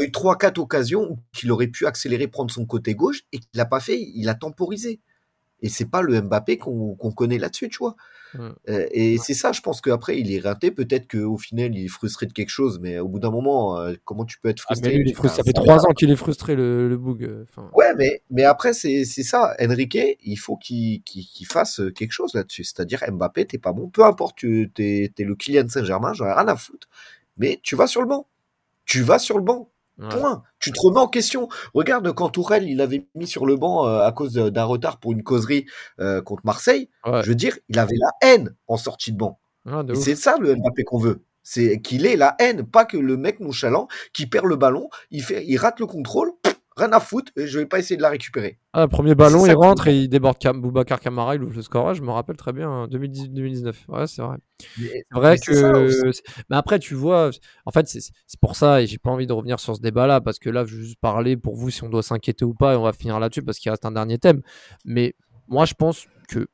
eu 0.00 0.10
3-4 0.10 0.58
occasions 0.60 1.10
où 1.10 1.18
il 1.42 1.50
aurait 1.50 1.66
pu 1.66 1.86
accélérer, 1.86 2.28
prendre 2.28 2.50
son 2.50 2.64
côté 2.66 2.94
gauche 2.94 3.22
et 3.32 3.38
qu'il 3.38 3.48
l'a 3.54 3.66
pas 3.66 3.80
fait, 3.80 4.00
il 4.00 4.28
a 4.28 4.34
temporisé. 4.34 5.00
Et 5.62 5.68
c'est 5.68 5.90
pas 5.90 6.02
le 6.02 6.20
Mbappé 6.20 6.58
qu'on 6.58 6.96
connaît 7.14 7.38
là-dessus, 7.38 7.68
tu 7.68 7.78
vois. 7.78 7.96
Mm. 8.34 8.48
Euh, 8.68 8.86
et 8.92 9.18
c'est 9.18 9.34
ça, 9.34 9.52
je 9.52 9.60
pense 9.60 9.80
qu'après, 9.80 10.18
il 10.18 10.32
est 10.32 10.40
raté. 10.40 10.70
Peut-être 10.70 11.08
qu'au 11.10 11.36
final, 11.36 11.76
il 11.76 11.84
est 11.84 11.88
frustré 11.88 12.26
de 12.26 12.32
quelque 12.32 12.50
chose, 12.50 12.78
mais 12.80 12.98
au 12.98 13.08
bout 13.08 13.18
d'un 13.18 13.30
moment, 13.30 13.78
euh, 13.78 13.94
comment 14.04 14.24
tu 14.24 14.38
peux 14.38 14.48
être 14.48 14.62
Ah, 14.68 14.74
frustré 14.74 14.96
lui, 14.96 15.12
frustré. 15.12 15.36
Ça 15.36 15.42
fait 15.44 15.52
trois 15.52 15.84
ans 15.86 15.92
qu'il 15.92 16.10
est 16.10 16.16
frustré, 16.16 16.54
le, 16.54 16.88
le 16.88 16.96
Boug. 16.96 17.24
euh, 17.24 17.44
enfin. 17.50 17.68
Ouais, 17.74 17.94
mais, 17.96 18.22
mais 18.30 18.44
après, 18.44 18.72
c'est 18.72 19.04
ça. 19.04 19.54
Enrique, 19.60 19.98
il 20.22 20.36
faut 20.36 20.56
qu'il 20.56 21.02
fasse 21.48 21.80
quelque 21.94 22.12
chose 22.12 22.34
là-dessus. 22.34 22.64
C'est-à-dire, 22.64 23.02
Mbappé, 23.10 23.46
t'es 23.46 23.58
pas 23.58 23.72
bon. 23.72 23.88
Peu 23.88 24.04
importe, 24.04 24.38
t'es 24.74 25.12
es 25.18 25.24
le 25.24 25.34
Kylian 25.34 25.68
Saint-Germain, 25.68 26.12
j'en 26.12 26.26
ai 26.26 26.32
rien 26.32 26.48
à 26.48 26.56
foutre. 26.56 26.88
Mais 27.36 27.58
tu 27.62 27.74
vas 27.76 27.86
sur 27.86 28.00
le 28.02 28.06
banc. 28.08 28.26
Tu 28.84 29.02
vas 29.02 29.18
sur 29.18 29.38
le 29.38 29.44
banc. 29.44 29.70
Ouais. 30.00 30.08
Point. 30.08 30.42
Tu 30.58 30.72
te 30.72 30.80
remets 30.80 31.00
en 31.00 31.08
question. 31.08 31.48
Regarde 31.74 32.10
quand 32.12 32.30
Tourelle, 32.30 32.68
il 32.68 32.80
avait 32.80 33.06
mis 33.14 33.26
sur 33.26 33.44
le 33.46 33.56
banc 33.56 33.86
euh, 33.86 34.00
à 34.02 34.12
cause 34.12 34.32
d'un 34.34 34.64
retard 34.64 34.98
pour 34.98 35.12
une 35.12 35.22
causerie 35.22 35.66
euh, 36.00 36.22
contre 36.22 36.42
Marseille. 36.44 36.88
Ouais. 37.04 37.22
Je 37.22 37.28
veux 37.28 37.34
dire, 37.34 37.58
il 37.68 37.78
avait 37.78 37.96
la 37.96 38.10
haine 38.28 38.54
en 38.66 38.76
sortie 38.76 39.12
de 39.12 39.18
banc. 39.18 39.38
Ah, 39.66 39.82
de 39.82 39.92
Et 39.92 39.96
ouf. 39.96 40.02
c'est 40.02 40.16
ça 40.16 40.36
le 40.40 40.54
Mbappé 40.56 40.84
qu'on 40.84 40.98
veut. 40.98 41.22
C'est 41.42 41.80
qu'il 41.80 42.06
ait 42.06 42.16
la 42.16 42.34
haine, 42.38 42.64
pas 42.64 42.84
que 42.84 42.96
le 42.96 43.16
mec 43.16 43.40
nonchalant 43.40 43.88
qui 44.12 44.26
perd 44.26 44.46
le 44.46 44.56
ballon, 44.56 44.88
il 45.10 45.22
fait, 45.22 45.44
il 45.46 45.56
rate 45.56 45.80
le 45.80 45.86
contrôle, 45.86 46.32
rien 46.80 46.92
à 46.92 47.00
foutre, 47.00 47.32
je 47.36 47.58
vais 47.58 47.66
pas 47.66 47.78
essayer 47.78 47.96
de 47.96 48.02
la 48.02 48.08
récupérer. 48.10 48.58
Ah, 48.72 48.88
premier 48.88 49.14
ballon, 49.14 49.46
il 49.46 49.52
rentre 49.54 49.86
et 49.88 49.96
il 50.02 50.08
déborde 50.08 50.38
Cam 50.38 50.60
Boubacar 50.60 51.00
Camara, 51.00 51.34
il 51.36 51.42
ouvre 51.42 51.54
le 51.54 51.62
score. 51.62 51.94
Je 51.94 52.02
me 52.02 52.10
rappelle 52.10 52.36
très 52.36 52.52
bien, 52.52 52.68
hein, 52.70 52.88
2018-2019. 52.88 53.84
Ouais, 53.88 54.06
c'est 54.06 54.22
vrai. 54.22 54.36
Mais- 54.78 54.88
C'est 55.10 55.18
vrai 55.18 55.30
mais 55.48 55.54
ça 55.54 55.70
que. 55.72 56.10
Mais 56.50 56.56
après, 56.56 56.78
tu 56.78 56.94
vois, 56.94 57.30
en 57.66 57.70
fait, 57.70 57.88
c'est 57.88 58.00
c'est 58.00 58.40
pour 58.40 58.56
ça, 58.56 58.82
et 58.82 58.86
j'ai 58.86 58.98
pas 58.98 59.10
envie 59.10 59.26
de 59.26 59.32
revenir 59.32 59.60
sur 59.60 59.76
ce 59.76 59.80
débat-là, 59.80 60.20
parce 60.20 60.38
que 60.38 60.50
là, 60.50 60.64
je 60.64 60.76
vais 60.76 60.82
juste 60.82 61.00
parler 61.00 61.36
pour 61.36 61.54
vous 61.56 61.70
si 61.70 61.82
on 61.84 61.88
doit 61.88 62.02
s'inquiéter 62.02 62.44
ou 62.44 62.54
pas, 62.54 62.74
et 62.74 62.76
on 62.76 62.82
va 62.82 62.92
finir 62.92 63.18
là-dessus, 63.20 63.42
parce 63.42 63.58
qu'il 63.58 63.70
reste 63.70 63.84
un 63.84 63.92
dernier 63.92 64.18
thème. 64.18 64.42
Mais 64.84 65.14
moi, 65.48 65.64
je 65.64 65.74
pense 65.74 66.06
que 66.28 66.46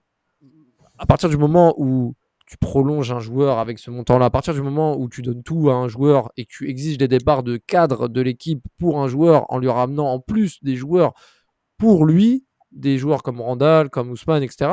à 0.99 1.07
partir 1.07 1.29
du 1.29 1.37
moment 1.37 1.75
où 1.79 2.15
tu 2.47 2.57
prolonges 2.59 3.11
un 3.11 3.19
joueur 3.19 3.59
avec 3.59 3.79
ce 3.79 3.91
montant-là, 3.91 4.27
à 4.27 4.31
partir 4.31 4.55
du 4.55 4.63
moment 4.63 4.97
où 4.97 5.09
tu 5.09 5.21
donnes 5.23 5.43
tout 5.43 5.69
à 5.69 5.75
un 5.75 5.89
joueur 5.89 6.31
et 6.37 6.45
que 6.45 6.51
tu 6.53 6.69
exiges 6.71 6.97
des 6.99 7.09
départs 7.09 7.43
de 7.43 7.57
cadre 7.57 8.09
de 8.09 8.21
l'équipe 8.21 8.63
pour 8.79 9.01
un 9.01 9.09
joueur 9.09 9.45
en 9.53 9.59
lui 9.59 9.69
ramenant 9.69 10.13
en 10.13 10.21
plus 10.21 10.63
des 10.63 10.77
joueurs 10.77 11.13
pour 11.77 12.07
lui, 12.07 12.45
des 12.71 12.99
joueurs 12.99 13.23
comme 13.25 13.41
Randall, 13.41 13.91
comme 13.91 14.11
Ousmane, 14.11 14.43
etc. 14.45 14.71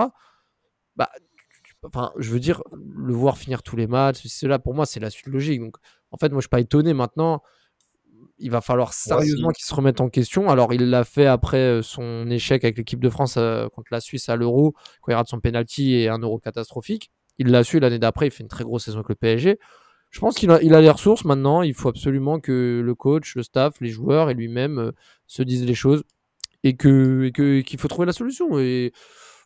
Bah, 0.96 1.10
tu- 1.16 1.64
tu- 1.64 1.76
enfin, 1.84 2.12
je 2.18 2.30
veux 2.32 2.40
dire, 2.40 2.62
le 2.74 3.14
voir 3.14 3.38
finir 3.38 3.64
tous 3.64 3.76
les 3.76 3.88
matchs, 3.88 4.22
cela 4.28 4.60
pour 4.60 4.74
moi, 4.76 4.86
c'est 4.86 5.00
la 5.00 5.10
suite 5.10 5.28
logique. 5.28 5.60
Donc, 5.60 5.78
en 6.12 6.18
fait, 6.18 6.30
moi, 6.30 6.40
je 6.40 6.44
suis 6.44 6.50
pas 6.50 6.60
étonné 6.60 6.94
maintenant. 6.94 7.42
Il 8.40 8.52
va 8.52 8.62
falloir 8.62 8.94
sérieusement 8.94 9.50
qu'il 9.52 9.66
se 9.66 9.74
remette 9.74 10.00
en 10.02 10.10
question. 10.10 10.50
Alors, 10.50 10.74
il 10.74 10.90
l'a 10.90 11.04
fait 11.04 11.26
après 11.28 11.58
euh, 11.58 11.82
son 11.82 12.30
échec 12.30 12.64
avec 12.64 12.78
l'équipe 12.78 13.00
de 13.00 13.10
France 13.10 13.36
euh, 13.38 13.68
contre 13.70 13.88
la 13.92 14.00
Suisse 14.02 14.30
à 14.30 14.36
l'Euro, 14.36 14.74
quand 15.02 15.12
il 15.12 15.16
rate 15.16 15.28
son 15.28 15.40
penalty 15.40 15.94
et 15.96 16.10
un 16.10 16.20
Euro 16.20 16.40
catastrophique. 16.40 17.12
Il 17.40 17.48
l'a 17.48 17.64
su 17.64 17.80
l'année 17.80 18.00
d'après, 18.00 18.28
il 18.28 18.32
fait 18.32 18.44
une 18.44 18.50
très 18.50 18.64
grosse 18.64 18.86
saison 18.86 18.98
avec 18.98 19.10
le 19.10 19.16
PSG. 19.16 19.60
Je 20.12 20.20
pense 20.20 20.36
qu'il 20.36 20.52
a, 20.52 20.62
il 20.62 20.76
a 20.76 20.82
les 20.82 20.90
ressources 20.90 21.26
maintenant. 21.26 21.64
Il 21.64 21.74
faut 21.74 21.90
absolument 21.90 22.40
que 22.40 22.82
le 22.86 22.96
coach, 22.96 23.36
le 23.36 23.42
staff, 23.44 23.82
les 23.82 23.90
joueurs 23.90 24.30
et 24.30 24.36
lui-même 24.36 24.78
euh, 24.78 24.92
se 25.26 25.42
disent 25.42 25.66
les 25.66 25.74
choses. 25.74 26.04
et 26.64 26.76
que 26.76 27.30
qu'il 27.30 27.80
faut 27.80 27.88
trouver 27.88 28.06
la 28.06 28.14
solution. 28.14 28.60
Et 28.60 28.94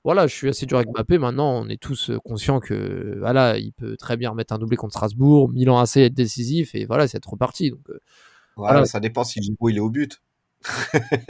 voilà, 0.03 0.27
je 0.27 0.33
suis 0.35 0.49
assez 0.49 0.65
dur 0.65 0.77
avec 0.77 0.89
Mbappé. 0.89 1.17
Maintenant, 1.17 1.61
on 1.63 1.69
est 1.69 1.81
tous 1.81 2.09
euh, 2.09 2.19
conscients 2.19 2.59
que 2.59 3.17
voilà, 3.19 3.57
il 3.57 3.71
peut 3.73 3.97
très 3.97 4.17
bien 4.17 4.29
remettre 4.29 4.53
un 4.53 4.57
doublé 4.57 4.77
contre 4.77 4.93
Strasbourg, 4.93 5.49
Milan 5.49 5.79
AC 5.79 5.97
être 5.97 6.13
décisif 6.13 6.75
et 6.75 6.85
voilà, 6.85 7.07
c'est 7.07 7.23
reparti. 7.25 7.71
Donc 7.71 7.89
euh, 7.89 7.99
Voilà. 8.55 8.85
Ça 8.85 8.99
dépend 8.99 9.23
si 9.23 9.41
Giroud 9.41 9.71
il 9.71 9.77
est 9.77 9.81
au 9.81 9.89
but. 9.89 10.21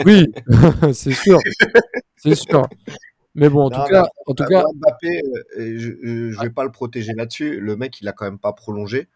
oui, 0.06 0.26
c'est 0.94 1.14
sûr, 1.14 1.40
c'est 2.18 2.36
sûr. 2.36 2.68
Mais 3.38 3.50
bon, 3.50 3.66
en 3.66 3.70
Non, 3.70 3.78
tout 3.78 3.84
cas, 3.84 4.04
mais 4.04 4.10
en 4.26 4.34
tout 4.36 4.44
Euh, 4.44 4.48
cas, 4.50 4.64
Mbappé, 4.76 5.22
euh, 5.60 5.80
je, 5.80 6.32
je 6.32 6.42
vais 6.42 6.50
pas 6.50 6.64
le 6.66 6.72
protéger 6.72 7.14
là-dessus. 7.14 7.60
Le 7.60 7.76
mec, 7.78 8.02
il 8.02 8.08
a 8.08 8.14
quand 8.14 8.26
même 8.26 8.40
pas 8.40 8.54
prolongé. 8.54 9.10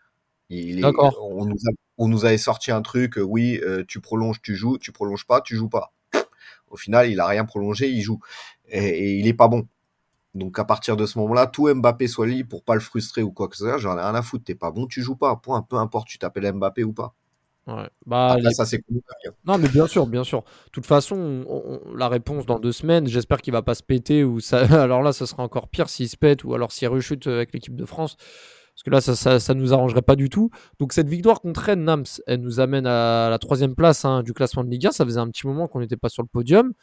Il 0.50 0.80
est- 0.80 0.84
D'accord. 0.84 1.16
On 1.22 1.46
nous, 1.46 1.58
a- 1.68 1.74
on 2.00 2.08
nous 2.10 2.26
avait 2.26 2.38
sorti 2.40 2.72
un 2.72 2.82
truc. 2.84 3.18
euh, 3.20 3.22
oui, 3.24 3.60
euh, 3.64 3.84
tu 3.88 4.02
prolonges, 4.02 4.42
tu 4.42 4.56
joues. 4.56 4.78
Tu 4.80 4.92
prolonges 4.94 5.26
pas, 5.28 5.42
tu 5.42 5.56
joues 5.58 5.70
pas. 5.70 5.94
Au 6.70 6.78
final, 6.78 7.10
il 7.12 7.20
a 7.22 7.28
rien 7.28 7.46
prolongé, 7.46 7.90
il 7.90 8.02
joue 8.02 8.20
et, 8.70 8.80
et 8.88 9.14
il 9.20 9.28
est 9.28 9.34
pas 9.34 9.48
bon. 9.50 9.68
Donc 10.36 10.60
à 10.60 10.66
partir 10.66 10.98
de 10.98 11.06
ce 11.08 11.20
moment-là, 11.20 11.48
tout 11.48 11.74
Mbappé 11.74 12.08
soit 12.08 12.28
libre 12.28 12.50
pour 12.50 12.64
pas 12.64 12.76
le 12.76 12.82
frustrer 12.82 13.24
ou 13.24 13.32
quoi 13.32 13.48
que 13.50 13.58
ce 13.58 13.66
soit. 13.66 13.78
J'en 13.80 13.98
ai 13.98 14.02
rien 14.02 14.16
à 14.16 14.22
foutre. 14.24 14.46
T'es 14.46 14.56
pas 14.56 14.72
bon, 14.72 14.88
tu 14.88 15.02
joues 15.04 15.16
pas. 15.18 15.36
Point. 15.38 15.64
Peu 15.64 15.78
importe, 15.78 16.08
tu 16.10 16.20
t'appelles 16.20 16.52
Mbappé 16.54 16.84
ou 16.86 16.94
pas. 16.94 17.16
Ouais. 17.68 17.90
bah, 18.06 18.28
Après, 18.32 18.42
les- 18.42 18.54
ça 18.54 18.66
c'est 18.66 18.82
cool. 18.82 18.98
hein. 19.28 19.32
Non, 19.46 19.58
mais 19.58 19.68
bien 19.70 19.88
sûr, 19.88 20.08
bien 20.08 20.24
sûr. 20.24 20.42
De 20.42 20.72
toute 20.72 20.86
façon, 20.86 21.16
on- 21.48 21.80
on- 21.92 21.96
la 21.96 22.08
réponse 22.10 22.46
dans 22.46 22.60
deux 22.60 22.72
semaines, 22.72 23.08
j'espère 23.08 23.42
qu'il 23.42 23.54
va 23.54 23.62
pas 23.62 23.76
se 23.76 23.84
péter 23.84 24.24
ou 24.24 24.40
ça. 24.40 24.60
Alors 24.88 25.02
là, 25.04 25.14
ça 25.14 25.26
sera 25.26 25.44
encore 25.44 25.68
pire 25.70 25.90
s'il 25.90 26.10
se 26.10 26.18
pète 26.18 26.44
ou 26.44 26.54
alors 26.54 26.72
s'il 26.72 26.88
rechute 26.88 27.28
avec 27.28 27.54
l'équipe 27.54 27.76
de 27.76 27.86
France. 27.86 28.18
Parce 28.74 28.84
que 28.86 28.90
là, 28.90 29.02
ça, 29.02 29.16
ça, 29.16 29.40
ça 29.40 29.54
nous 29.54 29.74
arrangerait 29.74 30.02
pas 30.02 30.16
du 30.16 30.30
tout. 30.30 30.50
Donc 30.80 30.94
cette 30.94 31.08
victoire 31.10 31.42
contre 31.42 31.62
Rennes, 31.62 31.84
Nams, 31.84 32.06
elle 32.26 32.42
nous 32.42 32.60
amène 32.60 32.88
à 32.88 33.30
la 33.30 33.38
troisième 33.38 33.76
place 33.76 34.06
hein, 34.06 34.24
du 34.24 34.34
classement 34.34 34.64
de 34.64 34.70
Ligue 34.70 34.88
1. 34.88 34.92
Ça 34.92 35.06
faisait 35.06 35.20
un 35.20 35.28
petit 35.30 35.46
moment 35.46 35.68
qu'on 35.68 35.82
n'était 35.82 35.98
pas 35.98 36.10
sur 36.10 36.24
le 36.24 36.30
podium. 36.30 36.74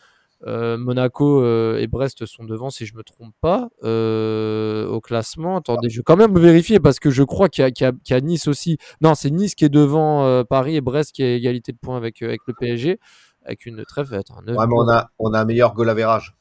Euh, 0.47 0.79
Monaco 0.79 1.43
euh, 1.43 1.79
et 1.79 1.87
Brest 1.89 2.25
sont 2.27 2.45
devant, 2.45 2.71
si 2.71 2.87
je 2.87 2.95
me 2.97 3.03
trompe 3.03 3.35
pas, 3.41 3.69
euh, 3.83 4.87
au 4.89 5.01
classement. 5.01 5.57
Attendez, 5.57 5.89
je 5.91 5.99
vais 5.99 6.05
quand 6.05 6.17
même 6.17 6.39
vérifier 6.39 6.79
parce 6.79 7.01
que 7.01 7.11
je 7.11 7.23
crois 7.25 7.49
qu'il 7.49 7.63
y, 7.63 7.67
a- 7.67 7.71
y 7.81 7.85
a- 7.85 7.93
y 8.09 8.13
a 8.15 8.21
Nice 8.21 8.47
aussi. 8.47 8.79
Non, 9.01 9.15
c'est 9.15 9.31
Nice 9.31 9.55
qui 9.57 9.65
est 9.65 9.69
devant 9.69 10.45
Paris 10.45 10.77
et 10.77 10.81
Brest 10.81 11.13
qui 11.13 11.23
à 11.25 11.35
égalité 11.35 11.73
de 11.73 11.79
points 11.79 11.97
avec, 11.97 12.23
avec 12.23 12.41
le 12.47 12.55
PSG, 12.55 13.01
avec 13.45 13.67
une 13.67 13.85
trêve. 13.85 14.13
Attends, 14.15 14.37
Ouais, 14.47 14.67
mais 14.67 14.75
on 14.77 14.89
a, 14.89 15.11
on 15.19 15.33
a 15.35 15.41
un 15.41 15.45
meilleur 15.45 15.75
goal 15.75 15.91
average. 15.91 16.37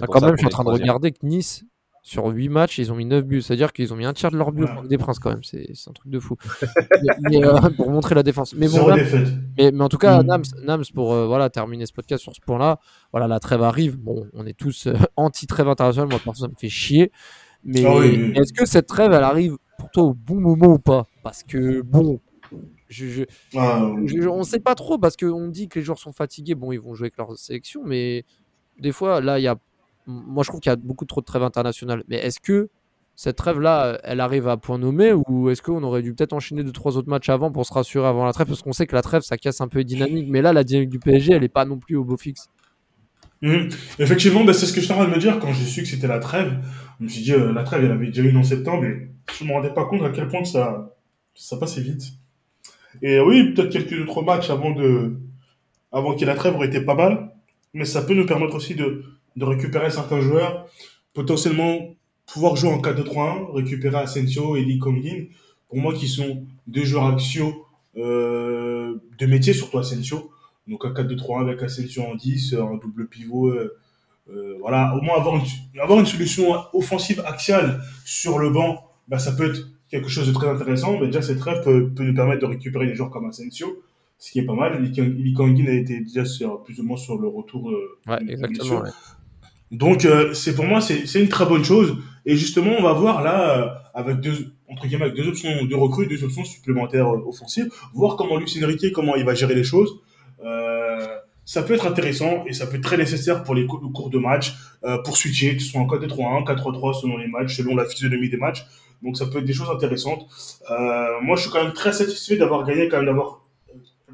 Ah, 0.00 0.04
pour 0.06 0.14
quand 0.14 0.20
même, 0.26 0.34
je 0.36 0.40
suis 0.40 0.46
en 0.46 0.50
train 0.50 0.64
de 0.64 0.68
regarder 0.82 1.12
que 1.12 1.24
Nice, 1.24 1.64
sur 2.02 2.26
8 2.26 2.48
matchs, 2.48 2.78
ils 2.78 2.90
ont 2.92 2.94
mis 2.96 3.04
9 3.04 3.24
buts. 3.24 3.42
C'est-à-dire 3.42 3.72
qu'ils 3.72 3.92
ont 3.92 3.96
mis 3.96 4.04
un 4.06 4.12
tiers 4.14 4.30
de 4.30 4.36
leur 4.38 4.52
but 4.52 4.64
Ouais. 4.64 4.88
Des 4.88 4.96
Princes, 4.98 5.18
quand 5.18 5.30
même. 5.30 5.42
C'est 5.44 5.66
un 5.86 5.92
truc 5.92 6.10
de 6.10 6.18
fou. 6.20 6.36
mais, 7.30 7.44
euh, 7.44 7.58
pour 7.76 7.90
montrer 7.90 8.14
la 8.14 8.22
défense. 8.22 8.54
Mais 8.54 8.68
bon, 8.68 8.88
mais, 9.58 9.70
mais 9.72 9.80
en 9.84 9.88
tout 9.88 9.98
cas, 9.98 10.22
Mm. 10.22 10.26
Nams, 10.26 10.44
Nams, 10.64 10.84
pour 10.94 11.12
euh, 11.12 11.26
voilà, 11.26 11.50
terminer 11.50 11.86
ce 11.86 11.92
podcast 11.92 12.22
sur 12.22 12.34
ce 12.34 12.40
point-là, 12.40 12.78
voilà, 13.12 13.26
la 13.28 13.40
trêve 13.40 13.62
arrive. 13.62 13.96
Bon, 13.98 14.26
on 14.32 14.46
est 14.46 14.56
tous 14.56 14.86
euh, 14.86 14.94
anti-trêve 15.16 15.68
internationale. 15.68 16.08
Moi, 16.10 16.18
perso, 16.24 16.42
ça 16.44 16.48
me 16.48 16.54
fait 16.58 16.68
chier. 16.70 17.12
Mais 17.64 17.84
Ah 17.84 17.96
oui, 17.96 18.08
oui. 18.16 18.32
est-ce 18.40 18.52
que 18.52 18.64
cette 18.66 18.86
trêve, 18.86 19.12
elle 19.12 19.24
arrive 19.24 19.56
pour 19.78 19.90
toi 19.90 20.04
au 20.04 20.14
bon 20.14 20.40
moment 20.40 20.68
ou 20.74 20.78
pas? 20.78 21.06
Parce 21.24 21.42
que, 21.42 21.82
bon, 21.82 22.20
je, 22.88 23.06
je- 23.06 23.24
Ah, 23.56 23.90
je- 24.06 24.28
on 24.28 24.38
ne 24.38 24.44
sait 24.44 24.60
pas 24.60 24.74
trop 24.74 24.96
parce 24.96 25.16
qu'on 25.16 25.48
dit 25.48 25.68
que 25.68 25.78
les 25.78 25.84
joueurs 25.84 25.98
sont 25.98 26.12
fatigués. 26.12 26.54
Bon, 26.54 26.72
ils 26.72 26.80
vont 26.80 26.94
jouer 26.94 27.06
avec 27.06 27.18
leur 27.18 27.36
sélection, 27.36 27.82
mais 27.84 28.24
des 28.78 28.92
fois, 28.92 29.20
là, 29.20 29.38
il 29.38 29.42
y 29.42 29.48
a. 29.48 29.56
Moi, 30.08 30.42
je 30.42 30.48
trouve 30.48 30.60
qu'il 30.60 30.70
y 30.70 30.72
a 30.72 30.76
beaucoup 30.76 31.04
trop 31.04 31.20
de 31.20 31.26
trêves 31.26 31.42
internationales. 31.42 32.02
Mais 32.08 32.16
est-ce 32.16 32.40
que 32.40 32.70
cette 33.14 33.36
trêve-là, 33.36 34.00
elle 34.04 34.20
arrive 34.20 34.48
à 34.48 34.56
point 34.56 34.78
nommé 34.78 35.12
ou 35.12 35.50
est-ce 35.50 35.60
qu'on 35.60 35.82
aurait 35.82 36.02
dû 36.02 36.14
peut-être 36.14 36.32
enchaîner 36.32 36.64
deux, 36.64 36.72
trois 36.72 36.96
autres 36.96 37.10
matchs 37.10 37.28
avant 37.28 37.52
pour 37.52 37.66
se 37.66 37.72
rassurer 37.72 38.06
avant 38.06 38.24
la 38.24 38.32
trêve? 38.32 38.46
Parce 38.46 38.62
qu'on 38.62 38.72
sait 38.72 38.86
que 38.86 38.94
la 38.94 39.02
trêve, 39.02 39.22
ça 39.22 39.36
casse 39.36 39.60
un 39.60 39.68
peu 39.68 39.78
les 39.78 39.84
dynamiques. 39.84 40.28
Mais 40.30 40.40
là, 40.40 40.52
la 40.52 40.64
dynamique 40.64 40.88
du 40.88 40.98
PSG, 40.98 41.34
elle 41.34 41.42
n'est 41.42 41.48
pas 41.48 41.64
non 41.64 41.78
plus 41.78 41.96
au 41.96 42.04
beau 42.04 42.16
fixe. 42.16 42.48
Mhm. 43.42 43.68
Effectivement, 43.98 44.44
bah, 44.44 44.52
c'est 44.52 44.66
ce 44.66 44.72
que 44.72 44.80
je 44.80 44.86
suis 44.86 44.94
en 44.94 44.96
train 44.96 45.08
de 45.08 45.14
me 45.14 45.20
dire 45.20 45.38
quand 45.38 45.52
j'ai 45.52 45.64
su 45.64 45.82
que 45.82 45.88
c'était 45.88 46.06
la 46.06 46.20
trêve. 46.20 46.58
Je 46.98 47.04
me 47.04 47.08
suis 47.08 47.22
dit, 47.22 47.32
euh, 47.32 47.52
la 47.52 47.64
trêve, 47.64 47.84
elle 47.84 47.92
avait 47.92 48.06
déjà 48.06 48.22
eu 48.22 48.36
en 48.36 48.42
septembre 48.42 48.84
et 48.84 49.10
je 49.38 49.44
me 49.44 49.52
rendais 49.52 49.74
pas 49.74 49.84
compte 49.84 50.02
à 50.02 50.10
quel 50.10 50.28
point 50.28 50.44
ça, 50.44 50.94
passait 51.60 51.82
vite. 51.82 52.04
Et 53.02 53.20
oui, 53.20 53.52
peut-être 53.52 53.70
quelques 53.70 54.00
autres 54.08 54.22
matchs 54.22 54.50
avant 54.50 54.74
avant 55.92 56.12
qu'il 56.12 56.20
y 56.20 56.24
ait 56.24 56.32
la 56.32 56.34
trêve 56.34 56.54
aurait 56.54 56.66
été 56.66 56.80
pas 56.80 56.94
mal, 56.94 57.32
mais 57.74 57.84
ça 57.84 58.02
peut 58.02 58.14
nous 58.14 58.26
permettre 58.26 58.54
aussi 58.54 58.74
de, 58.74 59.04
de 59.38 59.44
récupérer 59.44 59.90
certains 59.90 60.20
joueurs, 60.20 60.66
potentiellement 61.14 61.94
pouvoir 62.26 62.56
jouer 62.56 62.70
en 62.70 62.80
4-2-3-1, 62.80 63.52
récupérer 63.54 63.96
Asensio 63.98 64.56
et 64.56 64.64
Lee 64.64 64.78
Kongin, 64.78 65.26
pour 65.68 65.78
moi 65.78 65.94
qui 65.94 66.08
sont 66.08 66.44
deux 66.66 66.84
joueurs 66.84 67.06
axiaux 67.06 67.66
euh, 67.96 68.94
de 69.18 69.26
métier, 69.26 69.52
surtout 69.52 69.78
Asensio. 69.78 70.30
Donc 70.66 70.84
un 70.84 70.90
4-2-3-1 70.92 71.40
avec 71.48 71.62
Asensio 71.62 72.02
en 72.02 72.14
10, 72.14 72.54
un 72.54 72.76
double 72.76 73.06
pivot. 73.08 73.48
euh, 73.48 73.76
euh, 74.30 74.56
voilà, 74.60 74.94
au 74.94 75.00
moins 75.00 75.16
avoir 75.16 75.36
une, 75.36 75.80
avoir 75.80 75.98
une 75.98 76.04
solution 76.06 76.54
offensive 76.74 77.22
axiale 77.26 77.80
sur 78.04 78.38
le 78.38 78.50
banc, 78.50 78.84
bah, 79.08 79.18
ça 79.18 79.32
peut 79.32 79.48
être 79.50 79.66
quelque 79.90 80.08
chose 80.10 80.26
de 80.28 80.32
très 80.34 80.48
intéressant. 80.48 80.98
Mais 81.00 81.06
déjà, 81.06 81.22
cette 81.22 81.38
trêve 81.38 81.62
peut, 81.64 81.88
peut 81.96 82.04
nous 82.04 82.14
permettre 82.14 82.42
de 82.42 82.46
récupérer 82.46 82.86
des 82.86 82.94
joueurs 82.94 83.08
comme 83.10 83.24
Asensio, 83.26 83.82
ce 84.18 84.30
qui 84.30 84.40
est 84.40 84.44
pas 84.44 84.52
mal. 84.54 84.82
Lee 84.82 84.92
Kang- 84.92 85.16
Lee 85.16 85.32
Kangin 85.32 85.66
a 85.68 85.72
été 85.72 86.00
déjà 86.00 86.26
sur, 86.26 86.62
plus 86.62 86.78
ou 86.80 86.84
moins 86.84 86.98
sur 86.98 87.16
le 87.18 87.26
retour. 87.28 87.72
Ouais, 88.06 88.18
exactement. 88.28 88.80
ouais. 88.82 88.90
Donc, 89.70 90.04
euh, 90.04 90.32
c'est 90.34 90.54
pour 90.54 90.64
moi, 90.64 90.80
c'est 90.80 91.20
une 91.20 91.28
très 91.28 91.44
bonne 91.46 91.64
chose. 91.64 91.96
Et 92.26 92.36
justement, 92.36 92.72
on 92.78 92.82
va 92.82 92.92
voir 92.92 93.22
là, 93.22 93.58
euh, 93.58 93.68
avec 93.94 94.20
deux, 94.20 94.52
entre 94.68 94.86
guillemets, 94.86 95.04
avec 95.04 95.16
deux 95.16 95.28
options 95.28 95.64
de 95.64 95.74
recrues, 95.74 96.06
deux 96.06 96.22
options 96.24 96.44
supplémentaires 96.44 97.08
euh, 97.08 97.22
offensives, 97.26 97.68
voir 97.94 98.16
comment 98.16 98.36
Luis 98.36 98.52
Enrique, 98.64 98.92
comment 98.92 99.14
il 99.16 99.24
va 99.24 99.34
gérer 99.34 99.54
les 99.54 99.64
choses. 99.64 99.90
Euh, 100.44 101.06
ça 101.44 101.62
peut 101.62 101.74
être 101.74 101.86
intéressant 101.86 102.44
et 102.46 102.52
ça 102.52 102.66
peut 102.66 102.76
être 102.76 102.82
très 102.82 102.98
nécessaire 102.98 103.42
pour 103.42 103.54
les 103.54 103.66
cou- 103.66 103.80
le 103.82 103.88
cours 103.88 104.10
de 104.10 104.18
match, 104.18 104.54
euh, 104.84 104.98
pour 104.98 105.16
switcher, 105.16 105.56
que 105.56 105.62
ce 105.62 105.70
soit 105.70 105.80
en 105.80 105.86
4-2-3-1, 105.86 106.44
4-3-3 106.44 106.92
selon 107.00 107.16
les 107.16 107.26
matchs, 107.28 107.56
selon 107.56 107.74
la 107.74 107.86
physionomie 107.86 108.28
des 108.28 108.36
matchs. 108.36 108.66
Donc, 109.02 109.16
ça 109.16 109.26
peut 109.26 109.38
être 109.38 109.44
des 109.44 109.52
choses 109.52 109.70
intéressantes. 109.70 110.26
Euh, 110.70 111.20
moi, 111.22 111.36
je 111.36 111.42
suis 111.42 111.50
quand 111.50 111.62
même 111.62 111.72
très 111.72 111.92
satisfait 111.92 112.36
d'avoir 112.36 112.64
gagné, 112.66 112.88
quand 112.88 112.96
même, 112.98 113.06
d'avoir 113.06 113.44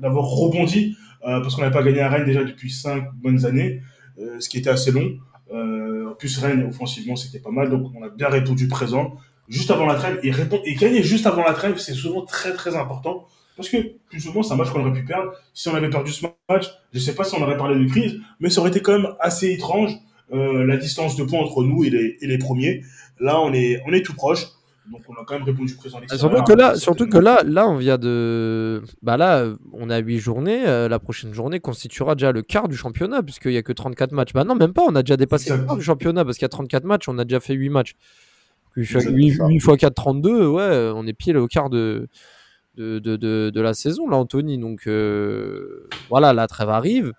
d'avoir 0.01 0.25
rebondi, 0.25 0.97
euh, 1.27 1.41
parce 1.41 1.55
qu'on 1.55 1.63
n'avait 1.63 1.73
pas 1.73 1.83
gagné 1.85 2.01
à 2.01 2.09
Rennes 2.09 2.25
déjà 2.25 2.43
depuis 2.43 2.71
cinq 2.71 3.05
bonnes 3.15 3.47
années, 3.47 3.81
euh, 4.19 4.41
ce 4.41 4.49
qui 4.49 4.59
était 4.59 4.71
assez 4.71 4.91
long. 4.91 5.13
Euh, 5.53 6.11
en 6.11 6.15
plus, 6.15 6.39
Rennes, 6.39 6.67
offensivement, 6.69 7.17
c'était 7.17 7.39
pas 7.39 7.51
mal, 7.51 7.71
donc 7.71 7.91
on 7.95 8.03
a 8.03 8.09
bien 8.09 8.29
répondu 8.29 8.69
présent 8.69 9.17
juste 9.49 9.71
avant 9.71 9.87
la 9.87 9.95
trêve. 9.95 10.21
Et, 10.23 10.31
répondre, 10.31 10.63
et 10.65 10.75
gagner 10.75 11.03
juste 11.03 11.27
avant 11.27 11.45
la 11.45 11.53
trêve, 11.53 11.79
c'est 11.79 11.95
souvent 11.95 12.23
très 12.23 12.53
très 12.55 12.77
important. 12.77 13.27
Parce 13.57 13.69
que 13.69 13.77
plus 14.09 14.21
souvent, 14.21 14.43
c'est 14.43 14.53
un 14.53 14.57
match 14.57 14.71
qu'on 14.71 14.81
aurait 14.81 14.93
pu 14.93 15.05
perdre. 15.05 15.33
Si 15.53 15.69
on 15.69 15.75
avait 15.75 15.91
perdu 15.91 16.11
ce 16.11 16.27
match, 16.49 16.67
je 16.93 16.99
sais 16.99 17.15
pas 17.15 17.25
si 17.25 17.35
on 17.37 17.43
aurait 17.43 17.57
parlé 17.57 17.79
de 17.79 17.89
crise, 17.89 18.21
mais 18.41 18.51
ça 18.51 18.61
aurait 18.61 18.71
été 18.71 18.81
quand 18.81 18.99
même 18.99 19.13
assez 19.21 19.53
étrange, 19.53 19.93
euh, 20.33 20.65
la 20.65 20.77
distance 20.77 21.17
de 21.17 21.23
points 21.23 21.41
entre 21.41 21.63
nous 21.63 21.85
et 21.85 21.91
les, 21.91 22.17
et 22.21 22.27
les 22.27 22.39
premiers. 22.39 22.83
Là, 23.21 23.41
on 23.41 23.53
est, 23.53 23.81
on 23.87 23.93
est 23.93 24.03
tout 24.03 24.15
proche. 24.15 24.47
Donc 24.91 25.01
on 25.09 25.15
a 25.15 25.25
quand 25.25 25.35
même 25.35 25.45
répondu 25.45 25.75
présent. 25.77 25.99
Surtout 26.15 26.43
que 26.45 26.53
là, 26.53 26.77
surtout 26.77 27.07
que 27.09 27.17
là, 27.19 27.43
là, 27.45 27.67
on 27.69 27.77
vient 27.77 27.97
de. 27.97 28.83
Bah 29.03 29.17
là, 29.17 29.47
on 29.73 29.89
a 29.89 29.99
8 29.99 30.19
journées. 30.19 30.67
euh, 30.67 30.89
la 30.89 30.99
prochaine 30.99 31.33
journée 31.33 31.59
constituera 31.59 32.15
déjà 32.15 32.33
le 32.33 32.43
quart 32.43 32.69
du 32.69 32.77
championnat, 32.77 33.23
puisqu'il 33.23 33.53
n'y 33.53 33.57
a 33.57 33.63
que 33.63 33.73
34 33.73 34.13
matchs. 34.13 34.33
Bah 34.35 34.45
non, 34.45 34.55
même 34.55 34.75
pas, 34.75 34.83
on 34.87 34.95
a 34.95 35.03
déjà 35.03 35.17
dépassé 35.17 35.57
le 35.57 35.65
quart 35.65 35.77
du 35.77 35.83
championnat, 35.83 36.25
parce 36.25 36.37
qu'il 36.37 36.45
y 36.45 36.47
a 36.47 36.51
34 36.51 36.85
matchs, 36.85 37.09
on 37.09 37.19
a 37.19 37.25
déjà 37.25 37.41
fait 37.41 37.55
8 37.55 37.71
matchs. 37.71 37.95
Exactement 38.77 39.17
8, 39.17 39.33
ça. 39.35 39.47
x 39.51 39.67
4, 39.79 39.95
32, 39.95 40.47
ouais, 40.49 40.93
on 40.95 41.07
est 41.07 41.13
pile 41.13 41.37
au 41.39 41.47
quart 41.47 41.71
de, 41.71 42.09
de, 42.75 42.99
de, 42.99 43.17
de, 43.17 43.51
de 43.55 43.61
la 43.61 43.73
saison, 43.73 44.09
là, 44.09 44.17
Anthony. 44.19 44.59
Donc 44.59 44.87
euh, 44.87 45.89
voilà, 46.11 46.33
la 46.33 46.47
trêve 46.47 46.69
arrive. 46.69 47.13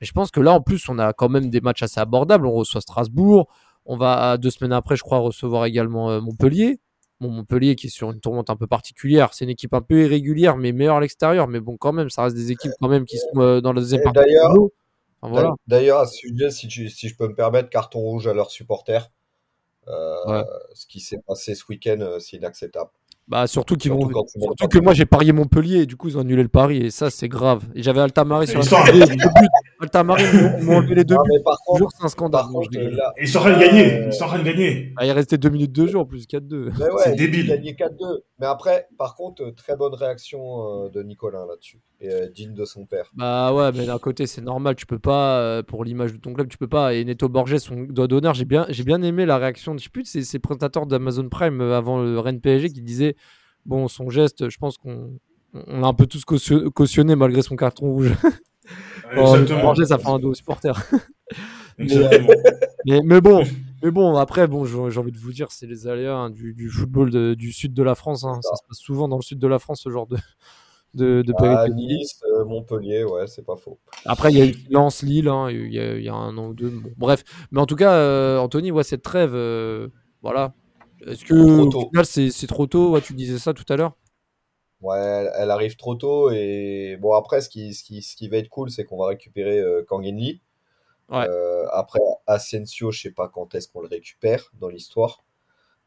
Mais 0.00 0.06
je 0.06 0.12
pense 0.12 0.30
que 0.32 0.40
là, 0.40 0.52
en 0.52 0.60
plus, 0.60 0.88
on 0.88 0.98
a 0.98 1.12
quand 1.12 1.28
même 1.28 1.50
des 1.50 1.60
matchs 1.60 1.82
assez 1.84 2.00
abordables. 2.00 2.46
On 2.46 2.52
reçoit 2.52 2.80
Strasbourg. 2.80 3.48
On 3.86 3.96
va, 3.96 4.36
deux 4.38 4.50
semaines 4.50 4.72
après, 4.72 4.96
je 4.96 5.02
crois, 5.02 5.18
recevoir 5.18 5.66
également 5.66 6.10
euh, 6.10 6.20
Montpellier. 6.20 6.80
Bon, 7.24 7.30
Montpellier 7.30 7.74
qui 7.74 7.86
est 7.86 7.90
sur 7.90 8.10
une 8.10 8.20
tourmente 8.20 8.50
un 8.50 8.56
peu 8.56 8.66
particulière. 8.66 9.32
C'est 9.32 9.44
une 9.44 9.50
équipe 9.50 9.72
un 9.74 9.80
peu 9.80 10.02
irrégulière, 10.04 10.56
mais 10.56 10.72
meilleure 10.72 10.96
à 10.96 11.00
l'extérieur. 11.00 11.48
Mais 11.48 11.60
bon, 11.60 11.76
quand 11.78 11.92
même, 11.92 12.10
ça 12.10 12.24
reste 12.24 12.36
des 12.36 12.50
équipes 12.52 12.72
quand 12.80 12.88
même 12.88 13.04
qui 13.06 13.16
sont 13.18 13.40
euh, 13.40 13.60
dans 13.60 13.72
la 13.72 13.80
deuxième 13.80 14.02
partie. 14.02 14.20
d'ailleurs- 14.20 14.48
du 14.50 14.54
tableau. 14.54 14.72
Enfin, 15.22 15.32
voilà. 15.32 15.54
D'ailleurs, 15.66 16.00
à 16.00 16.06
ce 16.06 16.16
sujet, 16.18 16.50
si, 16.50 16.68
tu- 16.68 16.90
si 16.90 17.08
je 17.08 17.16
peux 17.16 17.26
me 17.28 17.34
permettre, 17.34 17.70
carton 17.70 17.98
rouge 18.00 18.26
à 18.26 18.34
leurs 18.34 18.50
supporters. 18.50 19.10
Euh, 19.88 20.14
Ouais. 20.26 20.44
Ce 20.74 20.86
qui 20.86 21.00
s'est 21.00 21.20
passé 21.26 21.54
ce 21.54 21.64
week-end, 21.68 21.98
euh, 22.00 22.18
c'est 22.18 22.36
inacceptable. 22.36 22.90
Bah, 23.26 23.46
surtout 23.46 23.76
qu'ils 23.76 23.90
Surtout 23.90 24.08
vont. 24.10 24.26
Surtout 24.26 24.68
que 24.68 24.78
moi 24.78 24.92
j'ai 24.92 25.06
parié 25.06 25.32
Montpellier 25.32 25.78
et 25.78 25.86
du 25.86 25.96
coup 25.96 26.08
ils 26.08 26.18
ont 26.18 26.20
annulé 26.20 26.42
le 26.42 26.48
pari 26.48 26.76
et 26.78 26.90
ça 26.90 27.08
c'est 27.08 27.28
grave. 27.28 27.62
Et 27.74 27.82
j'avais 27.82 28.00
Altamari 28.00 28.46
sur 28.46 28.58
la 28.60 28.84
télé, 28.84 29.00
deux 29.00 29.14
buts. 29.14 29.48
Altamari 29.80 30.22
ils 30.60 30.64
m'ont- 30.64 30.76
enlevé 30.76 30.94
les 30.96 31.04
deux 31.04 31.14
buts. 31.14 31.30
mais 31.32 31.42
par 31.42 31.56
contre, 31.64 31.78
Toujours 31.78 31.92
c'est 31.98 32.04
un 32.04 32.08
scandale. 32.08 32.44
contre 32.52 32.68
là, 32.78 33.14
Ils 33.20 33.26
sont 33.28 33.38
en 33.38 33.40
train 33.42 33.54
de 33.54 33.60
gagner. 33.60 33.94
Euh, 33.94 34.06
Ils 34.08 34.12
sont 34.12 34.24
en 34.24 34.28
train 34.28 34.38
de 34.40 34.44
gagner. 34.44 34.92
Ah, 34.98 35.06
il 35.06 35.10
restait 35.12 35.38
deux 35.38 35.48
minutes 35.48 35.72
de 35.72 35.86
jeu 35.86 35.98
en 35.98 36.04
plus 36.04 36.26
4-2. 36.26 36.70
mais 36.78 36.84
ouais, 36.84 36.90
C'est 37.04 37.12
il 37.12 37.16
débile. 37.16 37.50
a 37.50 37.56
gagné 37.56 37.74
4-2. 37.74 38.24
Mais 38.40 38.46
après, 38.46 38.88
par 38.98 39.14
contre, 39.14 39.42
euh, 39.42 39.52
très 39.52 39.74
bonne 39.76 39.94
réaction 39.94 40.84
euh, 40.84 40.88
de 40.90 41.02
Nicolas 41.02 41.46
là-dessus. 41.48 41.80
Et 42.00 42.10
euh, 42.10 42.28
digne 42.28 42.52
de 42.52 42.64
son 42.66 42.84
père. 42.84 43.10
Bah 43.14 43.54
ouais, 43.54 43.70
mais 43.74 43.86
d'un 43.86 43.98
côté 43.98 44.26
c'est 44.26 44.42
normal, 44.42 44.74
tu 44.76 44.84
peux 44.84 44.98
pas 44.98 45.62
pour 45.62 45.84
l'image 45.84 46.12
de 46.12 46.18
ton 46.18 46.34
club, 46.34 46.48
tu 46.48 46.58
peux 46.58 46.66
pas. 46.68 46.92
Et 46.92 47.02
Neto 47.06 47.28
Borges, 47.30 47.56
son 47.56 47.84
doigt 47.84 48.06
d'honneur, 48.08 48.34
j'ai 48.34 48.44
bien, 48.44 48.66
j'ai 48.68 48.82
bien 48.84 49.00
aimé 49.00 49.24
la 49.24 49.38
réaction. 49.38 49.78
Je 49.78 49.84
sais 49.84 49.88
plus, 49.88 50.04
c'est 50.04 50.22
ces 50.22 50.38
présentateurs 50.38 50.84
d'Amazon 50.86 51.28
Prime 51.30 51.62
avant 51.62 52.02
le 52.02 52.18
Rennes 52.18 52.40
PSG 52.42 52.68
qui 52.70 52.82
disaient 52.82 53.13
bon 53.66 53.88
son 53.88 54.10
geste, 54.10 54.48
je 54.48 54.58
pense 54.58 54.78
qu'on 54.78 55.18
on 55.54 55.80
l'a 55.80 55.86
un 55.88 55.94
peu 55.94 56.06
tous 56.06 56.24
caution- 56.24 56.68
cautionné 56.70 57.14
malgré 57.16 57.42
son 57.42 57.56
carton 57.56 57.86
rouge. 57.92 58.12
Oh, 59.16 59.36
ça 59.84 59.98
fait 59.98 60.08
un 60.08 60.18
dos 60.18 60.30
aux 60.30 60.34
supporters. 60.34 60.82
Exactement. 61.78 62.28
Mais, 62.86 63.00
mais 63.04 63.20
bon, 63.20 63.44
mais 63.82 63.90
bon, 63.90 64.16
après, 64.16 64.46
bon, 64.48 64.64
j'ai 64.64 64.98
envie 64.98 65.12
de 65.12 65.18
vous 65.18 65.32
dire, 65.32 65.52
c'est 65.52 65.66
les 65.66 65.86
aléas 65.86 66.16
hein, 66.16 66.30
du, 66.30 66.54
du 66.54 66.68
football 66.70 67.10
de- 67.10 67.34
du 67.34 67.52
sud 67.52 67.74
de 67.74 67.82
la 67.82 67.94
France. 67.94 68.24
hein. 68.24 68.38
Ça 68.42 68.56
se 68.56 68.62
passe 68.66 68.78
souvent 68.78 69.06
dans 69.08 69.16
le 69.16 69.22
sud 69.22 69.38
de 69.38 69.46
la 69.46 69.58
France, 69.58 69.82
ce 69.82 69.90
genre 69.90 70.06
de, 70.06 70.16
de, 70.94 71.22
de 71.22 71.34
Ah, 71.36 71.42
péripéties. 71.66 71.86
Nice, 71.86 72.20
euh, 72.32 72.44
Montpellier, 72.44 73.04
ouais, 73.04 73.26
c'est 73.26 73.44
pas 73.44 73.56
faux. 73.56 73.78
Après, 74.06 74.32
il 74.32 74.38
y 74.38 74.40
a 74.40 74.46
eu 74.46 74.54
Lens, 74.70 75.02
Lille, 75.02 75.28
hein, 75.28 75.50
il 75.50 75.72
y, 75.72 75.78
a- 75.78 75.96
il 75.98 76.02
y 76.04 76.08
a 76.08 76.14
un 76.14 76.36
an 76.38 76.48
ou 76.48 76.54
deux. 76.54 76.70
Bon, 76.70 76.90
bref, 76.96 77.22
mais 77.50 77.60
en 77.60 77.66
tout 77.66 77.76
cas, 77.76 77.92
euh, 77.92 78.38
Anthony, 78.38 78.70
ouais, 78.70 78.84
cette 78.84 79.02
trêve, 79.02 79.32
euh, 79.34 79.88
voilà. 80.22 80.54
Est-ce 81.06 81.24
que 81.24 81.34
au 81.34 81.88
final, 81.88 82.06
c'est 82.06 82.30
c'est 82.30 82.46
trop 82.46 82.66
tôt? 82.66 82.92
Ouais, 82.92 83.00
tu 83.00 83.14
disais 83.14 83.38
ça 83.38 83.52
tout 83.52 83.64
à 83.68 83.76
l'heure. 83.76 83.92
Ouais, 84.80 84.98
elle, 84.98 85.32
elle 85.36 85.50
arrive 85.50 85.76
trop 85.76 85.94
tôt 85.94 86.30
et 86.30 86.98
bon 87.00 87.14
après 87.14 87.40
ce 87.40 87.48
qui, 87.48 87.72
ce 87.72 87.82
qui, 87.82 88.02
ce 88.02 88.16
qui 88.16 88.28
va 88.28 88.36
être 88.36 88.50
cool 88.50 88.70
c'est 88.70 88.84
qu'on 88.84 88.98
va 88.98 89.06
récupérer 89.06 89.58
euh, 89.58 89.82
Kang. 89.88 90.04
Ouais. 90.04 90.40
Euh, 91.10 91.66
après 91.72 92.00
Asensio, 92.26 92.90
je 92.90 93.00
sais 93.00 93.10
pas 93.10 93.28
quand 93.28 93.54
est-ce 93.54 93.68
qu'on 93.68 93.80
le 93.80 93.88
récupère 93.88 94.50
dans 94.60 94.68
l'histoire 94.68 95.24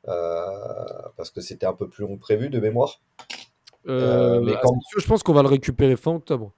euh, 0.08 0.86
parce 1.16 1.30
que 1.30 1.42
c'était 1.42 1.68
un 1.68 1.74
peu 1.74 1.88
plus 1.88 2.04
long 2.06 2.16
que 2.16 2.22
prévu 2.22 2.50
de 2.50 2.60
mémoire. 2.60 3.02
Euh, 3.88 4.42
mais 4.42 4.56
Asensio, 4.56 5.00
je 5.00 5.08
pense 5.08 5.22
qu'on 5.22 5.34
va 5.34 5.44
le 5.44 5.50
récupérer 5.50 5.96
fin 5.96 6.16
octobre. 6.16 6.52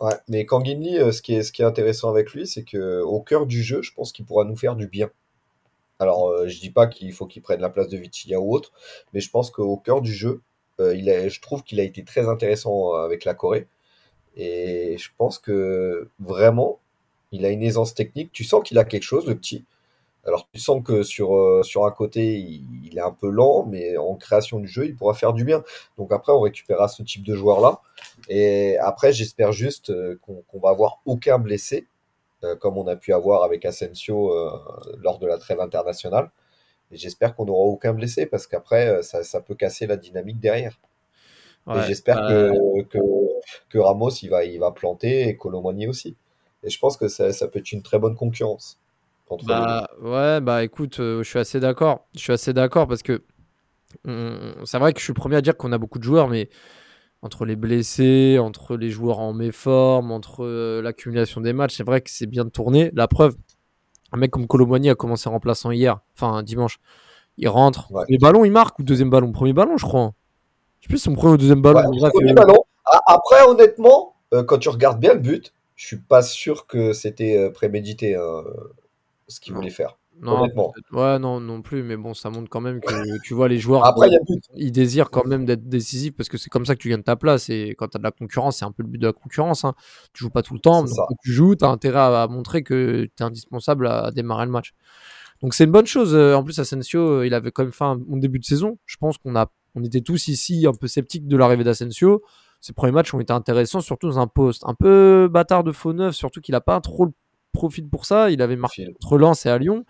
Ouais, 0.00 0.14
mais 0.28 0.46
Kang 0.46 0.66
In 0.68 0.78
Lee, 0.78 0.98
euh, 0.98 1.10
ce 1.10 1.20
qui 1.20 1.34
est, 1.34 1.42
ce 1.42 1.52
qui 1.52 1.62
est 1.62 1.66
intéressant 1.66 2.08
avec 2.10 2.32
lui, 2.32 2.46
c'est 2.46 2.64
que 2.64 3.00
au 3.02 3.20
cœur 3.20 3.46
du 3.46 3.62
jeu, 3.62 3.82
je 3.82 3.92
pense 3.92 4.12
qu'il 4.12 4.24
pourra 4.24 4.44
nous 4.44 4.56
faire 4.56 4.76
du 4.76 4.86
bien. 4.86 5.10
Alors, 6.00 6.28
euh, 6.30 6.48
je 6.48 6.58
dis 6.58 6.70
pas 6.70 6.86
qu'il 6.86 7.12
faut 7.12 7.26
qu'il 7.26 7.42
prenne 7.42 7.60
la 7.60 7.68
place 7.68 7.88
de 7.88 7.98
Vitinha 7.98 8.40
ou 8.40 8.54
autre, 8.54 8.72
mais 9.12 9.20
je 9.20 9.30
pense 9.30 9.50
qu'au 9.50 9.76
cœur 9.76 10.00
du 10.00 10.12
jeu, 10.12 10.40
euh, 10.80 10.96
il 10.96 11.06
je 11.28 11.40
trouve 11.42 11.62
qu'il 11.62 11.78
a 11.78 11.82
été 11.82 12.04
très 12.04 12.26
intéressant 12.26 12.94
euh, 12.94 13.04
avec 13.04 13.24
la 13.26 13.34
Corée. 13.34 13.68
Et 14.36 14.96
je 14.98 15.10
pense 15.18 15.38
que 15.38 16.08
vraiment, 16.18 16.80
il 17.32 17.44
a 17.44 17.50
une 17.50 17.62
aisance 17.62 17.94
technique. 17.94 18.32
Tu 18.32 18.44
sens 18.44 18.62
qu'il 18.64 18.78
a 18.78 18.84
quelque 18.84 19.02
chose, 19.02 19.26
le 19.26 19.36
petit. 19.36 19.64
Alors, 20.26 20.48
tu 20.52 20.60
sens 20.60 20.82
que 20.84 21.02
sur, 21.02 21.64
sur 21.64 21.86
un 21.86 21.90
côté, 21.90 22.38
il, 22.38 22.96
est 22.96 23.00
un 23.00 23.12
peu 23.12 23.28
lent, 23.30 23.66
mais 23.66 23.96
en 23.96 24.14
création 24.16 24.58
du 24.60 24.68
jeu, 24.68 24.86
il 24.86 24.94
pourra 24.96 25.14
faire 25.14 25.32
du 25.32 25.44
bien. 25.44 25.64
Donc 25.98 26.12
après, 26.12 26.32
on 26.32 26.40
récupérera 26.40 26.88
ce 26.88 27.02
type 27.02 27.24
de 27.24 27.34
joueur-là. 27.34 27.80
Et 28.28 28.78
après, 28.78 29.12
j'espère 29.12 29.52
juste 29.52 29.92
qu'on 30.20 30.60
va 30.60 30.70
avoir 30.70 31.00
aucun 31.06 31.38
blessé, 31.38 31.86
comme 32.60 32.78
on 32.78 32.86
a 32.86 32.96
pu 32.96 33.12
avoir 33.12 33.42
avec 33.42 33.64
Asensio 33.64 34.32
euh, 34.32 34.50
lors 34.98 35.18
de 35.18 35.26
la 35.26 35.38
trêve 35.38 35.60
internationale. 35.60 36.30
Et 36.92 36.96
j'espère 36.96 37.36
qu'on 37.36 37.44
n'aura 37.44 37.64
aucun 37.66 37.92
blessé, 37.92 38.26
parce 38.26 38.46
qu'après, 38.46 38.88
euh, 38.88 39.02
ça, 39.02 39.22
ça 39.22 39.40
peut 39.40 39.54
casser 39.54 39.86
la 39.86 39.96
dynamique 39.96 40.40
derrière. 40.40 40.80
Ouais, 41.66 41.82
j'espère 41.86 42.18
euh, 42.24 42.52
que, 42.90 42.98
que, 42.98 42.98
que 43.68 43.78
Ramos, 43.78 44.10
il 44.22 44.30
va, 44.30 44.44
il 44.44 44.58
va 44.58 44.72
planter, 44.72 45.28
et 45.28 45.36
Colomani 45.36 45.86
aussi. 45.86 46.16
Et 46.64 46.70
je 46.70 46.78
pense 46.78 46.96
que 46.96 47.08
ça, 47.08 47.32
ça 47.32 47.48
peut 47.48 47.60
être 47.60 47.72
une 47.72 47.82
très 47.82 47.98
bonne 47.98 48.16
concurrence 48.16 48.80
entre 49.28 49.44
les 49.46 49.54
deux. 49.54 49.60
Bah 49.60 49.88
ouais, 50.02 50.40
bah 50.40 50.64
écoute, 50.64 50.98
euh, 51.00 51.22
je 51.22 51.28
suis 51.28 51.38
assez 51.38 51.60
d'accord. 51.60 52.06
Je 52.14 52.20
suis 52.20 52.32
assez 52.32 52.52
d'accord 52.52 52.88
parce 52.88 53.02
que 53.02 53.22
c'est 54.04 54.78
vrai 54.78 54.92
que 54.92 55.00
je 55.00 55.04
suis 55.04 55.12
le 55.12 55.18
premier 55.18 55.36
à 55.36 55.40
dire 55.40 55.56
qu'on 55.56 55.72
a 55.72 55.78
beaucoup 55.78 55.98
de 55.98 56.04
joueurs, 56.04 56.28
mais 56.28 56.48
entre 57.22 57.44
les 57.44 57.56
blessés, 57.56 58.38
entre 58.40 58.76
les 58.76 58.90
joueurs 58.90 59.18
en 59.20 59.32
méforme, 59.32 60.10
entre 60.10 60.44
euh, 60.44 60.80
l'accumulation 60.82 61.40
des 61.40 61.52
matchs, 61.52 61.76
c'est 61.76 61.84
vrai 61.84 62.00
que 62.00 62.10
c'est 62.10 62.26
bien 62.26 62.44
de 62.44 62.50
tourner. 62.50 62.90
La 62.94 63.08
preuve, 63.08 63.36
un 64.12 64.16
mec 64.16 64.30
comme 64.30 64.46
Colomani 64.46 64.88
a 64.90 64.94
commencé 64.94 65.28
remplaçant 65.28 65.70
hier, 65.70 66.00
enfin 66.14 66.42
dimanche. 66.42 66.78
Il 67.36 67.48
rentre, 67.48 67.90
Ouais. 67.92 68.04
premier 68.04 68.18
ballon, 68.18 68.44
il 68.44 68.52
marque 68.52 68.78
ou 68.78 68.82
deuxième 68.82 69.10
ballon, 69.10 69.32
premier 69.32 69.52
ballon, 69.52 69.76
je 69.76 69.84
crois. 69.84 70.12
Je 70.80 70.86
sais 70.86 70.88
plus 70.88 70.98
son 70.98 71.14
premier 71.14 71.34
ou 71.34 71.36
deuxième 71.36 71.62
ballon. 71.62 71.80
Ouais, 71.80 71.88
mais 71.90 71.98
bref, 72.00 72.12
premier 72.12 72.30
euh, 72.30 72.34
ballon. 72.34 72.64
Après, 73.06 73.42
honnêtement, 73.46 74.16
euh, 74.32 74.42
quand 74.42 74.58
tu 74.58 74.68
regardes 74.68 74.98
bien 74.98 75.14
le 75.14 75.20
but, 75.20 75.52
je 75.76 75.86
suis 75.86 75.98
pas 75.98 76.22
sûr 76.22 76.66
que 76.66 76.92
c'était 76.92 77.50
prémédité 77.50 78.14
hein, 78.16 78.42
ce 79.28 79.40
qu'il 79.40 79.54
voulait 79.54 79.70
faire. 79.70 79.96
Non, 80.20 80.38
honnêtement. 80.40 80.72
ouais, 80.92 81.18
non, 81.18 81.40
non 81.40 81.62
plus, 81.62 81.82
mais 81.82 81.96
bon, 81.96 82.14
ça 82.14 82.30
montre 82.30 82.48
quand 82.50 82.60
même 82.60 82.80
que 82.80 83.20
tu 83.22 83.34
vois 83.34 83.48
les 83.48 83.58
joueurs. 83.58 83.84
Après, 83.86 84.08
y 84.08 84.16
a 84.16 84.20
ils 84.56 84.72
désirent 84.72 85.10
quand 85.10 85.24
même 85.26 85.44
d'être 85.44 85.68
décisifs 85.68 86.14
parce 86.14 86.28
que 86.28 86.36
c'est 86.38 86.50
comme 86.50 86.66
ça 86.66 86.74
que 86.74 86.80
tu 86.80 86.88
gagnes 86.90 87.02
ta 87.02 87.16
place. 87.16 87.48
Et 87.48 87.74
quand 87.78 87.88
tu 87.88 87.96
as 87.96 87.98
de 87.98 88.04
la 88.04 88.10
concurrence, 88.10 88.58
c'est 88.58 88.64
un 88.64 88.72
peu 88.72 88.82
le 88.82 88.88
but 88.88 88.98
de 88.98 89.06
la 89.06 89.12
concurrence. 89.12 89.64
Hein. 89.64 89.74
Tu 90.12 90.24
joues 90.24 90.30
pas 90.30 90.42
tout 90.42 90.54
le 90.54 90.60
temps. 90.60 90.86
Ça. 90.86 91.04
quand 91.08 91.14
tu 91.22 91.32
joues, 91.32 91.56
tu 91.56 91.64
as 91.64 91.68
intérêt 91.68 91.98
à, 92.00 92.22
à 92.22 92.28
montrer 92.28 92.62
que 92.62 93.04
tu 93.16 93.22
es 93.22 93.24
indispensable 93.24 93.86
à, 93.86 94.06
à 94.06 94.10
démarrer 94.10 94.44
le 94.46 94.52
match. 94.52 94.74
Donc 95.42 95.54
c'est 95.54 95.64
une 95.64 95.70
bonne 95.70 95.86
chose. 95.86 96.14
Euh, 96.14 96.34
En 96.34 96.44
plus, 96.44 96.58
Asensio, 96.58 97.00
euh, 97.00 97.26
il 97.26 97.32
avait 97.34 97.50
quand 97.50 97.62
même 97.62 97.72
fait 97.72 97.84
un 97.84 97.96
bon 97.96 98.18
début 98.18 98.38
de 98.38 98.44
saison. 98.44 98.78
Je 98.86 98.96
pense 98.98 99.16
qu'on 99.16 99.34
a, 99.36 99.50
on 99.74 99.82
était 99.82 100.02
tous 100.02 100.28
ici 100.28 100.66
un 100.66 100.74
peu 100.74 100.86
sceptiques 100.86 101.26
de 101.26 101.36
l'arrivée 101.36 101.64
d'Asensio. 101.64 102.22
Ses 102.60 102.74
premiers 102.74 102.92
matchs 102.92 103.14
ont 103.14 103.20
été 103.20 103.32
intéressants, 103.32 103.80
surtout 103.80 104.08
dans 104.08 104.18
un 104.18 104.26
poste 104.26 104.64
un 104.66 104.74
peu 104.74 105.28
bâtard 105.32 105.64
de 105.64 105.72
faux 105.72 105.94
neuf, 105.94 106.14
surtout 106.14 106.42
qu'il 106.42 106.54
a 106.54 106.60
pas 106.60 106.78
trop 106.82 107.06
le 107.06 107.12
profil 107.52 107.88
pour 107.88 108.04
ça. 108.04 108.30
Il 108.30 108.42
avait 108.42 108.56
marqué 108.56 108.92
contre 109.00 109.16
Lens 109.16 109.46
et 109.46 109.48
à 109.48 109.56
Lyon. 109.56 109.84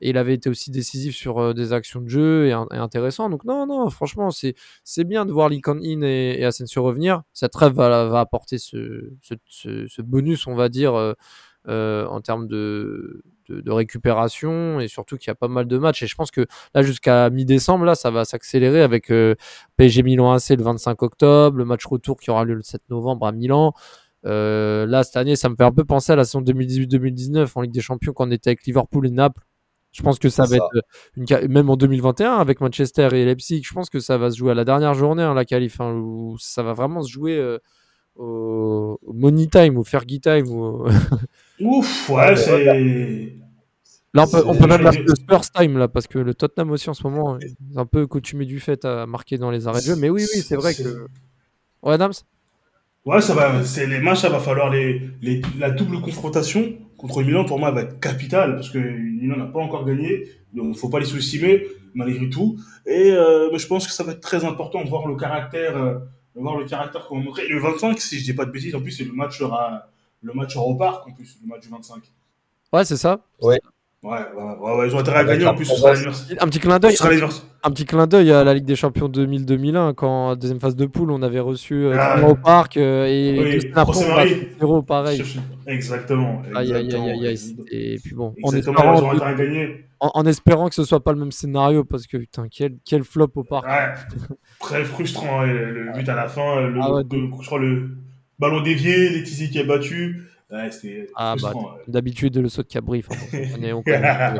Et 0.00 0.10
il 0.10 0.18
avait 0.18 0.34
été 0.34 0.48
aussi 0.48 0.70
décisif 0.70 1.14
sur 1.16 1.38
euh, 1.38 1.54
des 1.54 1.72
actions 1.72 2.00
de 2.00 2.08
jeu 2.08 2.46
et, 2.46 2.52
intéressant. 2.52 3.28
Donc 3.28 3.44
non, 3.44 3.66
non, 3.66 3.88
franchement, 3.90 4.30
c'est 4.30 5.04
bien 5.04 5.26
de 5.26 5.32
voir 5.32 5.48
Lee 5.48 5.60
In 5.66 6.02
et, 6.02 6.44
Asensio 6.44 6.82
revenir. 6.82 7.22
Cette 7.32 7.52
trêve 7.52 7.72
va, 7.72 8.06
va 8.06 8.20
apporter 8.20 8.58
ce, 8.58 10.02
bonus, 10.02 10.46
on 10.46 10.54
va 10.54 10.68
dire, 10.68 10.94
euh, 10.94 11.14
euh, 11.68 12.06
en 12.06 12.20
termes 12.20 12.46
de, 12.46 13.22
récupération 13.66 14.78
et 14.78 14.88
surtout 14.88 15.16
qu'il 15.16 15.28
y 15.28 15.30
a 15.30 15.34
pas 15.34 15.48
mal 15.48 15.66
de 15.66 15.78
matchs. 15.78 16.02
Et 16.02 16.06
je 16.06 16.14
pense 16.14 16.30
que 16.30 16.46
là, 16.74 16.82
jusqu'à 16.82 17.30
mi-décembre, 17.30 17.84
là, 17.84 17.94
ça 17.94 18.10
va 18.10 18.24
s'accélérer 18.24 18.82
avec 18.82 19.12
PSG 19.76 20.02
Milan 20.02 20.32
AC 20.32 20.50
le 20.50 20.62
25 20.62 21.02
octobre, 21.02 21.56
le 21.56 21.64
match 21.64 21.86
retour 21.86 22.18
qui 22.18 22.30
aura 22.30 22.44
lieu 22.44 22.54
le 22.54 22.62
7 22.62 22.82
novembre 22.90 23.26
à 23.26 23.32
Milan. 23.32 23.72
Euh, 24.26 24.86
là, 24.86 25.04
cette 25.04 25.16
année, 25.16 25.36
ça 25.36 25.48
me 25.48 25.56
fait 25.56 25.64
un 25.64 25.72
peu 25.72 25.84
penser 25.84 26.12
à 26.12 26.16
la 26.16 26.24
saison 26.24 26.42
2018-2019 26.42 27.50
en 27.54 27.62
Ligue 27.62 27.72
des 27.72 27.80
Champions 27.80 28.12
quand 28.12 28.26
on 28.26 28.30
était 28.30 28.50
avec 28.50 28.64
Liverpool 28.66 29.06
et 29.06 29.10
Naples. 29.10 29.42
Je 29.92 30.02
pense 30.02 30.18
que 30.18 30.28
ça 30.28 30.42
va 30.42 30.48
ça. 30.48 30.56
être 30.56 30.76
euh, 30.76 30.80
une 31.16 31.52
même 31.52 31.70
en 31.70 31.76
2021 31.76 32.36
avec 32.36 32.60
Manchester 32.60 33.08
et 33.12 33.24
Leipzig. 33.24 33.62
Je 33.64 33.72
pense 33.72 33.88
que 33.90 34.00
ça 34.00 34.18
va 34.18 34.30
se 34.30 34.36
jouer 34.36 34.52
à 34.52 34.54
la 34.54 34.64
dernière 34.64 34.94
journée, 34.94 35.22
hein, 35.22 35.34
la 35.34 35.44
qualif, 35.44 35.80
hein, 35.80 35.94
où 35.94 36.36
ça 36.38 36.62
va 36.62 36.72
vraiment 36.72 37.02
se 37.02 37.10
jouer 37.10 37.36
euh, 37.36 37.58
au, 38.16 38.98
money 39.12 39.46
time, 39.46 39.78
au 39.78 39.84
Fergie 39.84 40.20
time. 40.20 40.48
Ou... 40.48 40.86
Ouf, 41.60 42.10
Ouais, 42.10 42.36
c'est. 42.36 43.34
Là, 44.14 44.24
on 44.24 44.30
peut, 44.30 44.42
on 44.46 44.54
peut 44.54 44.66
même 44.66 44.80
l'appeler 44.80 45.04
le 45.06 45.14
Spurs 45.14 45.50
time 45.50 45.76
là, 45.76 45.86
parce 45.86 46.06
que 46.06 46.18
le 46.18 46.32
Tottenham 46.32 46.70
aussi 46.70 46.88
en 46.88 46.94
ce 46.94 47.02
moment 47.02 47.38
est 47.38 47.54
un 47.76 47.84
peu 47.84 48.06
coutumé 48.06 48.46
du 48.46 48.58
fait 48.58 48.86
à 48.86 49.04
marquer 49.06 49.36
dans 49.36 49.50
les 49.50 49.68
arrêts 49.68 49.80
de 49.80 49.86
jeu. 49.86 49.96
Mais 49.96 50.08
oui, 50.08 50.24
oui, 50.34 50.40
c'est 50.40 50.56
vrai 50.56 50.74
que. 50.74 51.06
Ouais, 51.82 51.98
Dams. 51.98 52.12
Ouais, 53.04 53.20
ça 53.20 53.34
va. 53.34 53.62
C'est 53.64 53.86
les 53.86 54.00
matchs, 54.00 54.20
ça 54.20 54.30
va 54.30 54.40
falloir 54.40 54.70
les, 54.70 55.10
les 55.20 55.42
la 55.58 55.70
double 55.70 56.00
confrontation 56.00 56.74
contre 56.98 57.22
Milan 57.22 57.44
pour 57.44 57.58
moi 57.58 57.70
va 57.70 57.82
être 57.82 57.98
capitale 58.00 58.56
parce 58.56 58.68
que 58.68 58.78
Milan 58.78 59.36
n'a 59.36 59.46
pas 59.46 59.60
encore 59.60 59.86
gagné, 59.86 60.28
donc 60.52 60.76
faut 60.76 60.90
pas 60.90 60.98
les 60.98 61.06
sous-estimer 61.06 61.66
malgré 61.94 62.28
tout. 62.28 62.58
Et 62.84 63.12
euh, 63.12 63.48
mais 63.50 63.58
je 63.58 63.66
pense 63.66 63.86
que 63.86 63.92
ça 63.92 64.04
va 64.04 64.12
être 64.12 64.20
très 64.20 64.44
important 64.44 64.84
de 64.84 64.88
voir 64.90 65.06
le 65.06 65.16
caractère, 65.16 65.76
euh, 65.76 65.94
de 66.36 66.40
voir 66.40 66.58
le 66.58 66.66
caractère 66.66 67.06
qu'on 67.06 67.18
va 67.18 67.24
montrer. 67.24 67.44
Et 67.46 67.48
le 67.48 67.60
25, 67.60 67.98
si 68.00 68.18
je 68.18 68.24
dis 68.24 68.34
pas 68.34 68.44
de 68.44 68.50
bêtises, 68.50 68.74
en 68.74 68.80
plus 68.80 68.92
c'est 68.92 69.04
le 69.04 69.12
match 69.12 69.38
sera 69.38 69.88
le 70.20 70.34
match 70.34 70.54
sera 70.54 70.64
au 70.64 70.74
parc 70.74 71.06
en 71.06 71.12
plus, 71.12 71.38
le 71.40 71.48
match 71.48 71.62
du 71.62 71.68
25. 71.68 72.02
Ouais, 72.72 72.84
c'est 72.84 72.96
ça. 72.96 73.20
Ouais, 73.40 73.60
ouais, 74.02 74.10
ouais, 74.10 74.76
ouais, 74.76 74.88
ils 74.88 74.94
ont 74.94 74.98
intérêt 74.98 75.18
à 75.20 75.24
gagner 75.24 75.46
en 75.46 75.54
plus. 75.54 75.70
Un 76.40 76.46
petit 76.48 76.58
clin 76.60 76.78
d'œil. 76.78 76.96
Un 77.64 77.70
petit 77.72 77.84
clin 77.84 78.06
d'œil 78.06 78.30
à 78.32 78.44
la 78.44 78.54
Ligue 78.54 78.64
des 78.64 78.76
Champions 78.76 79.08
2000-2001 79.08 79.92
quand 79.94 80.36
deuxième 80.36 80.60
phase 80.60 80.76
de 80.76 80.86
poule 80.86 81.10
on 81.10 81.22
avait 81.22 81.40
reçu 81.40 81.74
euh, 81.86 81.96
Ah. 81.98 82.20
Au 82.28 82.36
parc 82.36 82.76
euh, 82.76 83.06
et 83.06 83.36
Oui, 83.38 83.58
deux 83.58 83.70
bat 83.72 83.84
0 84.60 84.82
pareil. 84.82 85.22
Exactement. 85.66 86.42
Aïe, 86.54 86.72
aïe, 86.72 86.94
aïe. 86.94 87.56
Et 87.70 87.98
puis 88.02 88.14
bon, 88.14 88.34
en 88.42 88.50
Exactement, 88.52 88.94
ils 88.96 89.02
ont 89.02 89.12
espérant, 89.12 89.12
intérêt 89.12 89.30
à 89.30 89.34
gagner. 89.34 89.84
en, 90.00 90.10
en 90.14 90.26
espérant 90.26 90.68
que 90.68 90.74
ce 90.76 90.84
soit 90.84 91.02
pas 91.02 91.12
le 91.12 91.18
même 91.18 91.32
scénario 91.32 91.82
parce 91.84 92.06
que 92.06 92.16
putain, 92.16 92.46
quel, 92.50 92.76
quel 92.84 93.02
flop 93.02 93.30
au 93.34 93.42
parc. 93.44 93.66
Ouais, 93.66 93.94
très 94.60 94.84
frustrant, 94.84 95.40
ouais, 95.42 95.52
le 95.52 95.92
but 95.94 96.08
à 96.08 96.14
la 96.14 96.28
fin, 96.28 96.60
le, 96.60 96.78
Ah 96.80 96.92
ouais. 96.92 97.02
le- 97.10 97.28
je 97.42 97.46
crois 97.46 97.58
le 97.58 97.90
ballon 98.38 98.60
dévié, 98.62 99.08
Letizy 99.10 99.50
qui 99.50 99.58
a 99.58 99.64
battu. 99.64 100.28
Ouais, 100.50 100.70
Ah, 101.14 101.36
bah. 101.42 101.52
D'habitude, 101.88 102.36
le 102.38 102.48
saut 102.48 102.62
de 102.62 102.68
cabri. 102.68 103.04
enfin, 103.06 103.20
on, 103.26 103.52
connaît, 103.52 103.72
on, 103.74 103.82
connaît, 103.82 103.98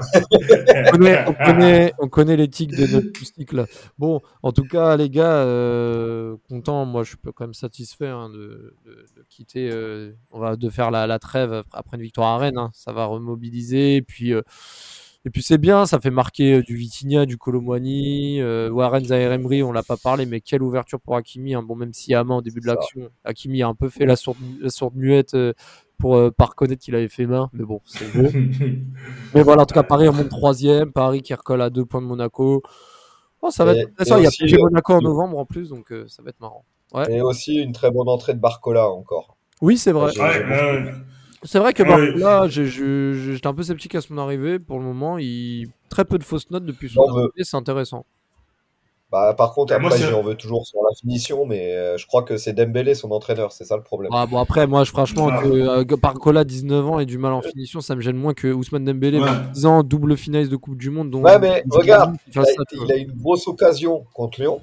on, 0.87 0.91
connaît, 0.91 1.25
on, 1.29 1.35
connaît, 1.35 1.93
on 1.99 2.09
connaît 2.09 2.37
l'éthique 2.37 2.71
de 2.75 2.87
notre 2.87 3.19
cycle. 3.25 3.67
Bon, 3.99 4.21
en 4.43 4.53
tout 4.53 4.65
cas, 4.65 4.97
les 4.97 5.11
gars, 5.11 5.43
euh, 5.43 6.37
content. 6.49 6.87
Moi, 6.87 7.03
je 7.05 7.11
suis 7.11 7.19
quand 7.23 7.41
même 7.45 7.53
satisfait 7.53 8.07
hein, 8.09 8.31
de, 8.31 8.75
de- 8.87 9.07
de 9.17 9.23
quitter. 9.29 9.69
euh, 9.71 10.13
on 10.31 10.41
va 10.41 10.57
de 10.57 10.71
faire 10.71 10.91
la, 10.91 11.07
la 11.07 11.19
trêve 11.19 11.63
après- 11.73 11.99
une 11.99 12.03
victoire 12.03 12.29
à 12.29 12.39
Rennes. 12.39 12.57
hein. 12.59 12.71
Ça 12.73 12.93
va 12.93 13.05
remobiliser. 13.05 13.97
Et 13.97 14.03
puis, 14.03 14.33
euh, 14.33 14.41
et 15.27 15.31
puis 15.31 15.43
c'est 15.43 15.59
bien. 15.59 15.85
Ça 15.85 16.01
fait 16.01 16.11
marquer 16.11 16.63
du 16.63 16.75
Vitinha, 16.77 17.27
du 17.27 17.37
Colomwani, 17.37 18.41
euh, 18.41 18.71
Warren 18.71 19.05
Zaire 19.05 19.33
Emery. 19.33 19.63
On 19.63 19.73
l'a 19.73 19.83
pas 19.83 19.97
parlé, 19.99 20.25
mais 20.25 20.41
quelle 20.41 20.63
ouverture 20.63 21.01
pour 21.01 21.17
Hakimi. 21.17 21.55
hein. 21.55 21.63
Bon, 21.63 21.77
même 21.77 21.93
si 21.93 22.13
Yama 22.13 22.37
au 22.37 22.41
début 22.41 22.61
de 22.61 22.67
l'action, 22.67 23.11
Hakimi 23.25 23.63
a 23.63 23.69
un 23.69 23.75
peu 23.75 23.91
fait 23.91 24.07
la 24.07 24.17
sourde, 24.17 24.39
la 24.61 24.71
sourde 24.71 24.95
muette. 24.97 25.35
euh, 25.35 25.53
pour 25.99 26.17
euh, 26.17 26.31
pas 26.31 26.47
reconnaître 26.47 26.83
qu'il 26.83 26.95
avait 26.95 27.09
fait 27.09 27.27
main, 27.27 27.51
mais 27.53 27.65
bon, 27.65 27.81
c'est 27.85 28.11
beau. 28.13 28.29
Mais 29.35 29.43
voilà, 29.43 29.63
en 29.63 29.67
tout 29.67 29.75
cas, 29.75 29.83
Paris 29.83 30.09
remonte 30.09 30.29
troisième, 30.29 30.93
Paris 30.93 31.23
qui 31.23 31.35
recolle 31.35 31.61
à 31.63 31.71
deux 31.71 31.85
points 31.85 32.01
de 32.01 32.07
Monaco. 32.07 32.63
Oh, 33.43 33.51
ça 33.51 33.65
va 33.65 33.75
Et- 33.75 33.81
être 33.81 33.91
intéressant. 33.91 34.17
et 34.17 34.21
Il 34.21 34.23
y 34.23 34.27
a 34.27 34.29
aussi, 34.29 34.39
PSG 34.45 34.57
euh, 34.57 34.65
Monaco 34.65 34.93
en 34.95 35.01
novembre 35.01 35.39
en 35.39 35.45
plus, 35.45 35.69
donc 35.71 35.93
euh, 35.93 36.05
ça 36.09 36.23
va 36.23 36.31
être 36.31 36.41
marrant. 36.41 36.65
Et 37.11 37.21
aussi 37.21 37.57
une 37.57 37.73
très 37.73 37.91
bonne 37.91 38.09
entrée 38.09 38.33
de 38.35 38.41
Barcola 38.41 38.89
encore. 38.89 39.37
Oui, 39.61 39.77
c'est 39.77 39.93
vrai. 39.93 40.17
Ouais, 40.19 40.93
C'est 41.43 41.59
vrai 41.59 41.73
que 41.75 41.83
Ah. 41.83 41.89
Barcola, 41.89 42.49
j'étais 42.49 43.47
un 43.47 43.55
peu 43.55 43.63
sceptique 43.63 43.95
à 43.95 44.01
son 44.01 44.17
arrivée. 44.19 44.59
Pour 44.59 44.79
le 44.79 44.85
moment, 44.85 45.19
il 45.19 45.69
très 45.91 46.05
peu 46.05 46.19
de 46.19 46.25
fausses 46.25 46.51
notes 46.51 46.65
depuis 46.65 46.89
son 46.89 47.03
arrivée, 47.03 47.29
c'est 47.43 47.57
intéressant. 47.57 48.07
Bah, 49.11 49.33
par 49.33 49.55
contre, 49.55 49.73
moi, 49.81 49.89
après, 49.91 50.03
j'en 50.03 50.21
veux 50.23 50.35
toujours 50.35 50.67
sur 50.67 50.81
la 50.83 50.95
finition, 50.95 51.47
mais 51.47 51.73
euh, 51.75 51.97
je 51.97 52.07
crois 52.07 52.23
que 52.25 52.37
c'est 52.37 52.53
Dembélé 52.53 52.95
son 52.95 53.11
entraîneur, 53.11 53.53
c'est 53.53 53.65
ça 53.65 53.75
le 53.77 53.83
problème. 53.83 54.11
Ah, 54.15 54.27
bon, 54.27 54.39
après, 54.39 54.67
moi, 54.67 54.85
je, 54.85 54.91
franchement, 54.91 55.31
Ah. 55.33 55.41
que 55.43 55.49
euh, 55.49 55.97
Barcola, 55.97 56.45
19 56.45 56.87
ans, 56.87 56.99
et 56.99 57.07
du 57.07 57.17
mal 57.17 57.33
en 57.33 57.41
finition, 57.41 57.81
ça 57.81 57.95
me 57.97 58.03
gêne 58.03 58.17
moins 58.17 58.35
que 58.35 58.49
Ousmane 58.49 58.85
Dembélé, 58.85 59.19
Ouais. 59.19 59.29
10 59.55 59.65
ans, 59.65 59.83
double 59.83 60.15
finaliste 60.19 60.53
de 60.53 60.57
Coupe 60.57 60.77
du 60.77 60.91
Monde. 60.91 61.09
dont- 61.11 61.23
Ouais, 61.23 61.39
mais 61.39 61.65
regarde, 61.71 62.17
qui 62.31 62.33
Il 62.35 62.39
a, 62.41 62.45
ça, 62.45 62.53
tu 62.69 62.77
vois. 62.77 62.85
il 62.87 62.93
a 62.93 62.97
une 62.97 63.13
grosse 63.13 63.49
occasion 63.49 64.05
contre 64.13 64.43
Lyon, 64.43 64.61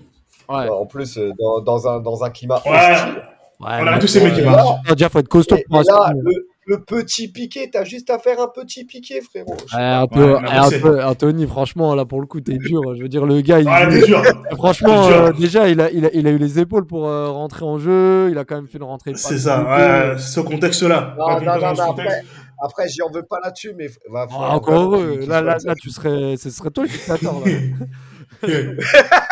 Ouais. 0.48 0.70
en 0.70 0.86
plus 0.86 1.18
euh, 1.18 1.32
dans, 1.40 1.62
dans 1.62 1.88
un, 1.88 2.00
dans 2.00 2.24
un 2.24 2.30
climat 2.30 2.62
Ouais. 2.68 2.72
hostile. 2.72 3.24
Ouais, 3.62 3.68
On 3.82 3.88
a 3.88 3.98
tous 4.00 4.16
aimé 4.18 4.32
qui 4.34 4.42
Et 4.42 4.44
marche. 4.44 4.58
là, 4.58 4.78
Ah, 4.88 4.94
déjà, 4.94 5.10
faut 5.10 5.20
être 5.20 5.28
costaud 5.28 5.56
et- 5.56 5.64
pour 5.68 5.80
et 5.82 5.84
là, 5.86 5.98
assumer. 6.04 6.22
le, 6.24 6.48
le 6.66 6.80
petit 6.84 7.28
piqué, 7.32 7.70
t'as 7.72 7.84
juste 7.84 8.10
à 8.10 8.18
faire 8.20 8.40
un 8.42 8.48
petit 8.48 8.86
piqué, 8.86 9.22
frérot. 9.22 9.56
Sais 9.70 9.76
Ouais, 9.78 10.06
Ouais, 10.16 10.60
Anto- 10.60 11.02
Anthony, 11.02 11.46
franchement, 11.48 11.94
là, 11.96 12.06
pour 12.06 12.22
le 12.22 12.28
coup, 12.28 12.42
t'es 12.42 12.58
dur. 12.58 12.82
Je 12.96 13.04
veux 13.04 13.08
dire, 13.10 13.26
le 13.26 13.42
gars, 13.42 13.60
il. 13.60 13.68
Ah, 13.70 13.86
t'es 13.88 14.02
dur. 14.06 14.22
Franchement, 14.56 15.08
dur. 15.08 15.16
euh, 15.16 15.32
déjà, 15.34 15.70
il 15.70 15.80
a, 15.82 15.92
il, 15.92 16.06
a, 16.06 16.10
il 16.14 16.26
a 16.28 16.32
eu 16.32 16.38
les 16.38 16.60
épaules 16.60 16.86
pour 16.88 17.08
euh, 17.08 17.30
rentrer 17.30 17.66
en 17.66 17.78
jeu. 17.78 18.30
Il 18.32 18.38
a 18.38 18.46
quand 18.46 18.56
même 18.56 18.68
fait 18.68 18.78
une 18.78 18.84
rentrée. 18.84 19.12
C'est 19.16 19.38
ça, 19.40 19.64
ouais, 19.64 20.18
ce 20.18 20.40
contexte-là. 20.40 21.16
Non, 21.18 21.40
non, 21.42 21.74
non, 21.76 21.86
contexte- 21.88 22.24
Après, 22.64 22.88
j'y 22.88 23.02
en 23.02 23.12
veux 23.12 23.24
pas 23.24 23.38
là-dessus, 23.44 23.74
mais 23.78 23.88
va 24.12 24.26
Ah, 24.32 24.56
encore 24.56 24.82
heureux. 24.96 25.20
Là, 25.28 25.42
là, 25.42 25.58
là, 25.64 25.74
tu 25.80 25.90
serais, 25.92 26.36
ce 26.38 26.50
serait 26.50 26.72
toi 26.72 26.84
le 26.86 26.90
dictateur. 26.90 27.34
Là. 27.46 27.52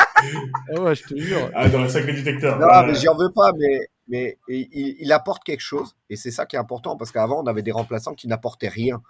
Ah 0.76 0.82
ouais, 0.82 0.96
je 0.96 1.04
te 1.04 1.18
jure. 1.20 1.50
Ah, 1.54 1.68
dans 1.68 1.82
le 1.82 1.90
sacré 1.90 2.14
détecteur. 2.14 2.58
Non, 2.60 2.68
mais 2.88 2.96
j'y 2.96 3.08
en 3.10 3.16
veux 3.18 3.32
pas, 3.36 3.52
mais, 3.60 3.80
mais 4.08 4.38
il, 4.48 5.12
apporte 5.12 5.44
quelque 5.44 5.62
chose. 5.62 5.96
Et 6.10 6.16
c'est 6.16 6.32
ça 6.32 6.46
qui 6.46 6.56
est 6.56 6.60
important, 6.60 6.98
parce 6.98 7.12
qu'avant, 7.12 7.42
on 7.44 7.48
avait 7.48 7.62
des 7.64 7.72
remplaçants 7.72 8.14
qui 8.14 8.28
n'apportaient 8.28 8.68
rien. 8.70 9.02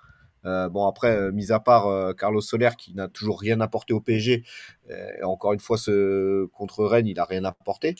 Euh, 0.46 0.68
bon, 0.70 0.86
après, 0.88 1.16
euh, 1.16 1.32
mis 1.32 1.52
à 1.52 1.60
part 1.60 1.88
euh, 1.88 2.14
Carlos 2.14 2.41
Soler, 2.41 2.72
qui 2.78 2.94
n'a 2.94 3.08
toujours 3.08 3.39
rien 3.39 3.62
apporté 3.62 3.94
au 3.94 4.02
PSG, 4.02 4.44
euh, 4.89 5.08
et 5.20 5.24
encore 5.24 5.54
une 5.54 5.60
fois, 5.60 5.78
ce, 5.78 6.46
contre 6.48 6.84
Rennes, 6.86 7.08
il 7.08 7.16
n'a 7.16 7.24
rien 7.26 7.44
apporté. 7.46 7.96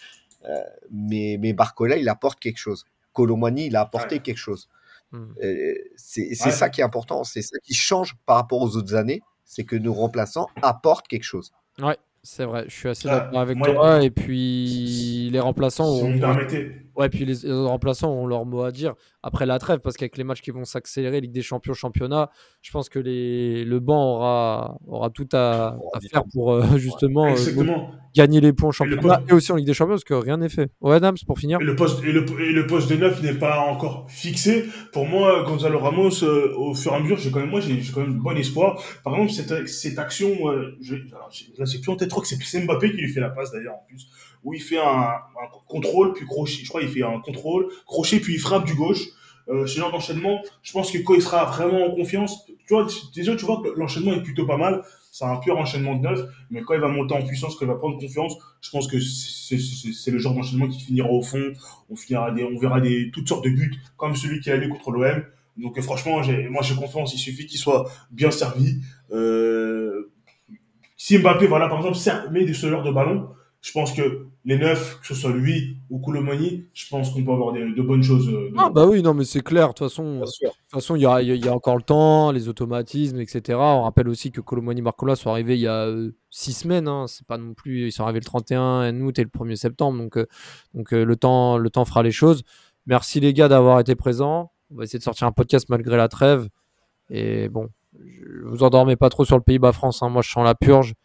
Euh, 0.46 0.60
mais, 0.92 1.38
mais 1.40 1.54
Barcola, 1.54 1.96
il 1.96 2.10
apporte 2.10 2.40
quelque 2.40 2.58
chose. 2.58 2.86
Colomani, 3.14 3.68
il 3.68 3.76
a 3.78 3.82
apporté 3.82 4.16
Ouais. 4.16 4.22
quelque 4.22 4.38
chose. 4.38 4.68
Euh, 5.14 5.74
c'est 5.96 6.30
Ouais. 6.30 6.52
ça 6.52 6.70
qui 6.70 6.82
est 6.82 6.84
important, 6.84 7.24
c'est 7.24 7.44
ça 7.44 7.58
qui 7.64 7.76
change 7.76 8.16
par 8.26 8.36
rapport 8.38 8.60
aux 8.62 8.76
autres 8.76 8.96
années, 8.96 9.22
c'est 9.46 9.64
que 9.64 9.76
nos 9.76 9.94
remplaçants 9.94 10.48
apportent 10.64 11.08
quelque 11.08 11.24
chose. 11.24 11.54
Ouais, 11.80 11.98
c'est 12.24 12.46
vrai. 12.46 12.66
Je 12.68 12.74
suis 12.74 12.90
assez 12.90 13.08
Ah, 13.08 13.20
d'accord 13.20 13.40
avec 13.40 13.56
moi- 13.58 13.68
toi. 13.72 14.04
Et 14.04 14.10
puis, 14.10 15.30
les 15.32 15.40
remplaçants 15.40 15.94
Si 15.94 16.02
vous 16.02 16.08
ont. 16.08 16.10
me 16.10 16.20
permettez. 16.20 16.83
Ouais, 16.96 17.10
puis 17.10 17.26
les, 17.26 17.36
les 17.44 17.52
remplaçants 17.52 18.12
ont 18.12 18.28
leur 18.28 18.46
mot 18.46 18.64
à 18.64 18.72
dire 18.72 18.94
après 19.24 19.46
la 19.46 19.58
trêve, 19.58 19.80
parce 19.80 19.96
qu'avec 19.96 20.18
les 20.18 20.26
matchs 20.26 20.42
qui 20.42 20.52
vont 20.52 20.66
s'accélérer, 20.66 21.22
Ligue 21.22 21.32
des 21.32 21.42
Champions, 21.42 21.74
Championnat, 21.74 22.30
je 22.62 22.72
pense 22.72 22.90
que 22.90 23.00
les, 23.00 23.64
le 23.64 23.80
banc 23.80 24.18
aura, 24.18 24.78
aura 24.86 25.10
tout 25.10 25.28
à, 25.32 25.78
faire 26.12 26.26
pour 26.32 26.52
euh, 26.52 26.78
justement 26.78 27.26
euh, 27.28 27.78
gagner 28.14 28.42
les 28.42 28.52
points 28.52 28.70
en 28.70 28.72
championnat 28.74 29.22
et 29.30 29.34
aussi 29.34 29.54
en 29.54 29.56
Ligue 29.56 29.66
des 29.66 29.74
Champions, 29.74 29.94
parce 29.94 30.04
que 30.04 30.14
rien 30.14 30.38
n'est 30.38 30.50
fait. 30.50 30.70
Ouais, 30.82 31.00
Dams, 31.00 31.16
pour 31.26 31.40
finir. 31.40 31.62
Et 31.62 31.64
le 31.64 31.76
poste, 31.76 32.04
et 32.04 32.12
le, 32.12 32.26
et 32.42 32.52
le 32.52 32.68
poste 32.68 32.90
de 32.90 32.98
neuf 32.98 33.24
n'est 33.24 33.34
pas 33.34 33.60
encore 33.60 34.06
fixé. 34.10 34.66
Pour 34.92 35.08
moi, 35.08 35.44
Gonzalo 35.44 35.80
Ramos, 35.80 36.22
euh, 36.24 36.54
au 36.58 36.76
fur 36.76 36.92
et 36.92 36.96
à 36.96 37.00
mesure, 37.00 37.18
j'ai 37.18 37.32
quand 37.32 37.40
même, 37.40 37.50
moi, 37.50 37.62
j'ai 37.62 37.80
quand 37.94 38.02
même 38.02 38.20
bon 38.20 38.38
espoir. 38.38 38.84
Par 39.06 39.16
exemple, 39.16 39.32
cette, 39.32 39.68
cette 39.70 39.98
action, 39.98 40.30
je, 40.82 40.96
alors, 40.96 41.32
là, 41.58 41.66
j'ai 41.66 41.80
plus 41.80 41.92
en 41.92 41.96
tête, 41.96 42.10
crois 42.10 42.24
que 42.24 42.28
c'est 42.28 42.62
Mbappé 42.66 42.92
qui 42.92 42.98
lui 42.98 43.10
fait 43.10 43.22
la 43.22 43.30
passe 43.30 43.52
d'ailleurs, 43.54 43.76
en 43.76 43.86
plus, 43.88 44.10
où 44.44 44.54
il 44.54 44.62
fait 44.62 44.80
un, 44.80 45.22
contrôle, 45.68 46.14
puis 46.14 46.26
crochet. 46.26 46.64
Je 46.64 46.70
crois 46.70 46.82
qu'il 46.82 46.90
fait 46.90 47.04
un 47.04 47.20
contrôle, 47.20 47.70
crochet, 47.86 48.20
puis 48.20 48.34
il 48.34 48.40
frappe 48.40 48.66
du 48.66 48.76
gauche. 48.76 49.08
Euh, 49.50 49.68
ce 49.68 49.78
genre 49.78 49.92
d'enchaînement, 49.92 50.42
je 50.62 50.72
pense 50.72 50.90
que 50.90 50.98
quand 51.00 51.16
il 51.16 51.22
sera 51.22 51.46
vraiment 51.46 51.86
en 51.86 51.92
confiance, 51.92 52.46
tu 52.66 52.74
vois, 52.74 52.88
déjà, 53.14 53.36
tu 53.36 53.46
vois 53.46 53.62
que 53.62 53.78
l'enchaînement 53.78 54.14
est 54.14 54.24
plutôt 54.24 54.46
pas 54.46 54.58
mal. 54.58 54.84
C'est 55.12 55.26
un 55.26 55.36
pur 55.38 55.58
enchaînement 55.58 55.96
de 55.96 56.02
neuf, 56.02 56.22
mais 56.50 56.62
quand 56.62 56.74
il 56.74 56.80
va 56.80 56.88
monter 56.88 57.14
en 57.14 57.22
puissance, 57.22 57.56
quand 57.56 57.66
il 57.66 57.68
va 57.68 57.76
prendre 57.76 58.00
confiance, 58.00 58.36
je 58.62 58.70
pense 58.72 58.88
que 58.88 59.00
c'est 59.00 60.12
le 60.12 60.18
genre 60.18 60.34
d'enchaînement 60.34 60.68
qui 60.68 60.80
finira 60.80 61.10
au 61.10 61.22
fond. 61.22 61.54
On, 61.90 61.96
finira 61.96 62.32
des, 62.32 62.44
on 62.44 62.58
verra 62.58 62.80
des, 62.82 63.12
toutes 63.12 63.28
sortes 63.28 63.44
de 63.44 63.50
buts, 63.50 63.76
comme 63.98 64.16
celui 64.16 64.40
qu'il 64.40 64.52
a 64.54 64.56
eu 64.56 64.70
contre 64.70 64.92
l'OM. 64.92 65.24
Donc 65.58 65.78
euh, 65.78 65.82
franchement, 65.82 66.22
moi 66.50 66.62
j'ai 66.64 66.76
confiance, 66.76 67.14
il 67.14 67.20
suffit 67.20 67.46
qu'il 67.46 67.60
soit 67.60 67.86
bien 68.12 68.32
servi. 68.32 68.82
Euh, 69.12 70.12
si 70.98 71.18
Mbappé, 71.18 71.48
voilà, 71.48 71.68
par 71.68 71.86
exemple, 71.86 72.32
met 72.32 72.46
des 72.46 72.54
sonneurs 72.54 72.84
de 72.84 72.92
ballon, 72.92 73.30
je 73.66 73.72
pense 73.72 73.94
que 73.94 74.28
les 74.44 74.58
neufs, 74.58 75.00
que 75.00 75.08
ce 75.08 75.16
soit 75.16 75.32
lui 75.32 75.78
ou 75.90 75.98
Koulibaly, 75.98 76.66
je 76.74 76.90
pense 76.90 77.12
qu'on 77.12 77.24
peut 77.24 77.32
avoir 77.32 77.54
des- 77.54 77.74
de 77.74 77.82
bonnes 77.82 78.04
choses. 78.04 78.28
euh, 78.28 78.52
Ah 78.58 78.70
bah 78.70 78.86
oui, 78.86 79.02
non 79.02 79.14
mais 79.14 79.24
c'est 79.24 79.42
clair, 79.42 79.70
de 79.70 79.74
toute 79.74 79.88
façon, 79.88 80.18
Bien 80.18 80.22
de 80.22 80.26
sûr. 80.28 80.50
toute 80.52 80.72
façon, 80.72 80.98
il 80.98 81.02
y 81.04 81.06
a, 81.06 81.22
y 81.22 81.48
encore 81.50 81.78
le 81.78 81.82
temps, 81.82 82.32
les 82.34 82.50
automatismes, 82.50 83.22
etc. 83.22 83.58
On 83.58 83.84
rappelle 83.84 84.10
aussi 84.10 84.32
que 84.32 84.42
Colomani 84.42 84.82
Marcola 84.82 85.16
sont 85.16 85.30
arrivés 85.30 85.56
il 85.56 85.62
y 85.62 85.68
a 85.68 85.86
euh, 85.86 86.12
six 86.30 86.52
semaines, 86.52 86.90
hein. 86.90 87.06
c'est 87.08 87.26
pas 87.26 87.38
non 87.38 87.54
plus, 87.54 87.88
ils 87.88 87.92
sont 87.94 88.04
arrivés 88.04 88.20
le 88.20 88.26
31 88.26 89.00
août 89.00 89.18
et 89.18 89.24
le 89.24 89.30
1er 89.30 89.56
septembre, 89.56 89.98
donc, 89.98 90.18
euh, 90.18 90.26
donc 90.74 90.94
euh, 90.94 91.06
le, 91.06 91.16
temps, 91.16 91.58
le 91.58 91.70
temps 91.70 91.86
fera 91.86 92.04
les 92.04 92.12
choses. 92.12 92.44
Merci 92.86 93.22
les 93.22 93.34
gars 93.34 93.48
d'avoir 93.48 93.80
été 93.80 93.96
présents. 93.96 94.52
On 94.72 94.76
va 94.76 94.84
essayer 94.84 95.00
de 95.00 95.04
sortir 95.06 95.26
un 95.26 95.32
podcast 95.32 95.70
malgré 95.70 95.96
la 95.96 96.10
trêve. 96.10 96.50
Et 97.10 97.48
bon, 97.48 97.70
je, 97.98 98.26
vous 98.46 98.62
endormez 98.64 98.98
pas 98.98 99.10
trop 99.10 99.24
sur 99.24 99.38
le 99.38 99.42
Pays-Bas-France, 99.44 100.04
hein. 100.04 100.10
moi 100.10 100.22
je 100.22 100.30
sens 100.30 100.44
la 100.44 100.54
purge 100.56 100.96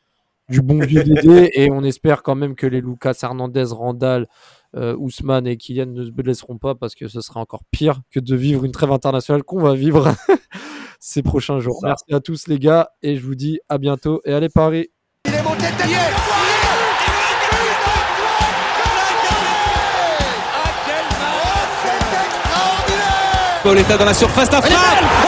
du 0.48 0.62
bon 0.62 0.80
vieux 0.80 1.04
Dédé 1.04 1.50
et 1.54 1.70
on 1.70 1.82
espère 1.84 2.22
quand 2.22 2.34
même 2.34 2.54
que 2.54 2.66
les 2.66 2.80
Lucas 2.80 3.14
Hernandez, 3.22 3.66
Randall, 3.70 4.26
euh, 4.76 4.96
Ousmane 4.96 5.46
et 5.46 5.56
Kylian 5.56 5.86
ne 5.86 6.04
se 6.04 6.10
blesseront 6.10 6.58
pas 6.58 6.74
parce 6.74 6.94
que 6.94 7.08
ce 7.08 7.20
sera 7.20 7.40
encore 7.40 7.62
pire 7.70 8.00
que 8.10 8.20
de 8.20 8.36
vivre 8.36 8.64
une 8.64 8.72
trêve 8.72 8.92
internationale 8.92 9.42
qu'on 9.42 9.60
va 9.60 9.74
vivre 9.74 10.14
ces 11.00 11.22
prochains 11.22 11.60
jours. 11.60 11.78
Ça. 11.80 11.88
Merci 11.88 12.14
à 12.14 12.20
tous 12.20 12.48
les 12.48 12.58
gars 12.58 12.90
et 13.02 13.16
je 13.16 13.24
vous 13.24 13.34
dis 13.34 13.60
à 13.68 13.78
bientôt 13.78 14.20
et 14.24 14.32
allez 14.32 14.48
Paris. 14.48 14.88
Il 15.26 15.34
est 15.34 15.42
monté 15.42 15.66
de 15.66 15.76
tête. 15.76 15.88
Pauletta 23.62 23.98
dans 23.98 24.04
la 24.04 24.14
surface 24.14 24.48
but 24.48 24.60
Oh 24.62 25.27